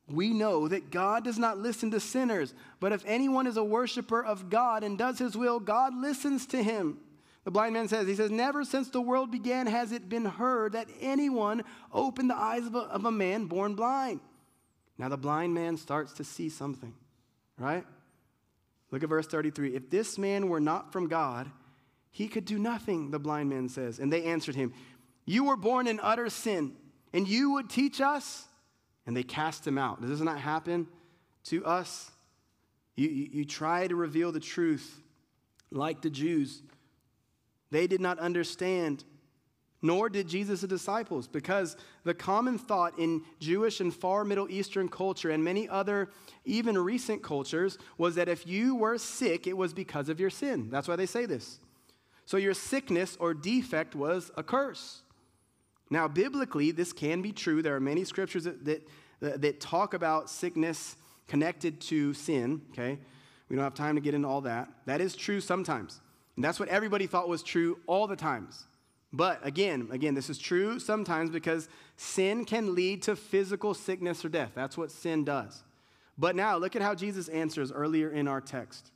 We 0.09 0.31
know 0.31 0.67
that 0.67 0.91
God 0.91 1.23
does 1.23 1.39
not 1.39 1.57
listen 1.57 1.89
to 1.91 2.01
sinners, 2.01 2.53
but 2.81 2.91
if 2.91 3.03
anyone 3.05 3.47
is 3.47 3.55
a 3.55 3.63
worshiper 3.63 4.21
of 4.23 4.49
God 4.49 4.83
and 4.83 4.97
does 4.97 5.19
his 5.19 5.37
will, 5.37 5.61
God 5.61 5.95
listens 5.95 6.45
to 6.47 6.61
him. 6.61 6.97
The 7.43 7.51
blind 7.51 7.73
man 7.73 7.87
says, 7.87 8.07
He 8.07 8.15
says, 8.15 8.31
Never 8.31 8.63
since 8.63 8.89
the 8.89 9.01
world 9.01 9.31
began 9.31 9.67
has 9.67 9.91
it 9.91 10.07
been 10.07 10.25
heard 10.25 10.73
that 10.73 10.87
anyone 11.01 11.63
opened 11.91 12.29
the 12.29 12.37
eyes 12.37 12.65
of 12.65 12.75
a, 12.75 12.79
of 12.79 13.05
a 13.05 13.11
man 13.11 13.45
born 13.45 13.75
blind. 13.75 14.21
Now 14.97 15.09
the 15.09 15.17
blind 15.17 15.53
man 15.53 15.77
starts 15.77 16.13
to 16.13 16.23
see 16.23 16.49
something, 16.49 16.93
right? 17.57 17.85
Look 18.91 19.03
at 19.03 19.09
verse 19.09 19.27
33. 19.27 19.75
If 19.75 19.89
this 19.89 20.17
man 20.17 20.49
were 20.49 20.59
not 20.59 20.93
from 20.93 21.07
God, 21.07 21.49
he 22.11 22.27
could 22.27 22.45
do 22.45 22.59
nothing, 22.59 23.09
the 23.09 23.19
blind 23.19 23.49
man 23.49 23.67
says. 23.67 23.99
And 23.99 24.13
they 24.13 24.23
answered 24.25 24.55
him, 24.55 24.71
You 25.25 25.45
were 25.45 25.57
born 25.57 25.87
in 25.87 25.99
utter 25.99 26.29
sin, 26.29 26.73
and 27.11 27.27
you 27.27 27.53
would 27.53 27.69
teach 27.69 27.99
us? 27.99 28.45
And 29.05 29.17
they 29.17 29.23
cast 29.23 29.67
him 29.67 29.77
out. 29.77 29.99
Does 29.99 30.11
this 30.11 30.19
not 30.21 30.39
happen 30.39 30.87
to 31.45 31.65
us? 31.65 32.11
You, 32.95 33.09
you, 33.09 33.29
you 33.31 33.45
try 33.45 33.87
to 33.87 33.95
reveal 33.95 34.31
the 34.31 34.39
truth 34.39 35.01
like 35.71 36.01
the 36.01 36.09
Jews 36.09 36.61
they 37.73 37.87
did 37.87 37.99
not 37.99 38.19
understand, 38.19 39.03
nor 39.81 40.07
did 40.07 40.27
Jesus' 40.27 40.61
disciples, 40.61 41.27
because 41.27 41.75
the 42.03 42.13
common 42.13 42.59
thought 42.59 42.97
in 42.99 43.23
Jewish 43.39 43.79
and 43.79 43.91
far 43.91 44.23
Middle 44.23 44.47
Eastern 44.49 44.87
culture 44.87 45.31
and 45.31 45.43
many 45.43 45.67
other, 45.67 46.11
even 46.45 46.77
recent 46.77 47.23
cultures, 47.23 47.79
was 47.97 48.13
that 48.13 48.29
if 48.29 48.45
you 48.45 48.75
were 48.75 48.99
sick, 48.99 49.47
it 49.47 49.57
was 49.57 49.73
because 49.73 50.07
of 50.07 50.19
your 50.19 50.29
sin. 50.29 50.69
That's 50.69 50.87
why 50.87 50.95
they 50.95 51.07
say 51.07 51.25
this. 51.25 51.59
So 52.25 52.37
your 52.37 52.53
sickness 52.53 53.17
or 53.19 53.33
defect 53.33 53.95
was 53.95 54.29
a 54.37 54.43
curse. 54.43 55.01
Now, 55.89 56.07
biblically, 56.07 56.69
this 56.69 56.93
can 56.93 57.23
be 57.23 57.31
true. 57.31 57.63
There 57.63 57.75
are 57.75 57.79
many 57.79 58.03
scriptures 58.03 58.43
that, 58.43 58.63
that, 58.65 59.41
that 59.41 59.59
talk 59.59 59.95
about 59.95 60.29
sickness 60.29 60.95
connected 61.27 61.81
to 61.81 62.13
sin, 62.13 62.61
okay? 62.71 62.99
We 63.49 63.55
don't 63.55 63.63
have 63.63 63.73
time 63.73 63.95
to 63.95 64.01
get 64.01 64.13
into 64.13 64.27
all 64.27 64.41
that. 64.41 64.69
That 64.85 65.01
is 65.01 65.15
true 65.15 65.41
sometimes. 65.41 65.99
And 66.35 66.43
that's 66.43 66.59
what 66.59 66.69
everybody 66.69 67.07
thought 67.07 67.29
was 67.29 67.43
true 67.43 67.79
all 67.87 68.07
the 68.07 68.15
times. 68.15 68.65
But 69.11 69.45
again, 69.45 69.89
again, 69.91 70.15
this 70.15 70.29
is 70.29 70.39
true 70.39 70.79
sometimes 70.79 71.29
because 71.29 71.69
sin 71.97 72.45
can 72.45 72.73
lead 72.73 73.03
to 73.03 73.15
physical 73.15 73.75
sickness 73.75 74.25
or 74.25 74.29
death. 74.29 74.51
That's 74.55 74.77
what 74.77 74.91
sin 74.91 75.23
does. 75.23 75.63
But 76.17 76.35
now 76.35 76.57
look 76.57 76.75
at 76.75 76.81
how 76.81 76.95
Jesus 76.95 77.27
answers 77.27 77.71
earlier 77.71 78.09
in 78.09 78.27
our 78.27 78.41
text. 78.41 78.91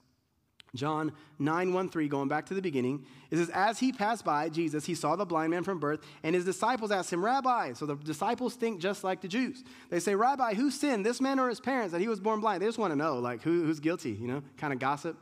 John 0.76 1.14
9 1.40 1.74
1 1.74 1.90
3, 1.90 2.08
going 2.08 2.28
back 2.28 2.46
to 2.48 2.54
the 2.54 2.62
beginning, 2.62 3.06
it 3.32 3.38
says, 3.38 3.50
As 3.50 3.80
he 3.80 3.92
passed 3.92 4.26
by, 4.26 4.50
Jesus, 4.50 4.86
he 4.86 4.96
saw 4.96 5.16
the 5.16 5.26
blind 5.26 5.52
man 5.52 5.64
from 5.64 5.80
birth, 5.80 6.02
and 6.24 6.36
his 6.36 6.46
disciples 6.46 6.92
asked 6.92 7.12
him, 7.12 7.24
Rabbi. 7.24 7.74
So 7.74 7.86
the 7.86 7.96
disciples 7.96 8.56
think 8.56 8.82
just 8.82 9.04
like 9.04 9.22
the 9.22 9.28
Jews. 9.28 9.64
They 9.90 10.00
say, 10.00 10.14
Rabbi, 10.14 10.56
who 10.56 10.70
sinned, 10.70 11.06
this 11.06 11.22
man 11.22 11.40
or 11.40 11.50
his 11.50 11.60
parents, 11.60 11.94
that 11.94 12.02
he 12.02 12.08
was 12.08 12.20
born 12.20 12.42
blind? 12.42 12.62
They 12.62 12.68
just 12.68 12.78
want 12.78 12.92
to 12.92 12.98
know, 12.98 13.18
like, 13.20 13.42
who, 13.42 13.64
who's 13.66 13.80
guilty, 13.80 14.12
you 14.12 14.28
know, 14.28 14.44
kind 14.58 14.74
of 14.74 14.80
gossip. 14.80 15.18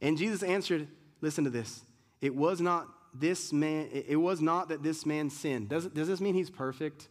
And 0.00 0.18
Jesus 0.18 0.42
answered, 0.42 0.86
Listen 1.24 1.44
to 1.44 1.50
this. 1.50 1.80
It 2.20 2.34
was 2.34 2.60
not 2.60 2.86
this 3.14 3.50
man, 3.50 3.88
it 3.90 4.16
was 4.16 4.42
not 4.42 4.68
that 4.68 4.82
this 4.82 5.06
man 5.06 5.30
sinned. 5.30 5.70
Does, 5.70 5.86
does 5.86 6.06
this 6.06 6.20
mean 6.20 6.34
he's 6.34 6.50
perfect? 6.50 7.08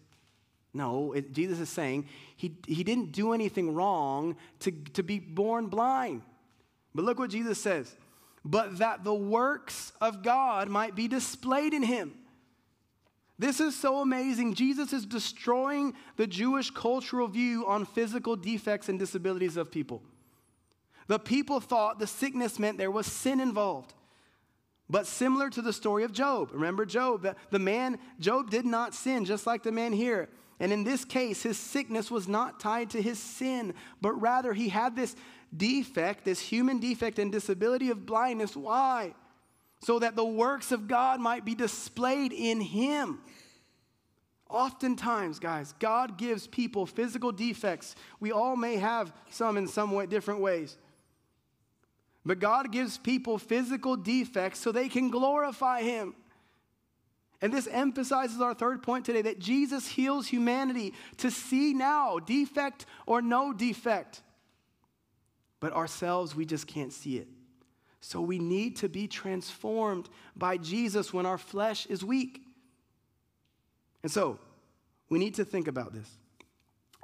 No, 0.72 1.14
it, 1.14 1.34
Jesus 1.34 1.60
is 1.60 1.70
saying 1.70 2.08
he, 2.38 2.56
he 2.68 2.84
didn't 2.84 3.12
do 3.12 3.34
anything 3.34 3.74
wrong 3.74 4.36
to, 4.60 4.72
to 4.94 5.02
be 5.02 5.18
born 5.18 5.66
blind. 5.66 6.22
But 6.94 7.06
look 7.06 7.18
what 7.18 7.32
Jesus 7.32 7.60
says. 7.60 7.96
But 8.46 8.78
that 8.78 9.04
the 9.04 9.16
works 9.16 9.94
of 10.00 10.22
God 10.22 10.70
might 10.70 10.94
be 10.94 11.08
displayed 11.08 11.74
in 11.74 11.82
him. 11.82 12.14
This 13.40 13.60
is 13.60 13.76
so 13.76 14.00
amazing. 14.00 14.54
Jesus 14.54 14.94
is 14.94 15.08
destroying 15.08 15.96
the 16.18 16.28
Jewish 16.28 16.70
cultural 16.70 17.28
view 17.28 17.66
on 17.66 17.86
physical 17.86 18.36
defects 18.36 18.90
and 18.90 19.00
disabilities 19.00 19.58
of 19.58 19.72
people. 19.72 20.04
The 21.08 21.18
people 21.18 21.60
thought 21.60 21.98
the 21.98 22.06
sickness 22.06 22.60
meant 22.60 22.78
there 22.78 22.92
was 22.92 23.08
sin 23.08 23.40
involved. 23.40 23.96
But 24.90 25.08
similar 25.08 25.50
to 25.50 25.62
the 25.62 25.74
story 25.74 26.04
of 26.04 26.12
Job, 26.12 26.50
remember 26.52 26.86
Job, 26.86 27.28
the, 27.50 27.60
man, 27.60 27.98
Job 28.20 28.50
did 28.50 28.66
not 28.66 28.94
sin, 28.94 29.26
just 29.26 29.48
like 29.48 29.64
the 29.64 29.72
man 29.72 29.94
here. 29.94 30.30
And 30.60 30.72
in 30.72 30.84
this 30.84 31.04
case, 31.04 31.42
his 31.44 31.58
sickness 31.58 32.12
was 32.12 32.28
not 32.28 32.60
tied 32.60 32.92
to 32.92 33.02
his 33.02 33.18
sin, 33.18 33.74
but 34.02 34.12
rather 34.14 34.54
he 34.54 34.70
had 34.70 34.96
this 34.96 35.16
defect, 35.56 36.26
this 36.26 36.40
human 36.40 36.80
defect 36.80 37.20
and 37.20 37.32
disability 37.32 37.90
of 37.90 38.06
blindness. 38.06 38.56
Why? 38.56 39.14
So 39.82 40.00
that 40.00 40.16
the 40.16 40.26
works 40.26 40.72
of 40.72 40.88
God 40.88 41.20
might 41.20 41.44
be 41.44 41.56
displayed 41.56 42.32
in 42.32 42.62
him. 42.62 43.20
Oftentimes, 44.50 45.40
guys, 45.40 45.74
God 45.80 46.18
gives 46.18 46.46
people 46.46 46.86
physical 46.86 47.32
defects. 47.32 47.96
We 48.20 48.32
all 48.32 48.56
may 48.56 48.76
have 48.76 49.12
some 49.32 49.58
in 49.58 49.68
some 49.68 49.92
way, 49.92 50.06
different 50.06 50.42
ways. 50.42 50.78
But 52.26 52.40
God 52.40 52.72
gives 52.72 52.98
people 52.98 53.38
physical 53.38 53.98
defects 53.98 54.60
so 54.60 54.72
they 54.72 54.88
can 54.88 55.10
glorify 55.10 55.82
Him. 55.82 56.16
And 57.42 57.52
this 57.52 57.68
emphasizes 57.68 58.40
our 58.40 58.54
third 58.54 58.82
point 58.82 59.06
today 59.06 59.24
that 59.24 59.40
Jesus 59.40 59.86
heals 59.88 60.28
humanity 60.28 60.94
to 61.18 61.30
see 61.30 61.74
now, 61.74 62.20
defect 62.20 62.86
or 63.06 63.22
no 63.22 63.52
defect. 63.52 64.22
But 65.60 65.74
ourselves, 65.74 66.36
we 66.36 66.46
just 66.46 66.68
can't 66.68 66.94
see 66.94 67.18
it. 67.18 67.28
So 68.00 68.22
we 68.22 68.40
need 68.40 68.78
to 68.78 68.90
be 68.90 69.08
transformed 69.08 70.08
by 70.36 70.58
Jesus 70.58 71.14
when 71.14 71.26
our 71.26 71.38
flesh 71.38 71.86
is 71.88 72.04
weak. 72.04 72.42
And 74.04 74.12
so 74.12 74.40
we 75.10 75.20
need 75.20 75.36
to 75.36 75.46
think 75.46 75.68
about 75.68 75.94
this. 75.94 76.10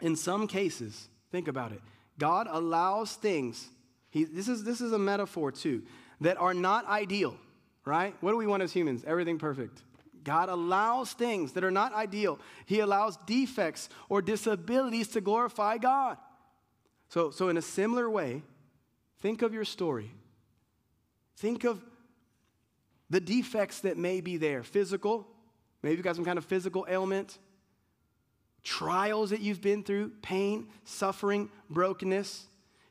In 0.02 0.16
some 0.16 0.48
cases, 0.48 1.10
think 1.32 1.50
about 1.50 1.74
it. 1.74 1.82
God 2.18 2.48
allows 2.50 3.16
things 3.16 3.70
he, 4.10 4.24
this, 4.24 4.48
is, 4.48 4.64
this 4.64 4.82
is 4.82 4.92
a 4.92 5.00
metaphor 5.00 5.52
too, 5.52 5.84
that 6.22 6.38
are 6.38 6.54
not 6.54 6.88
ideal, 6.88 7.36
right? 7.86 8.16
What 8.22 8.32
do 8.32 8.38
we 8.38 8.48
want 8.48 8.64
as 8.64 8.74
humans? 8.74 9.04
Everything 9.06 9.38
perfect. 9.38 9.84
God 10.24 10.50
allows 10.50 11.14
things 11.14 11.54
that 11.54 11.64
are 11.64 11.72
not 11.72 11.94
ideal. 11.94 12.40
He 12.66 12.80
allows 12.80 13.18
defects 13.26 13.90
or 14.10 14.22
disabilities 14.22 15.08
to 15.10 15.22
glorify 15.22 15.78
God. 15.78 16.18
So, 17.10 17.32
so 17.32 17.50
in 17.50 17.58
a 17.58 17.62
similar 17.62 18.10
way, 18.10 18.44
think 19.22 19.42
of 19.42 19.54
your 19.54 19.66
story. 19.66 20.12
Think 21.38 21.64
of 21.64 21.84
the 23.10 23.20
defects 23.20 23.80
that 23.82 23.98
may 23.98 24.22
be 24.22 24.38
there 24.38 24.62
physical, 24.62 25.28
maybe 25.82 25.96
you've 25.96 26.04
got 26.04 26.16
some 26.16 26.26
kind 26.26 26.38
of 26.38 26.46
physical 26.46 26.86
ailment, 26.88 27.40
trials 28.64 29.32
that 29.32 29.40
you've 29.40 29.62
been 29.62 29.84
through, 29.84 30.12
pain, 30.22 30.68
suffering, 30.84 31.50
brokenness. 31.70 32.46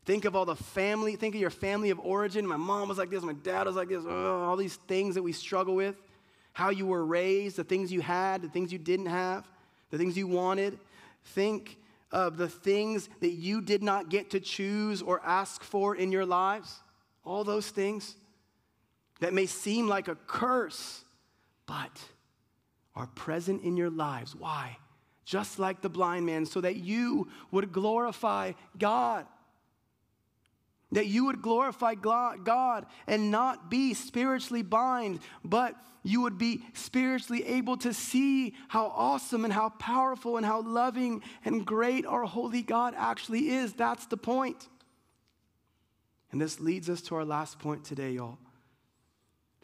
Think 0.08 0.24
of 0.24 0.34
all 0.34 0.46
the 0.46 0.56
family, 0.56 1.16
think 1.16 1.34
of 1.34 1.40
your 1.42 1.50
family 1.50 1.90
of 1.90 2.00
origin. 2.00 2.46
My 2.46 2.56
mom 2.56 2.88
was 2.88 2.96
like 2.96 3.10
this, 3.10 3.22
my 3.22 3.34
dad 3.34 3.66
was 3.66 3.76
like 3.76 3.90
this, 3.90 4.06
all 4.06 4.56
these 4.56 4.76
things 4.76 5.16
that 5.16 5.22
we 5.22 5.32
struggle 5.32 5.74
with. 5.74 5.96
How 6.54 6.70
you 6.70 6.86
were 6.86 7.04
raised, 7.04 7.56
the 7.56 7.64
things 7.64 7.92
you 7.92 8.00
had, 8.00 8.40
the 8.40 8.48
things 8.48 8.72
you 8.72 8.78
didn't 8.78 9.04
have, 9.04 9.46
the 9.90 9.98
things 9.98 10.16
you 10.16 10.26
wanted. 10.26 10.78
Think 11.34 11.76
of 12.10 12.38
the 12.38 12.48
things 12.48 13.10
that 13.20 13.32
you 13.32 13.60
did 13.60 13.82
not 13.82 14.08
get 14.08 14.30
to 14.30 14.40
choose 14.40 15.02
or 15.02 15.20
ask 15.26 15.62
for 15.62 15.94
in 15.94 16.10
your 16.10 16.24
lives. 16.24 16.80
All 17.22 17.44
those 17.44 17.68
things 17.68 18.16
that 19.20 19.34
may 19.34 19.44
seem 19.44 19.88
like 19.88 20.08
a 20.08 20.14
curse, 20.14 21.04
but 21.66 22.00
are 22.96 23.08
present 23.08 23.62
in 23.62 23.76
your 23.76 23.90
lives. 23.90 24.34
Why? 24.34 24.78
Just 25.26 25.58
like 25.58 25.82
the 25.82 25.90
blind 25.90 26.24
man, 26.24 26.46
so 26.46 26.62
that 26.62 26.76
you 26.76 27.28
would 27.50 27.72
glorify 27.72 28.52
God 28.78 29.26
that 30.92 31.06
you 31.06 31.26
would 31.26 31.42
glorify 31.42 31.94
God 31.94 32.86
and 33.06 33.30
not 33.30 33.70
be 33.70 33.94
spiritually 33.94 34.62
blind, 34.62 35.20
but 35.44 35.74
you 36.02 36.22
would 36.22 36.38
be 36.38 36.62
spiritually 36.72 37.44
able 37.44 37.76
to 37.78 37.92
see 37.92 38.54
how 38.68 38.86
awesome 38.96 39.44
and 39.44 39.52
how 39.52 39.68
powerful 39.68 40.38
and 40.38 40.46
how 40.46 40.62
loving 40.62 41.22
and 41.44 41.66
great 41.66 42.06
our 42.06 42.24
holy 42.24 42.62
God 42.62 42.94
actually 42.96 43.50
is. 43.50 43.74
That's 43.74 44.06
the 44.06 44.16
point. 44.16 44.68
And 46.32 46.40
this 46.40 46.60
leads 46.60 46.88
us 46.88 47.02
to 47.02 47.16
our 47.16 47.24
last 47.24 47.58
point 47.58 47.84
today, 47.84 48.12
y'all. 48.12 48.38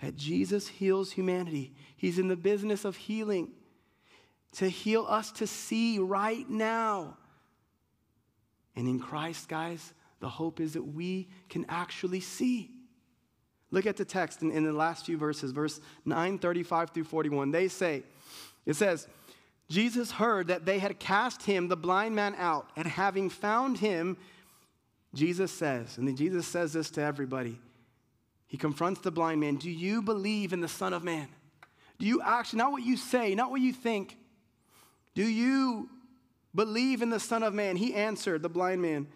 That 0.02 0.16
Jesus 0.16 0.68
heals 0.68 1.12
humanity. 1.12 1.72
He's 1.96 2.18
in 2.18 2.28
the 2.28 2.36
business 2.36 2.84
of 2.84 2.96
healing. 2.96 3.52
to 4.54 4.68
heal 4.68 5.04
us 5.08 5.32
to 5.32 5.46
see 5.46 5.98
right 5.98 6.48
now. 6.48 7.16
And 8.76 8.88
in 8.88 8.98
Christ, 8.98 9.48
guys, 9.48 9.92
the 10.24 10.30
hope 10.30 10.58
is 10.58 10.72
that 10.72 10.82
we 10.82 11.28
can 11.50 11.66
actually 11.68 12.20
see. 12.20 12.70
Look 13.70 13.84
at 13.84 13.98
the 13.98 14.06
text 14.06 14.40
in, 14.40 14.50
in 14.50 14.64
the 14.64 14.72
last 14.72 15.04
few 15.04 15.18
verses, 15.18 15.52
verse 15.52 15.82
9, 16.06 16.38
35 16.38 16.90
through 16.92 17.04
41. 17.04 17.50
They 17.50 17.68
say, 17.68 18.04
it 18.64 18.72
says, 18.72 19.06
Jesus 19.68 20.12
heard 20.12 20.46
that 20.46 20.64
they 20.64 20.78
had 20.78 20.98
cast 20.98 21.42
him, 21.42 21.68
the 21.68 21.76
blind 21.76 22.14
man, 22.14 22.34
out, 22.38 22.70
and 22.74 22.86
having 22.86 23.28
found 23.28 23.76
him, 23.76 24.16
Jesus 25.12 25.52
says, 25.52 25.98
and 25.98 26.08
then 26.08 26.16
Jesus 26.16 26.46
says 26.46 26.72
this 26.72 26.88
to 26.92 27.02
everybody. 27.02 27.60
He 28.46 28.56
confronts 28.56 29.02
the 29.02 29.10
blind 29.10 29.42
man 29.42 29.56
Do 29.56 29.70
you 29.70 30.00
believe 30.00 30.54
in 30.54 30.62
the 30.62 30.68
Son 30.68 30.94
of 30.94 31.04
Man? 31.04 31.28
Do 31.98 32.06
you 32.06 32.22
actually, 32.22 32.60
not 32.60 32.72
what 32.72 32.82
you 32.82 32.96
say, 32.96 33.34
not 33.34 33.50
what 33.50 33.60
you 33.60 33.74
think, 33.74 34.16
do 35.14 35.22
you 35.22 35.90
believe 36.54 37.02
in 37.02 37.10
the 37.10 37.20
Son 37.20 37.42
of 37.42 37.52
Man? 37.52 37.76
He 37.76 37.92
answered 37.92 38.40
the 38.40 38.48
blind 38.48 38.80
man. 38.80 39.06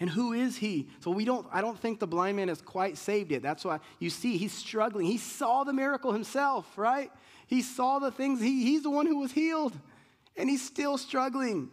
And 0.00 0.08
who 0.08 0.32
is 0.32 0.56
he? 0.56 0.88
So 1.00 1.10
we 1.10 1.26
don't, 1.26 1.46
I 1.52 1.60
don't 1.60 1.78
think 1.78 2.00
the 2.00 2.06
blind 2.06 2.38
man 2.38 2.48
is 2.48 2.62
quite 2.62 2.96
saved 2.96 3.30
yet. 3.30 3.42
That's 3.42 3.64
why 3.64 3.80
you 3.98 4.08
see 4.08 4.38
he's 4.38 4.52
struggling. 4.52 5.04
He 5.04 5.18
saw 5.18 5.62
the 5.62 5.74
miracle 5.74 6.12
himself, 6.12 6.66
right? 6.78 7.10
He 7.46 7.60
saw 7.60 7.98
the 7.98 8.10
things, 8.10 8.40
he, 8.40 8.62
he's 8.62 8.82
the 8.82 8.90
one 8.90 9.06
who 9.06 9.18
was 9.18 9.32
healed, 9.32 9.78
and 10.36 10.48
he's 10.48 10.64
still 10.64 10.96
struggling. 10.96 11.68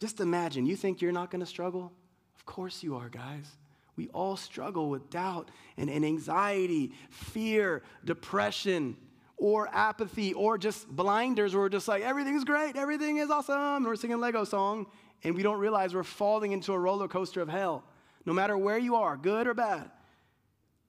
Just 0.00 0.18
imagine, 0.18 0.66
you 0.66 0.74
think 0.74 1.00
you're 1.00 1.12
not 1.12 1.30
going 1.30 1.40
to 1.40 1.46
struggle? 1.46 1.92
Of 2.34 2.46
course 2.46 2.82
you 2.82 2.96
are, 2.96 3.08
guys. 3.08 3.46
We 3.94 4.08
all 4.08 4.36
struggle 4.36 4.88
with 4.88 5.10
doubt 5.10 5.50
and, 5.76 5.90
and 5.90 6.04
anxiety, 6.04 6.94
fear, 7.10 7.82
depression, 8.04 8.96
or 9.36 9.68
apathy, 9.72 10.32
or 10.32 10.58
just 10.58 10.88
blinders 10.88 11.54
where 11.54 11.62
we're 11.62 11.68
just 11.68 11.86
like, 11.86 12.02
everything's 12.02 12.44
great, 12.44 12.76
everything 12.76 13.18
is 13.18 13.30
awesome. 13.30 13.76
And 13.76 13.86
we're 13.86 13.96
singing 13.96 14.18
Lego 14.18 14.44
song, 14.44 14.86
and 15.22 15.34
we 15.34 15.42
don't 15.42 15.58
realize 15.58 15.94
we're 15.94 16.02
falling 16.02 16.52
into 16.52 16.72
a 16.72 16.78
roller 16.78 17.08
coaster 17.08 17.40
of 17.40 17.48
hell. 17.48 17.84
No 18.24 18.32
matter 18.32 18.56
where 18.56 18.78
you 18.78 18.96
are, 18.96 19.16
good 19.16 19.46
or 19.46 19.54
bad, 19.54 19.90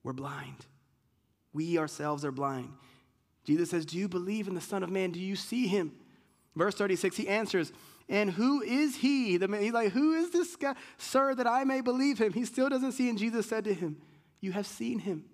we're 0.02 0.12
blind. 0.12 0.66
We 1.52 1.78
ourselves 1.78 2.24
are 2.24 2.32
blind. 2.32 2.70
Jesus 3.44 3.70
says, 3.70 3.86
Do 3.86 3.98
you 3.98 4.08
believe 4.08 4.48
in 4.48 4.54
the 4.54 4.60
Son 4.60 4.82
of 4.82 4.90
Man? 4.90 5.10
Do 5.10 5.20
you 5.20 5.36
see 5.36 5.66
him? 5.66 5.92
Verse 6.54 6.74
36, 6.74 7.16
he 7.16 7.28
answers, 7.28 7.72
And 8.08 8.30
who 8.30 8.62
is 8.62 8.96
he? 8.96 9.36
The 9.36 9.48
man, 9.48 9.62
he's 9.62 9.72
like, 9.72 9.92
Who 9.92 10.12
is 10.14 10.30
this 10.30 10.56
guy, 10.56 10.74
sir, 10.98 11.34
that 11.34 11.46
I 11.46 11.64
may 11.64 11.80
believe 11.80 12.18
him? 12.18 12.32
He 12.32 12.44
still 12.44 12.68
doesn't 12.68 12.92
see. 12.92 13.08
And 13.08 13.18
Jesus 13.18 13.46
said 13.46 13.64
to 13.64 13.74
him, 13.74 13.98
You 14.40 14.52
have 14.52 14.66
seen 14.66 15.00
him. 15.00 15.24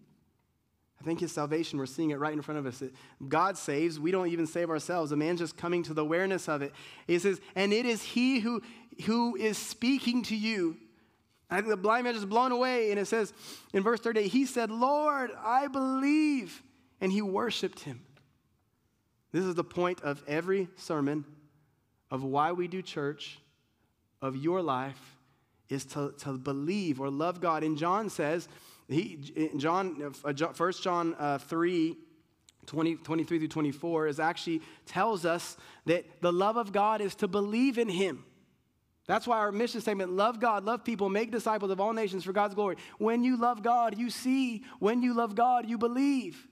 Think 1.09 1.21
his 1.21 1.33
salvation, 1.33 1.79
we're 1.79 1.87
seeing 1.87 2.11
it 2.11 2.19
right 2.19 2.35
in 2.35 2.43
front 2.43 2.59
of 2.59 2.67
us. 2.67 2.83
God 3.27 3.57
saves, 3.57 3.99
we 3.99 4.11
don't 4.11 4.29
even 4.29 4.47
save 4.47 4.69
ourselves. 4.69 5.11
A 5.11 5.17
man's 5.17 5.41
just 5.41 5.57
coming 5.57 5.83
to 5.85 5.95
the 5.95 6.03
awareness 6.03 6.51
of 6.51 6.61
it. 6.61 6.75
He 7.07 7.19
says, 7.19 7.41
And 7.57 7.73
it 7.73 7.87
is 7.87 8.03
he 8.03 8.41
who, 8.41 8.61
who 9.07 9.35
is 9.35 9.57
speaking 9.57 10.23
to 10.25 10.37
you. 10.37 10.77
I 11.49 11.57
think 11.57 11.69
the 11.69 11.79
blind 11.79 12.05
man 12.05 12.15
is 12.15 12.27
blown 12.27 12.53
away. 12.53 12.91
And 12.91 13.01
it 13.01 13.07
says 13.07 13.33
in 13.73 13.83
verse 13.83 14.01
38, 14.01 14.27
He 14.27 14.45
said, 14.45 14.71
Lord, 14.71 15.31
I 15.43 15.69
believe 15.69 16.63
and 17.01 17.11
he 17.11 17.23
worshiped 17.23 17.81
him. 17.81 18.03
This 19.33 19.45
is 19.45 19.55
the 19.55 19.65
point 19.65 20.03
of 20.03 20.23
every 20.29 20.69
sermon, 20.77 21.25
of 22.11 22.23
why 22.23 22.53
we 22.53 22.69
do 22.69 22.83
church, 22.83 23.39
of 24.21 24.37
your 24.37 24.61
life, 24.61 25.17
is 25.71 25.87
to, 25.87 26.13
to 26.19 26.35
believe 26.35 27.01
or 27.01 27.09
love 27.09 27.41
God. 27.41 27.65
And 27.65 27.79
John 27.79 28.11
says, 28.11 28.47
he, 28.89 29.17
John, 29.57 29.95
1 29.97 30.15
uh, 30.25 30.73
John 30.73 31.15
uh, 31.19 31.39
3, 31.39 31.97
20, 32.67 32.97
23 32.97 33.39
through 33.39 33.49
24 33.49 34.07
is 34.07 34.21
actually 34.21 34.63
tells 34.87 35.27
us 35.27 35.57
that 35.87 36.05
the 36.23 36.33
love 36.33 36.57
of 36.57 36.73
God 36.73 37.01
is 37.01 37.15
to 37.17 37.29
believe 37.29 37.79
in 37.79 37.89
him. 37.89 38.25
That's 39.07 39.27
why 39.27 39.39
our 39.39 39.53
mission 39.53 39.81
statement 39.81 40.13
love 40.13 40.39
God, 40.39 40.65
love 40.65 40.85
people, 40.85 41.09
make 41.09 41.31
disciples 41.31 41.71
of 41.71 41.81
all 41.81 41.95
nations 41.95 42.25
for 42.25 42.33
God's 42.33 42.55
glory. 42.55 42.77
When 42.99 43.25
you 43.25 43.39
love 43.39 43.63
God, 43.63 43.99
you 43.99 44.11
see. 44.11 44.65
When 44.81 45.03
you 45.03 45.15
love 45.15 45.35
God, 45.35 45.69
you 45.69 45.79
believe. 45.79 46.47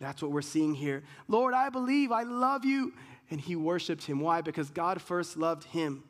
That's 0.00 0.22
what 0.22 0.32
we're 0.32 0.42
seeing 0.42 0.74
here. 0.74 1.02
Lord, 1.28 1.54
I 1.54 1.68
believe, 1.68 2.10
I 2.10 2.22
love 2.22 2.64
you. 2.64 2.94
And 3.30 3.40
he 3.40 3.54
worshiped 3.54 4.04
him. 4.04 4.20
Why? 4.20 4.40
Because 4.40 4.70
God 4.70 5.00
first 5.00 5.36
loved 5.36 5.64
him. 5.64 6.04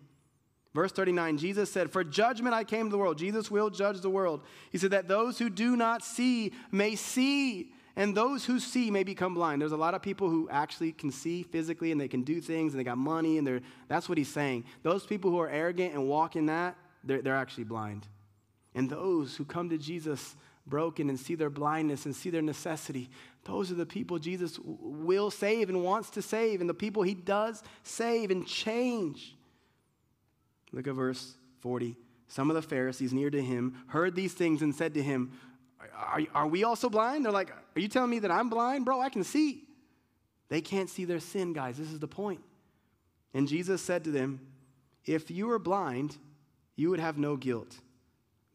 Verse 0.74 0.90
39, 0.90 1.38
Jesus 1.38 1.70
said, 1.70 1.92
For 1.92 2.02
judgment 2.02 2.54
I 2.54 2.64
came 2.64 2.86
to 2.86 2.90
the 2.90 2.98
world. 2.98 3.16
Jesus 3.16 3.48
will 3.50 3.70
judge 3.70 4.00
the 4.00 4.10
world. 4.10 4.42
He 4.70 4.78
said 4.78 4.90
that 4.90 5.06
those 5.06 5.38
who 5.38 5.48
do 5.48 5.76
not 5.76 6.02
see 6.02 6.52
may 6.72 6.96
see, 6.96 7.70
and 7.94 8.16
those 8.16 8.44
who 8.44 8.58
see 8.58 8.90
may 8.90 9.04
become 9.04 9.34
blind. 9.34 9.62
There's 9.62 9.70
a 9.70 9.76
lot 9.76 9.94
of 9.94 10.02
people 10.02 10.28
who 10.28 10.48
actually 10.50 10.90
can 10.90 11.12
see 11.12 11.44
physically 11.44 11.92
and 11.92 12.00
they 12.00 12.08
can 12.08 12.24
do 12.24 12.40
things 12.40 12.72
and 12.72 12.80
they 12.80 12.84
got 12.84 12.98
money, 12.98 13.38
and 13.38 13.46
they're, 13.46 13.60
that's 13.86 14.08
what 14.08 14.18
he's 14.18 14.28
saying. 14.28 14.64
Those 14.82 15.06
people 15.06 15.30
who 15.30 15.38
are 15.38 15.48
arrogant 15.48 15.94
and 15.94 16.08
walk 16.08 16.34
in 16.34 16.46
that, 16.46 16.76
they're, 17.04 17.22
they're 17.22 17.36
actually 17.36 17.64
blind. 17.64 18.08
And 18.74 18.90
those 18.90 19.36
who 19.36 19.44
come 19.44 19.70
to 19.70 19.78
Jesus 19.78 20.34
broken 20.66 21.08
and 21.08 21.20
see 21.20 21.36
their 21.36 21.50
blindness 21.50 22.04
and 22.04 22.16
see 22.16 22.30
their 22.30 22.42
necessity, 22.42 23.10
those 23.44 23.70
are 23.70 23.76
the 23.76 23.86
people 23.86 24.18
Jesus 24.18 24.58
will 24.64 25.30
save 25.30 25.68
and 25.68 25.84
wants 25.84 26.10
to 26.10 26.22
save, 26.22 26.60
and 26.60 26.68
the 26.68 26.74
people 26.74 27.04
he 27.04 27.14
does 27.14 27.62
save 27.84 28.32
and 28.32 28.44
change. 28.44 29.36
Look 30.74 30.86
at 30.86 30.94
verse 30.94 31.36
40. 31.60 31.96
Some 32.28 32.50
of 32.50 32.56
the 32.56 32.62
Pharisees 32.62 33.12
near 33.12 33.30
to 33.30 33.40
him 33.40 33.84
heard 33.88 34.14
these 34.14 34.32
things 34.34 34.62
and 34.62 34.74
said 34.74 34.94
to 34.94 35.02
him, 35.02 35.32
are, 35.96 36.20
are 36.34 36.46
we 36.46 36.64
also 36.64 36.88
blind? 36.88 37.24
They're 37.24 37.32
like, 37.32 37.50
Are 37.50 37.80
you 37.80 37.88
telling 37.88 38.10
me 38.10 38.20
that 38.20 38.30
I'm 38.30 38.48
blind? 38.48 38.84
Bro, 38.84 39.00
I 39.00 39.08
can 39.08 39.24
see. 39.24 39.64
They 40.48 40.60
can't 40.60 40.90
see 40.90 41.04
their 41.04 41.20
sin, 41.20 41.52
guys. 41.52 41.78
This 41.78 41.92
is 41.92 41.98
the 41.98 42.08
point. 42.08 42.40
And 43.32 43.48
Jesus 43.48 43.82
said 43.82 44.04
to 44.04 44.10
them, 44.10 44.40
If 45.04 45.30
you 45.30 45.46
were 45.46 45.58
blind, 45.58 46.16
you 46.76 46.90
would 46.90 47.00
have 47.00 47.18
no 47.18 47.36
guilt. 47.36 47.74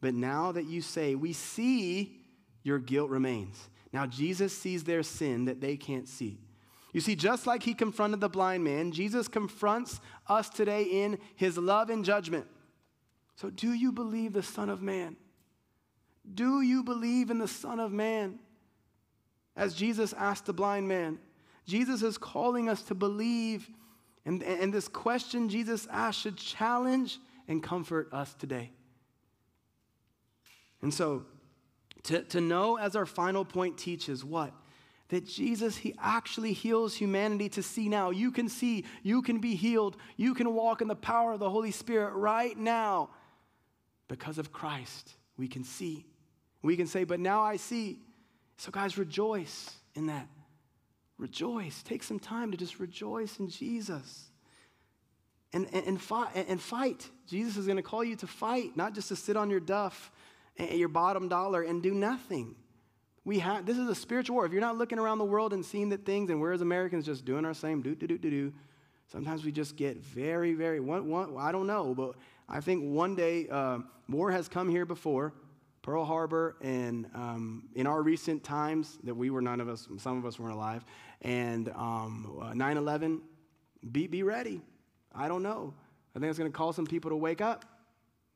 But 0.00 0.14
now 0.14 0.52
that 0.52 0.66
you 0.66 0.80
say, 0.80 1.14
We 1.14 1.32
see, 1.32 2.20
your 2.62 2.78
guilt 2.78 3.10
remains. 3.10 3.68
Now, 3.92 4.06
Jesus 4.06 4.56
sees 4.56 4.84
their 4.84 5.02
sin 5.02 5.46
that 5.46 5.60
they 5.60 5.76
can't 5.76 6.08
see. 6.08 6.38
You 6.92 7.00
see, 7.00 7.14
just 7.14 7.46
like 7.46 7.62
he 7.62 7.74
confronted 7.74 8.20
the 8.20 8.28
blind 8.28 8.64
man, 8.64 8.90
Jesus 8.90 9.28
confronts 9.28 10.00
us 10.28 10.48
today 10.48 10.82
in 10.82 11.18
his 11.36 11.56
love 11.56 11.88
and 11.90 12.04
judgment. 12.04 12.46
So, 13.36 13.48
do 13.48 13.72
you 13.72 13.92
believe 13.92 14.32
the 14.32 14.42
Son 14.42 14.68
of 14.68 14.82
Man? 14.82 15.16
Do 16.32 16.60
you 16.60 16.82
believe 16.82 17.30
in 17.30 17.38
the 17.38 17.48
Son 17.48 17.80
of 17.80 17.92
Man? 17.92 18.38
As 19.56 19.74
Jesus 19.74 20.12
asked 20.12 20.46
the 20.46 20.52
blind 20.52 20.88
man, 20.88 21.18
Jesus 21.66 22.02
is 22.02 22.18
calling 22.18 22.68
us 22.68 22.82
to 22.82 22.94
believe. 22.94 23.68
And, 24.24 24.42
and 24.42 24.72
this 24.72 24.88
question 24.88 25.48
Jesus 25.48 25.86
asked 25.90 26.20
should 26.20 26.36
challenge 26.36 27.18
and 27.48 27.62
comfort 27.62 28.12
us 28.12 28.34
today. 28.34 28.72
And 30.82 30.92
so, 30.92 31.24
to, 32.04 32.22
to 32.24 32.40
know, 32.40 32.76
as 32.76 32.96
our 32.96 33.06
final 33.06 33.44
point 33.44 33.78
teaches, 33.78 34.24
what? 34.24 34.52
That 35.10 35.26
Jesus, 35.26 35.76
He 35.76 35.94
actually 36.00 36.52
heals 36.52 36.94
humanity 36.94 37.48
to 37.50 37.62
see 37.62 37.88
now. 37.88 38.10
You 38.10 38.32
can 38.32 38.48
see, 38.48 38.84
you 39.02 39.22
can 39.22 39.38
be 39.38 39.54
healed, 39.54 39.96
you 40.16 40.34
can 40.34 40.52
walk 40.54 40.80
in 40.80 40.88
the 40.88 40.96
power 40.96 41.32
of 41.32 41.40
the 41.40 41.50
Holy 41.50 41.70
Spirit 41.70 42.14
right 42.14 42.56
now. 42.56 43.10
Because 44.08 44.38
of 44.38 44.52
Christ, 44.52 45.12
we 45.36 45.46
can 45.46 45.62
see. 45.62 46.06
We 46.62 46.76
can 46.76 46.86
say, 46.86 47.04
but 47.04 47.20
now 47.20 47.42
I 47.42 47.56
see. 47.56 48.00
So, 48.56 48.70
guys, 48.70 48.98
rejoice 48.98 49.70
in 49.94 50.06
that. 50.06 50.26
Rejoice. 51.16 51.82
Take 51.82 52.02
some 52.02 52.18
time 52.18 52.50
to 52.50 52.56
just 52.56 52.80
rejoice 52.80 53.38
in 53.38 53.48
Jesus. 53.48 54.30
And, 55.52 55.66
and, 55.72 55.86
and, 55.86 56.00
fight, 56.00 56.28
and 56.34 56.60
fight. 56.60 57.08
Jesus 57.28 57.56
is 57.56 57.66
going 57.66 57.76
to 57.76 57.82
call 57.82 58.02
you 58.04 58.16
to 58.16 58.26
fight, 58.26 58.76
not 58.76 58.94
just 58.94 59.08
to 59.08 59.16
sit 59.16 59.36
on 59.36 59.50
your 59.50 59.60
duff 59.60 60.10
your 60.68 60.88
bottom 60.88 61.28
dollar 61.28 61.62
and 61.62 61.82
do 61.82 61.94
nothing. 61.94 62.54
We 63.30 63.38
have, 63.38 63.64
this 63.64 63.78
is 63.78 63.88
a 63.88 63.94
spiritual 63.94 64.34
war. 64.34 64.44
If 64.44 64.50
you're 64.50 64.60
not 64.60 64.76
looking 64.76 64.98
around 64.98 65.18
the 65.18 65.24
world 65.24 65.52
and 65.52 65.64
seeing 65.64 65.90
that 65.90 66.04
things, 66.04 66.30
and 66.30 66.40
we're 66.40 66.50
as 66.50 66.62
Americans 66.62 67.06
just 67.06 67.24
doing 67.24 67.44
our 67.44 67.54
same 67.54 67.80
do, 67.80 67.94
do, 67.94 68.08
do, 68.08 68.18
do, 68.18 68.28
do, 68.28 68.52
sometimes 69.06 69.44
we 69.44 69.52
just 69.52 69.76
get 69.76 69.98
very, 69.98 70.52
very, 70.52 70.80
one, 70.80 71.08
one, 71.08 71.36
I 71.38 71.52
don't 71.52 71.68
know, 71.68 71.94
but 71.94 72.16
I 72.48 72.58
think 72.58 72.92
one 72.92 73.14
day 73.14 73.46
uh, 73.48 73.78
war 74.08 74.32
has 74.32 74.48
come 74.48 74.68
here 74.68 74.84
before, 74.84 75.32
Pearl 75.80 76.04
Harbor, 76.04 76.56
and 76.60 77.06
um, 77.14 77.68
in 77.76 77.86
our 77.86 78.02
recent 78.02 78.42
times 78.42 78.98
that 79.04 79.14
we 79.14 79.30
were, 79.30 79.40
none 79.40 79.60
of 79.60 79.68
us, 79.68 79.86
some 79.98 80.18
of 80.18 80.26
us 80.26 80.40
weren't 80.40 80.56
alive, 80.56 80.84
and 81.22 81.68
um, 81.76 82.36
uh, 82.42 82.52
9 82.52 82.76
11, 82.78 83.22
be, 83.92 84.08
be 84.08 84.24
ready. 84.24 84.60
I 85.14 85.28
don't 85.28 85.44
know. 85.44 85.72
I 86.16 86.18
think 86.18 86.30
it's 86.30 86.38
going 86.40 86.50
to 86.50 86.58
call 86.58 86.72
some 86.72 86.84
people 86.84 87.10
to 87.10 87.16
wake 87.16 87.40
up. 87.40 87.64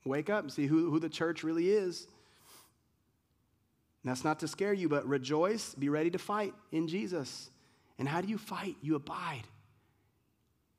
Wake 0.05 0.31
up 0.31 0.45
and 0.45 0.53
see 0.53 0.69
who, 0.69 0.89
who 0.89 1.01
the 1.01 1.09
church 1.09 1.43
really 1.43 1.71
is. 1.71 2.07
And 4.05 4.11
that's 4.11 4.23
not 4.23 4.39
to 4.41 4.49
scare 4.49 4.75
you, 4.75 4.89
but 4.89 5.09
rejoice, 5.09 5.75
be 5.75 5.89
ready 5.89 6.11
to 6.11 6.19
fight 6.19 6.53
in 6.71 6.89
Jesus. 6.89 7.49
And 7.99 8.07
how 8.07 8.21
do 8.21 8.29
you 8.29 8.37
fight? 8.37 8.77
You 8.83 8.97
abide. 8.97 9.45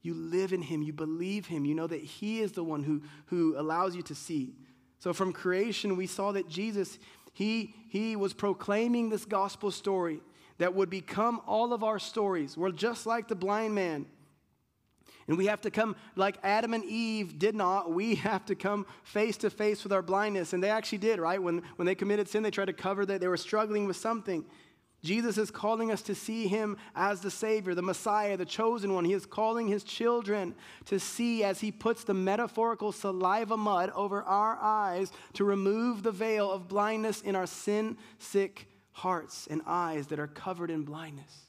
You 0.03 0.13
live 0.13 0.53
in 0.53 0.61
Him, 0.61 0.84
you 0.84 0.93
believe 0.93 1.47
Him, 1.47 1.65
you 1.65 1.73
know 1.73 1.88
that 1.88 2.03
He 2.03 2.39
is 2.41 2.51
the 2.51 2.63
one 2.63 2.84
who, 2.84 3.01
who 3.26 3.55
allows 3.57 3.95
you 3.95 4.03
to 4.03 4.13
see. 4.13 4.53
So 4.99 5.11
from 5.11 5.34
creation, 5.34 5.97
we 5.97 6.05
saw 6.05 6.34
that 6.34 6.47
Jesus, 6.47 6.99
He, 7.34 7.73
he 7.89 8.15
was 8.15 8.32
proclaiming 8.32 9.09
this 9.09 9.26
gospel 9.26 9.71
story 9.71 10.19
that 10.59 10.76
would 10.76 10.91
become 10.91 11.41
all 11.47 11.73
of 11.73 11.84
our 11.84 11.97
stories. 11.97 12.55
We're 12.55 12.71
just 12.71 13.07
like 13.07 13.28
the 13.28 13.36
blind 13.36 13.73
man. 13.73 14.05
And 15.28 15.38
we 15.38 15.47
have 15.47 15.61
to 15.61 15.71
come, 15.71 15.95
like 16.15 16.38
Adam 16.43 16.73
and 16.73 16.86
Eve 16.86 17.39
did 17.39 17.55
not, 17.55 17.91
we 17.91 18.15
have 18.30 18.45
to 18.45 18.55
come 18.55 18.86
face 19.03 19.38
to 19.38 19.49
face 19.49 19.84
with 19.84 19.93
our 19.93 20.01
blindness. 20.01 20.53
And 20.53 20.63
they 20.63 20.69
actually 20.69 20.99
did, 20.99 21.19
right? 21.19 21.41
When, 21.41 21.63
when 21.78 21.86
they 21.86 21.95
committed 21.95 22.28
sin, 22.28 22.43
they 22.43 22.51
tried 22.51 22.65
to 22.65 22.73
cover 22.73 23.05
that. 23.05 23.21
They 23.21 23.28
were 23.28 23.38
struggling 23.38 23.88
with 23.88 23.97
something. 23.97 24.45
Jesus 25.03 25.38
is 25.38 25.51
calling 25.51 25.91
us 25.91 26.01
to 26.03 26.15
see 26.15 26.47
him 26.47 26.78
as 26.95 27.21
the 27.21 27.30
Savior, 27.30 27.76
the 27.76 27.82
Messiah, 27.84 28.38
the 28.38 28.45
chosen 28.45 28.93
one. 28.93 29.05
He 29.05 29.13
is 29.13 29.28
calling 29.28 29.67
his 29.67 29.84
children 29.84 30.55
to 30.86 30.99
see 30.99 31.43
as 31.43 31.61
he 31.61 31.71
puts 31.71 32.03
the 32.03 32.15
metaphorical 32.15 32.91
saliva 32.91 33.55
mud 33.55 33.91
over 33.91 34.23
our 34.23 34.57
eyes 34.59 35.11
to 35.34 35.43
remove 35.43 36.01
the 36.01 36.11
veil 36.11 36.51
of 36.51 36.67
blindness 36.67 37.21
in 37.21 37.36
our 37.36 37.45
sin 37.45 37.97
sick 38.17 38.67
hearts 38.93 39.47
and 39.47 39.61
eyes 39.67 40.07
that 40.07 40.19
are 40.19 40.28
covered 40.28 40.71
in 40.71 40.84
blindness. 40.84 41.45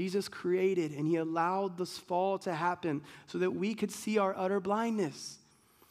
Jesus 0.00 0.28
created 0.28 0.92
and 0.92 1.06
he 1.06 1.16
allowed 1.16 1.76
this 1.76 1.98
fall 1.98 2.38
to 2.38 2.54
happen 2.54 3.02
so 3.26 3.36
that 3.36 3.50
we 3.50 3.74
could 3.74 3.90
see 3.90 4.16
our 4.16 4.34
utter 4.34 4.58
blindness, 4.58 5.38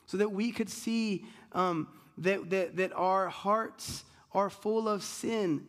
so 0.08 0.18
that 0.18 0.32
we 0.32 0.52
could 0.52 0.68
see 0.68 1.26
um, 1.52 1.88
that, 2.18 2.50
that, 2.50 2.76
that 2.78 2.92
our 2.94 3.30
hearts 3.30 4.04
are 4.32 4.50
full 4.50 4.90
of 4.90 5.04
sin, 5.04 5.68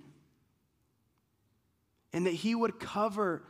and 2.15 2.25
that 2.25 2.33
he 2.33 2.55
would 2.55 2.81
cover 2.81 3.43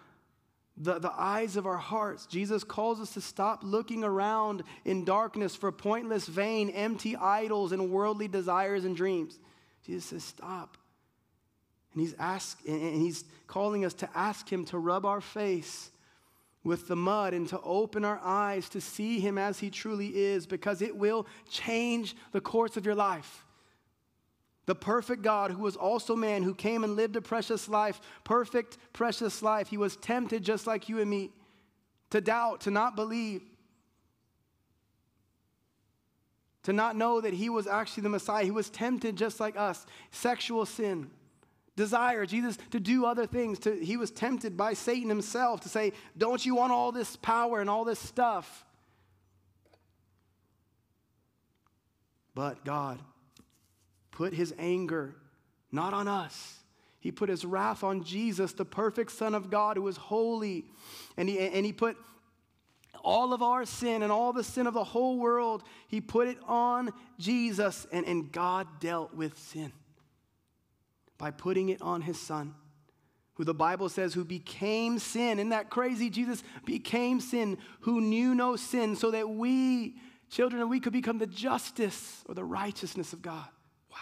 the, 0.77 0.99
the 0.99 1.13
eyes 1.17 1.55
of 1.55 1.67
our 1.67 1.77
hearts. 1.77 2.27
Jesus 2.27 2.65
calls 2.65 2.99
us 2.99 3.15
to 3.15 3.21
stop 3.21 3.61
looking 3.63 4.03
around 4.03 4.65
in 4.85 5.05
darkness 5.05 5.55
for 5.55 5.71
pointless, 5.71 6.27
vain, 6.27 6.69
empty 6.69 7.15
idols 7.15 7.71
and 7.71 7.93
worldly 7.93 8.27
desires 8.27 8.85
and 8.85 8.97
dreams. 8.97 9.39
Jesus 9.87 10.07
says, 10.07 10.25
Stop. 10.25 10.77
And 11.93 12.03
he's, 12.03 12.15
ask, 12.19 12.59
and 12.67 13.03
he's 13.03 13.25
calling 13.47 13.85
us 13.85 13.95
to 13.95 14.09
ask 14.15 14.51
him 14.51 14.65
to 14.67 14.79
rub 14.79 15.05
our 15.05 15.21
face 15.21 15.91
with 16.63 16.89
the 16.89 16.97
mud 16.97 17.33
and 17.33 17.49
to 17.49 17.61
open 17.63 18.05
our 18.05 18.21
eyes 18.23 18.69
to 18.69 18.81
see 18.81 19.19
him 19.19 19.39
as 19.39 19.59
he 19.59 19.71
truly 19.71 20.09
is 20.09 20.47
because 20.47 20.83
it 20.83 20.95
will 20.95 21.27
change 21.51 22.15
the 22.33 22.41
course 22.41 22.77
of 22.77 22.85
your 22.85 22.95
life. 22.95 23.45
The 24.67 24.75
perfect 24.75 25.23
God, 25.23 25.51
who 25.51 25.63
was 25.63 25.75
also 25.75 26.15
man, 26.15 26.43
who 26.43 26.55
came 26.55 26.85
and 26.85 26.95
lived 26.95 27.17
a 27.17 27.23
precious 27.23 27.69
life, 27.69 28.01
perfect, 28.25 28.77
precious 28.93 29.43
life. 29.43 29.69
He 29.69 29.79
was 29.79 29.97
tempted 29.97 30.45
just 30.45 30.67
like 30.67 30.89
you 30.89 31.01
and 31.01 31.11
me 31.11 31.31
to 32.11 32.21
doubt, 32.21 32.61
to 32.63 32.71
not 32.71 32.95
believe, 32.95 33.43
to 36.65 36.73
not 36.73 36.95
know 36.95 37.21
that 37.21 37.33
he 37.33 37.49
was 37.49 37.67
actually 37.67 38.03
the 38.03 38.11
Messiah. 38.11 38.45
He 38.45 38.51
was 38.51 38.69
tempted 38.69 39.17
just 39.17 39.41
like 39.41 39.57
us. 39.57 39.87
Sexual 40.11 40.67
sin 40.67 41.11
desire 41.81 42.27
Jesus 42.27 42.59
to 42.73 42.79
do 42.79 43.07
other 43.07 43.27
things. 43.27 43.59
To, 43.61 43.75
he 43.75 43.97
was 43.97 44.11
tempted 44.11 44.55
by 44.55 44.75
Satan 44.75 45.09
himself 45.09 45.63
to 45.63 45.71
say, 45.71 45.93
Don't 46.17 46.45
you 46.45 46.55
want 46.55 46.73
all 46.73 46.93
this 46.93 47.17
power 47.17 47.59
and 47.59 47.71
all 47.71 47.85
this 47.85 47.99
stuff? 47.99 48.67
But 52.35 52.67
God 52.67 52.99
put 54.11 54.35
his 54.35 54.55
anger 54.59 55.15
not 55.73 55.95
on 55.95 56.07
us. 56.07 56.59
He 56.99 57.11
put 57.11 57.31
his 57.31 57.47
wrath 57.47 57.83
on 57.83 58.05
Jesus, 58.05 58.53
the 58.53 58.67
perfect 58.67 59.13
Son 59.13 59.35
of 59.35 59.49
God 59.49 59.79
who 59.79 59.83
was 59.83 59.97
holy. 59.97 60.67
And 61.17 61.31
he, 61.31 61.39
and 61.39 61.65
he 61.65 61.73
put 61.73 61.97
all 63.03 63.33
of 63.33 63.41
our 63.41 63.65
sin 63.65 64.03
and 64.03 64.13
all 64.13 64.35
the 64.35 64.45
sin 64.45 64.67
of 64.67 64.75
the 64.75 64.85
whole 64.85 65.17
world, 65.19 65.63
he 65.89 66.03
put 66.03 66.29
it 66.29 66.37
on 66.47 66.91
Jesus. 67.19 67.87
And, 67.91 68.07
and 68.07 68.31
God 68.31 68.67
dealt 68.81 69.15
with 69.15 69.39
sin 69.39 69.73
by 71.21 71.31
putting 71.31 71.69
it 71.69 71.83
on 71.83 72.01
his 72.01 72.19
son, 72.19 72.55
who 73.35 73.45
the 73.45 73.55
Bible 73.55 73.91
says, 73.91 74.15
who 74.15 74.25
became 74.25 74.99
sin. 74.99 75.39
Isn't 75.39 75.51
that 75.51 75.69
crazy? 75.69 76.09
Jesus 76.09 76.43
became 76.65 77.21
sin, 77.21 77.59
who 77.81 78.01
knew 78.01 78.35
no 78.35 78.57
sin, 78.57 78.97
so 78.97 79.11
that 79.11 79.29
we, 79.29 79.97
children, 80.31 80.67
we 80.71 80.81
could 80.81 80.95
become 80.95 81.19
the 81.19 81.27
justice 81.27 82.25
or 82.27 82.35
the 82.35 82.43
righteousness 82.43 83.13
of 83.13 83.21
God. 83.21 83.47
Wow. 83.91 83.99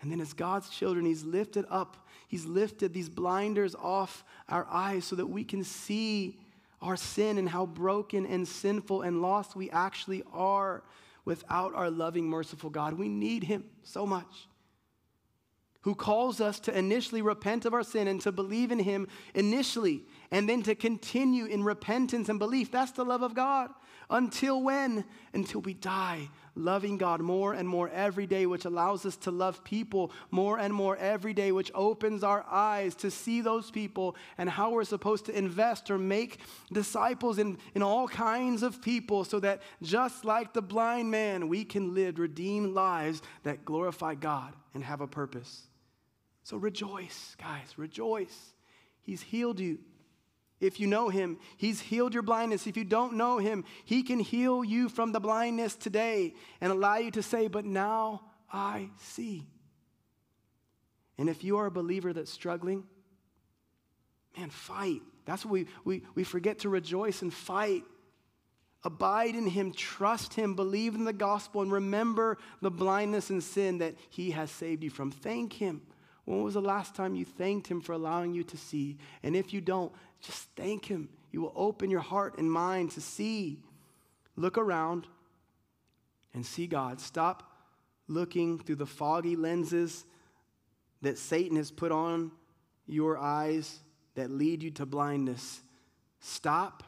And 0.00 0.10
then, 0.10 0.22
as 0.22 0.32
God's 0.32 0.70
children, 0.70 1.04
He's 1.04 1.22
lifted 1.22 1.66
up, 1.68 2.08
He's 2.28 2.46
lifted 2.46 2.94
these 2.94 3.10
blinders 3.10 3.74
off 3.74 4.24
our 4.48 4.66
eyes 4.70 5.04
so 5.04 5.16
that 5.16 5.26
we 5.26 5.44
can 5.44 5.64
see 5.64 6.40
our 6.80 6.96
sin 6.96 7.36
and 7.36 7.48
how 7.48 7.66
broken 7.66 8.24
and 8.24 8.48
sinful 8.48 9.02
and 9.02 9.20
lost 9.20 9.54
we 9.54 9.70
actually 9.70 10.22
are 10.32 10.82
without 11.26 11.74
our 11.74 11.90
loving, 11.90 12.26
merciful 12.26 12.70
God. 12.70 12.94
We 12.94 13.10
need 13.10 13.44
Him 13.44 13.64
so 13.82 14.06
much 14.06 14.48
who 15.84 15.94
calls 15.94 16.40
us 16.40 16.58
to 16.60 16.76
initially 16.76 17.20
repent 17.20 17.66
of 17.66 17.74
our 17.74 17.82
sin 17.82 18.08
and 18.08 18.18
to 18.22 18.32
believe 18.32 18.72
in 18.72 18.78
him 18.78 19.06
initially, 19.34 20.02
and 20.30 20.48
then 20.48 20.62
to 20.62 20.74
continue 20.74 21.44
in 21.44 21.62
repentance 21.62 22.30
and 22.30 22.38
belief. 22.38 22.70
That's 22.70 22.92
the 22.92 23.04
love 23.04 23.22
of 23.22 23.34
God. 23.34 23.68
Until 24.08 24.62
when? 24.62 25.04
Until 25.34 25.60
we 25.60 25.74
die, 25.74 26.30
loving 26.54 26.96
God 26.96 27.20
more 27.20 27.52
and 27.52 27.68
more 27.68 27.90
every 27.90 28.26
day, 28.26 28.46
which 28.46 28.64
allows 28.64 29.04
us 29.04 29.16
to 29.18 29.30
love 29.30 29.62
people 29.62 30.10
more 30.30 30.58
and 30.58 30.72
more 30.72 30.96
every 30.96 31.34
day, 31.34 31.52
which 31.52 31.70
opens 31.74 32.24
our 32.24 32.46
eyes 32.50 32.94
to 32.96 33.10
see 33.10 33.42
those 33.42 33.70
people 33.70 34.16
and 34.38 34.48
how 34.48 34.70
we're 34.70 34.84
supposed 34.84 35.26
to 35.26 35.36
invest 35.36 35.90
or 35.90 35.98
make 35.98 36.38
disciples 36.72 37.38
in, 37.38 37.58
in 37.74 37.82
all 37.82 38.08
kinds 38.08 38.62
of 38.62 38.80
people 38.80 39.24
so 39.24 39.38
that 39.40 39.60
just 39.82 40.24
like 40.24 40.54
the 40.54 40.62
blind 40.62 41.10
man, 41.10 41.48
we 41.48 41.62
can 41.62 41.94
live 41.94 42.18
redeemed 42.18 42.72
lives 42.72 43.20
that 43.42 43.66
glorify 43.66 44.14
God 44.14 44.54
and 44.72 44.82
have 44.82 45.02
a 45.02 45.06
purpose. 45.06 45.66
So 46.44 46.58
rejoice, 46.58 47.34
guys, 47.40 47.76
rejoice. 47.78 48.52
He's 49.00 49.22
healed 49.22 49.58
you. 49.58 49.78
If 50.60 50.78
you 50.78 50.86
know 50.86 51.08
him, 51.08 51.38
he's 51.56 51.80
healed 51.80 52.12
your 52.12 52.22
blindness. 52.22 52.66
If 52.66 52.76
you 52.76 52.84
don't 52.84 53.14
know 53.14 53.38
him, 53.38 53.64
he 53.84 54.02
can 54.02 54.20
heal 54.20 54.62
you 54.62 54.88
from 54.90 55.12
the 55.12 55.20
blindness 55.20 55.74
today 55.74 56.34
and 56.60 56.70
allow 56.70 56.96
you 56.96 57.10
to 57.12 57.22
say, 57.22 57.48
But 57.48 57.64
now 57.64 58.22
I 58.52 58.90
see. 58.98 59.48
And 61.16 61.28
if 61.28 61.44
you 61.44 61.56
are 61.58 61.66
a 61.66 61.70
believer 61.70 62.12
that's 62.12 62.30
struggling, 62.30 62.84
man, 64.36 64.50
fight. 64.50 65.00
That's 65.24 65.46
what 65.46 65.52
we, 65.52 65.66
we, 65.84 66.02
we 66.14 66.24
forget 66.24 66.60
to 66.60 66.68
rejoice 66.68 67.22
and 67.22 67.32
fight. 67.32 67.84
Abide 68.82 69.34
in 69.34 69.46
him, 69.46 69.72
trust 69.72 70.34
him, 70.34 70.54
believe 70.54 70.94
in 70.94 71.04
the 71.04 71.12
gospel, 71.14 71.62
and 71.62 71.72
remember 71.72 72.36
the 72.60 72.70
blindness 72.70 73.30
and 73.30 73.42
sin 73.42 73.78
that 73.78 73.94
he 74.10 74.32
has 74.32 74.50
saved 74.50 74.82
you 74.82 74.90
from. 74.90 75.10
Thank 75.10 75.54
him 75.54 75.80
when 76.24 76.42
was 76.42 76.54
the 76.54 76.60
last 76.60 76.94
time 76.94 77.14
you 77.14 77.24
thanked 77.24 77.66
Him 77.66 77.80
for 77.80 77.92
allowing 77.92 78.34
you 78.34 78.44
to 78.44 78.56
see? 78.56 78.96
And 79.22 79.36
if 79.36 79.52
you 79.52 79.60
don't, 79.60 79.92
just 80.20 80.48
thank 80.56 80.86
Him. 80.86 81.08
He 81.30 81.38
will 81.38 81.52
open 81.54 81.90
your 81.90 82.00
heart 82.00 82.38
and 82.38 82.50
mind 82.50 82.92
to 82.92 83.00
see. 83.00 83.58
Look 84.36 84.56
around 84.56 85.06
and 86.32 86.44
see 86.44 86.66
God. 86.66 87.00
Stop 87.00 87.50
looking 88.08 88.58
through 88.58 88.76
the 88.76 88.86
foggy 88.86 89.36
lenses 89.36 90.04
that 91.02 91.18
Satan 91.18 91.56
has 91.56 91.70
put 91.70 91.92
on 91.92 92.32
your 92.86 93.18
eyes 93.18 93.80
that 94.14 94.30
lead 94.30 94.62
you 94.62 94.70
to 94.72 94.86
blindness. 94.86 95.60
Stop. 96.20 96.82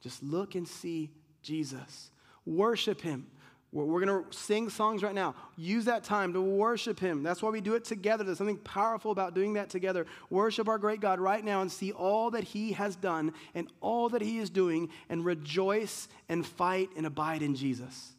Just 0.00 0.22
look 0.22 0.54
and 0.54 0.66
see 0.68 1.10
Jesus. 1.42 2.10
Worship 2.44 3.00
Him. 3.00 3.26
We're 3.72 4.04
going 4.04 4.24
to 4.24 4.36
sing 4.36 4.68
songs 4.68 5.02
right 5.02 5.14
now. 5.14 5.34
Use 5.56 5.86
that 5.86 6.04
time 6.04 6.34
to 6.34 6.42
worship 6.42 7.00
Him. 7.00 7.22
That's 7.22 7.42
why 7.42 7.48
we 7.48 7.62
do 7.62 7.74
it 7.74 7.84
together. 7.84 8.22
There's 8.22 8.36
something 8.36 8.58
powerful 8.58 9.12
about 9.12 9.34
doing 9.34 9.54
that 9.54 9.70
together. 9.70 10.04
Worship 10.28 10.68
our 10.68 10.76
great 10.76 11.00
God 11.00 11.18
right 11.18 11.42
now 11.42 11.62
and 11.62 11.72
see 11.72 11.90
all 11.90 12.30
that 12.32 12.44
He 12.44 12.72
has 12.72 12.96
done 12.96 13.32
and 13.54 13.68
all 13.80 14.10
that 14.10 14.20
He 14.20 14.38
is 14.38 14.50
doing 14.50 14.90
and 15.08 15.24
rejoice 15.24 16.08
and 16.28 16.46
fight 16.46 16.90
and 16.98 17.06
abide 17.06 17.40
in 17.40 17.54
Jesus. 17.54 18.12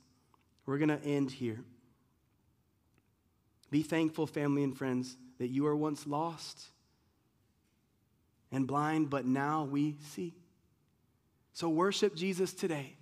We're 0.66 0.80
going 0.80 0.89
to 0.89 1.04
end 1.04 1.30
here. 1.30 1.60
Be 3.70 3.84
thankful, 3.84 4.26
family 4.26 4.64
and 4.64 4.76
friends, 4.76 5.18
that 5.38 5.49
you 5.49 5.64
were 5.64 5.76
once 5.76 6.08
lost 6.08 6.66
and 8.51 8.66
blind, 8.66 9.12
but 9.12 9.26
now 9.26 9.66
we 9.66 9.97
see. 10.14 10.34
So 11.54 11.70
worship 11.70 12.16
Jesus 12.16 12.54
today. 12.54 12.95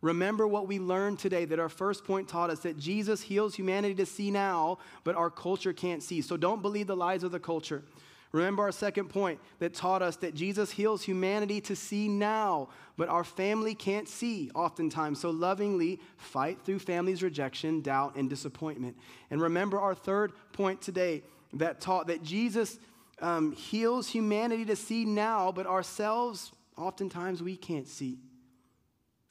Remember 0.00 0.46
what 0.46 0.68
we 0.68 0.78
learned 0.78 1.18
today 1.18 1.44
that 1.44 1.58
our 1.58 1.68
first 1.68 2.04
point 2.04 2.28
taught 2.28 2.50
us 2.50 2.60
that 2.60 2.78
Jesus 2.78 3.20
heals 3.20 3.56
humanity 3.56 3.94
to 3.96 4.06
see 4.06 4.30
now, 4.30 4.78
but 5.02 5.16
our 5.16 5.30
culture 5.30 5.72
can't 5.72 6.02
see. 6.02 6.20
So 6.20 6.36
don't 6.36 6.62
believe 6.62 6.86
the 6.86 6.96
lies 6.96 7.24
of 7.24 7.32
the 7.32 7.40
culture. 7.40 7.82
Remember 8.30 8.62
our 8.62 8.72
second 8.72 9.08
point 9.08 9.40
that 9.58 9.74
taught 9.74 10.02
us 10.02 10.16
that 10.16 10.34
Jesus 10.34 10.70
heals 10.70 11.02
humanity 11.02 11.60
to 11.62 11.74
see 11.74 12.08
now, 12.08 12.68
but 12.96 13.08
our 13.08 13.24
family 13.24 13.74
can't 13.74 14.06
see 14.06 14.50
oftentimes. 14.54 15.20
So 15.20 15.30
lovingly 15.30 15.98
fight 16.16 16.58
through 16.62 16.80
family's 16.80 17.22
rejection, 17.22 17.80
doubt, 17.80 18.16
and 18.16 18.28
disappointment. 18.28 18.96
And 19.30 19.40
remember 19.40 19.80
our 19.80 19.94
third 19.94 20.32
point 20.52 20.82
today 20.82 21.22
that 21.54 21.80
taught 21.80 22.08
that 22.08 22.22
Jesus 22.22 22.78
um, 23.20 23.52
heals 23.52 24.08
humanity 24.08 24.66
to 24.66 24.76
see 24.76 25.04
now, 25.04 25.50
but 25.50 25.66
ourselves, 25.66 26.52
oftentimes, 26.76 27.42
we 27.42 27.56
can't 27.56 27.88
see 27.88 28.18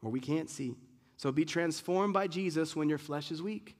or 0.07 0.09
we 0.09 0.21
can't 0.21 0.49
see. 0.49 0.73
So 1.17 1.33
be 1.33 1.43
transformed 1.43 2.13
by 2.13 2.27
Jesus 2.27 2.77
when 2.77 2.87
your 2.87 2.97
flesh 2.97 3.29
is 3.29 3.41
weak. 3.41 3.75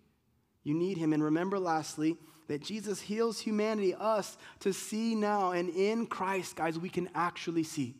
You 0.64 0.74
need 0.74 0.98
him. 0.98 1.14
And 1.14 1.24
remember, 1.24 1.58
lastly, 1.58 2.18
that 2.50 2.62
Jesus 2.62 3.00
heals 3.00 3.40
humanity, 3.40 3.96
us, 3.96 4.38
to 4.60 4.74
see 4.74 5.16
now. 5.16 5.52
And 5.52 5.70
in 5.70 6.06
Christ, 6.06 6.58
guys, 6.58 6.78
we 6.78 6.90
can 6.90 7.08
actually 7.16 7.64
see. 7.64 7.96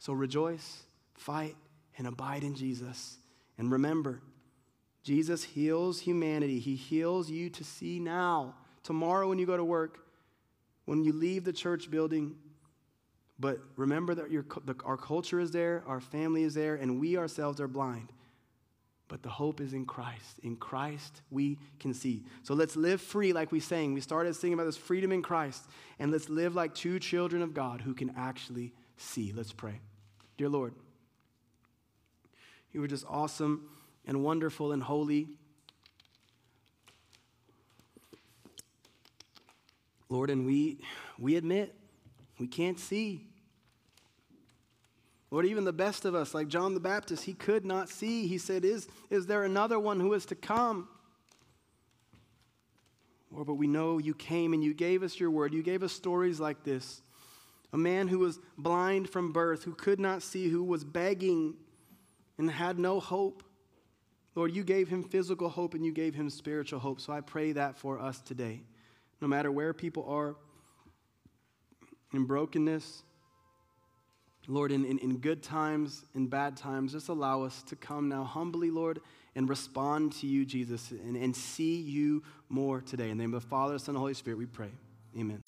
So 0.00 0.12
rejoice, 0.12 0.82
fight, 1.14 1.54
and 1.96 2.08
abide 2.08 2.42
in 2.42 2.56
Jesus. 2.56 3.16
And 3.58 3.70
remember, 3.70 4.20
Jesus 5.04 5.44
heals 5.44 6.00
humanity. 6.00 6.58
He 6.58 6.74
heals 6.74 7.30
you 7.30 7.48
to 7.50 7.62
see 7.62 8.00
now. 8.00 8.56
Tomorrow, 8.82 9.28
when 9.28 9.38
you 9.38 9.46
go 9.46 9.56
to 9.56 9.64
work, 9.64 10.00
when 10.86 11.04
you 11.04 11.12
leave 11.12 11.44
the 11.44 11.52
church 11.52 11.92
building, 11.92 12.34
but 13.38 13.58
remember 13.76 14.14
that 14.14 14.30
your, 14.30 14.44
the, 14.64 14.74
our 14.84 14.96
culture 14.96 15.40
is 15.40 15.50
there, 15.50 15.82
our 15.86 16.00
family 16.00 16.42
is 16.42 16.54
there, 16.54 16.74
and 16.74 17.00
we 17.00 17.16
ourselves 17.16 17.60
are 17.60 17.68
blind. 17.68 18.12
But 19.08 19.22
the 19.22 19.28
hope 19.28 19.60
is 19.60 19.74
in 19.74 19.84
Christ. 19.84 20.38
In 20.42 20.56
Christ, 20.56 21.20
we 21.30 21.58
can 21.80 21.92
see. 21.92 22.24
So 22.44 22.54
let's 22.54 22.76
live 22.76 23.00
free, 23.00 23.34
like 23.34 23.52
we 23.52 23.60
sang. 23.60 23.92
We 23.92 24.00
started 24.00 24.34
singing 24.34 24.54
about 24.54 24.64
this 24.64 24.76
freedom 24.76 25.12
in 25.12 25.22
Christ. 25.22 25.64
And 25.98 26.10
let's 26.10 26.30
live 26.30 26.54
like 26.54 26.74
two 26.74 26.98
children 26.98 27.42
of 27.42 27.52
God 27.52 27.82
who 27.82 27.92
can 27.92 28.14
actually 28.16 28.72
see. 28.96 29.32
Let's 29.36 29.52
pray. 29.52 29.80
Dear 30.38 30.48
Lord, 30.48 30.74
you 32.72 32.80
were 32.80 32.88
just 32.88 33.04
awesome 33.06 33.68
and 34.06 34.24
wonderful 34.24 34.72
and 34.72 34.82
holy. 34.82 35.28
Lord, 40.08 40.30
and 40.30 40.46
we, 40.46 40.78
we 41.18 41.36
admit 41.36 41.74
we 42.42 42.48
can't 42.48 42.80
see. 42.80 43.24
Lord, 45.30 45.46
even 45.46 45.62
the 45.62 45.72
best 45.72 46.04
of 46.04 46.16
us, 46.16 46.34
like 46.34 46.48
John 46.48 46.74
the 46.74 46.80
Baptist, 46.80 47.22
he 47.22 47.34
could 47.34 47.64
not 47.64 47.88
see. 47.88 48.26
He 48.26 48.36
said, 48.36 48.64
Is, 48.64 48.88
is 49.10 49.26
there 49.26 49.44
another 49.44 49.78
one 49.78 50.00
who 50.00 50.12
is 50.12 50.26
to 50.26 50.34
come? 50.34 50.88
Lord, 53.30 53.46
but 53.46 53.54
we 53.54 53.68
know 53.68 53.98
you 53.98 54.12
came 54.12 54.54
and 54.54 54.64
you 54.64 54.74
gave 54.74 55.04
us 55.04 55.20
your 55.20 55.30
word. 55.30 55.54
You 55.54 55.62
gave 55.62 55.84
us 55.84 55.92
stories 55.92 56.40
like 56.40 56.64
this. 56.64 57.00
A 57.72 57.78
man 57.78 58.08
who 58.08 58.18
was 58.18 58.40
blind 58.58 59.08
from 59.08 59.32
birth, 59.32 59.62
who 59.62 59.72
could 59.72 60.00
not 60.00 60.20
see, 60.20 60.48
who 60.48 60.64
was 60.64 60.82
begging 60.82 61.54
and 62.38 62.50
had 62.50 62.76
no 62.76 62.98
hope. 62.98 63.44
Lord, 64.34 64.52
you 64.52 64.64
gave 64.64 64.88
him 64.88 65.04
physical 65.04 65.48
hope 65.48 65.74
and 65.74 65.84
you 65.86 65.92
gave 65.92 66.16
him 66.16 66.28
spiritual 66.28 66.80
hope. 66.80 67.00
So 67.00 67.12
I 67.12 67.20
pray 67.20 67.52
that 67.52 67.78
for 67.78 68.00
us 68.00 68.20
today. 68.20 68.62
No 69.20 69.28
matter 69.28 69.52
where 69.52 69.72
people 69.72 70.04
are 70.08 70.34
in 72.12 72.24
brokenness, 72.24 73.02
Lord, 74.48 74.72
in, 74.72 74.84
in, 74.84 74.98
in, 74.98 75.18
good 75.18 75.42
times, 75.42 76.04
in 76.14 76.26
bad 76.26 76.56
times, 76.56 76.92
just 76.92 77.08
allow 77.08 77.42
us 77.42 77.62
to 77.64 77.76
come 77.76 78.08
now 78.08 78.24
humbly, 78.24 78.70
Lord, 78.70 79.00
and 79.36 79.48
respond 79.48 80.12
to 80.14 80.26
you, 80.26 80.44
Jesus, 80.44 80.90
and, 80.90 81.16
and 81.16 81.34
see 81.34 81.76
you 81.76 82.22
more 82.48 82.80
today. 82.80 83.10
In 83.10 83.18
the 83.18 83.22
name 83.22 83.34
of 83.34 83.42
the 83.42 83.48
Father, 83.48 83.78
Son, 83.78 83.94
and 83.94 84.00
Holy 84.00 84.14
Spirit, 84.14 84.38
we 84.38 84.46
pray. 84.46 84.70
Amen. 85.16 85.42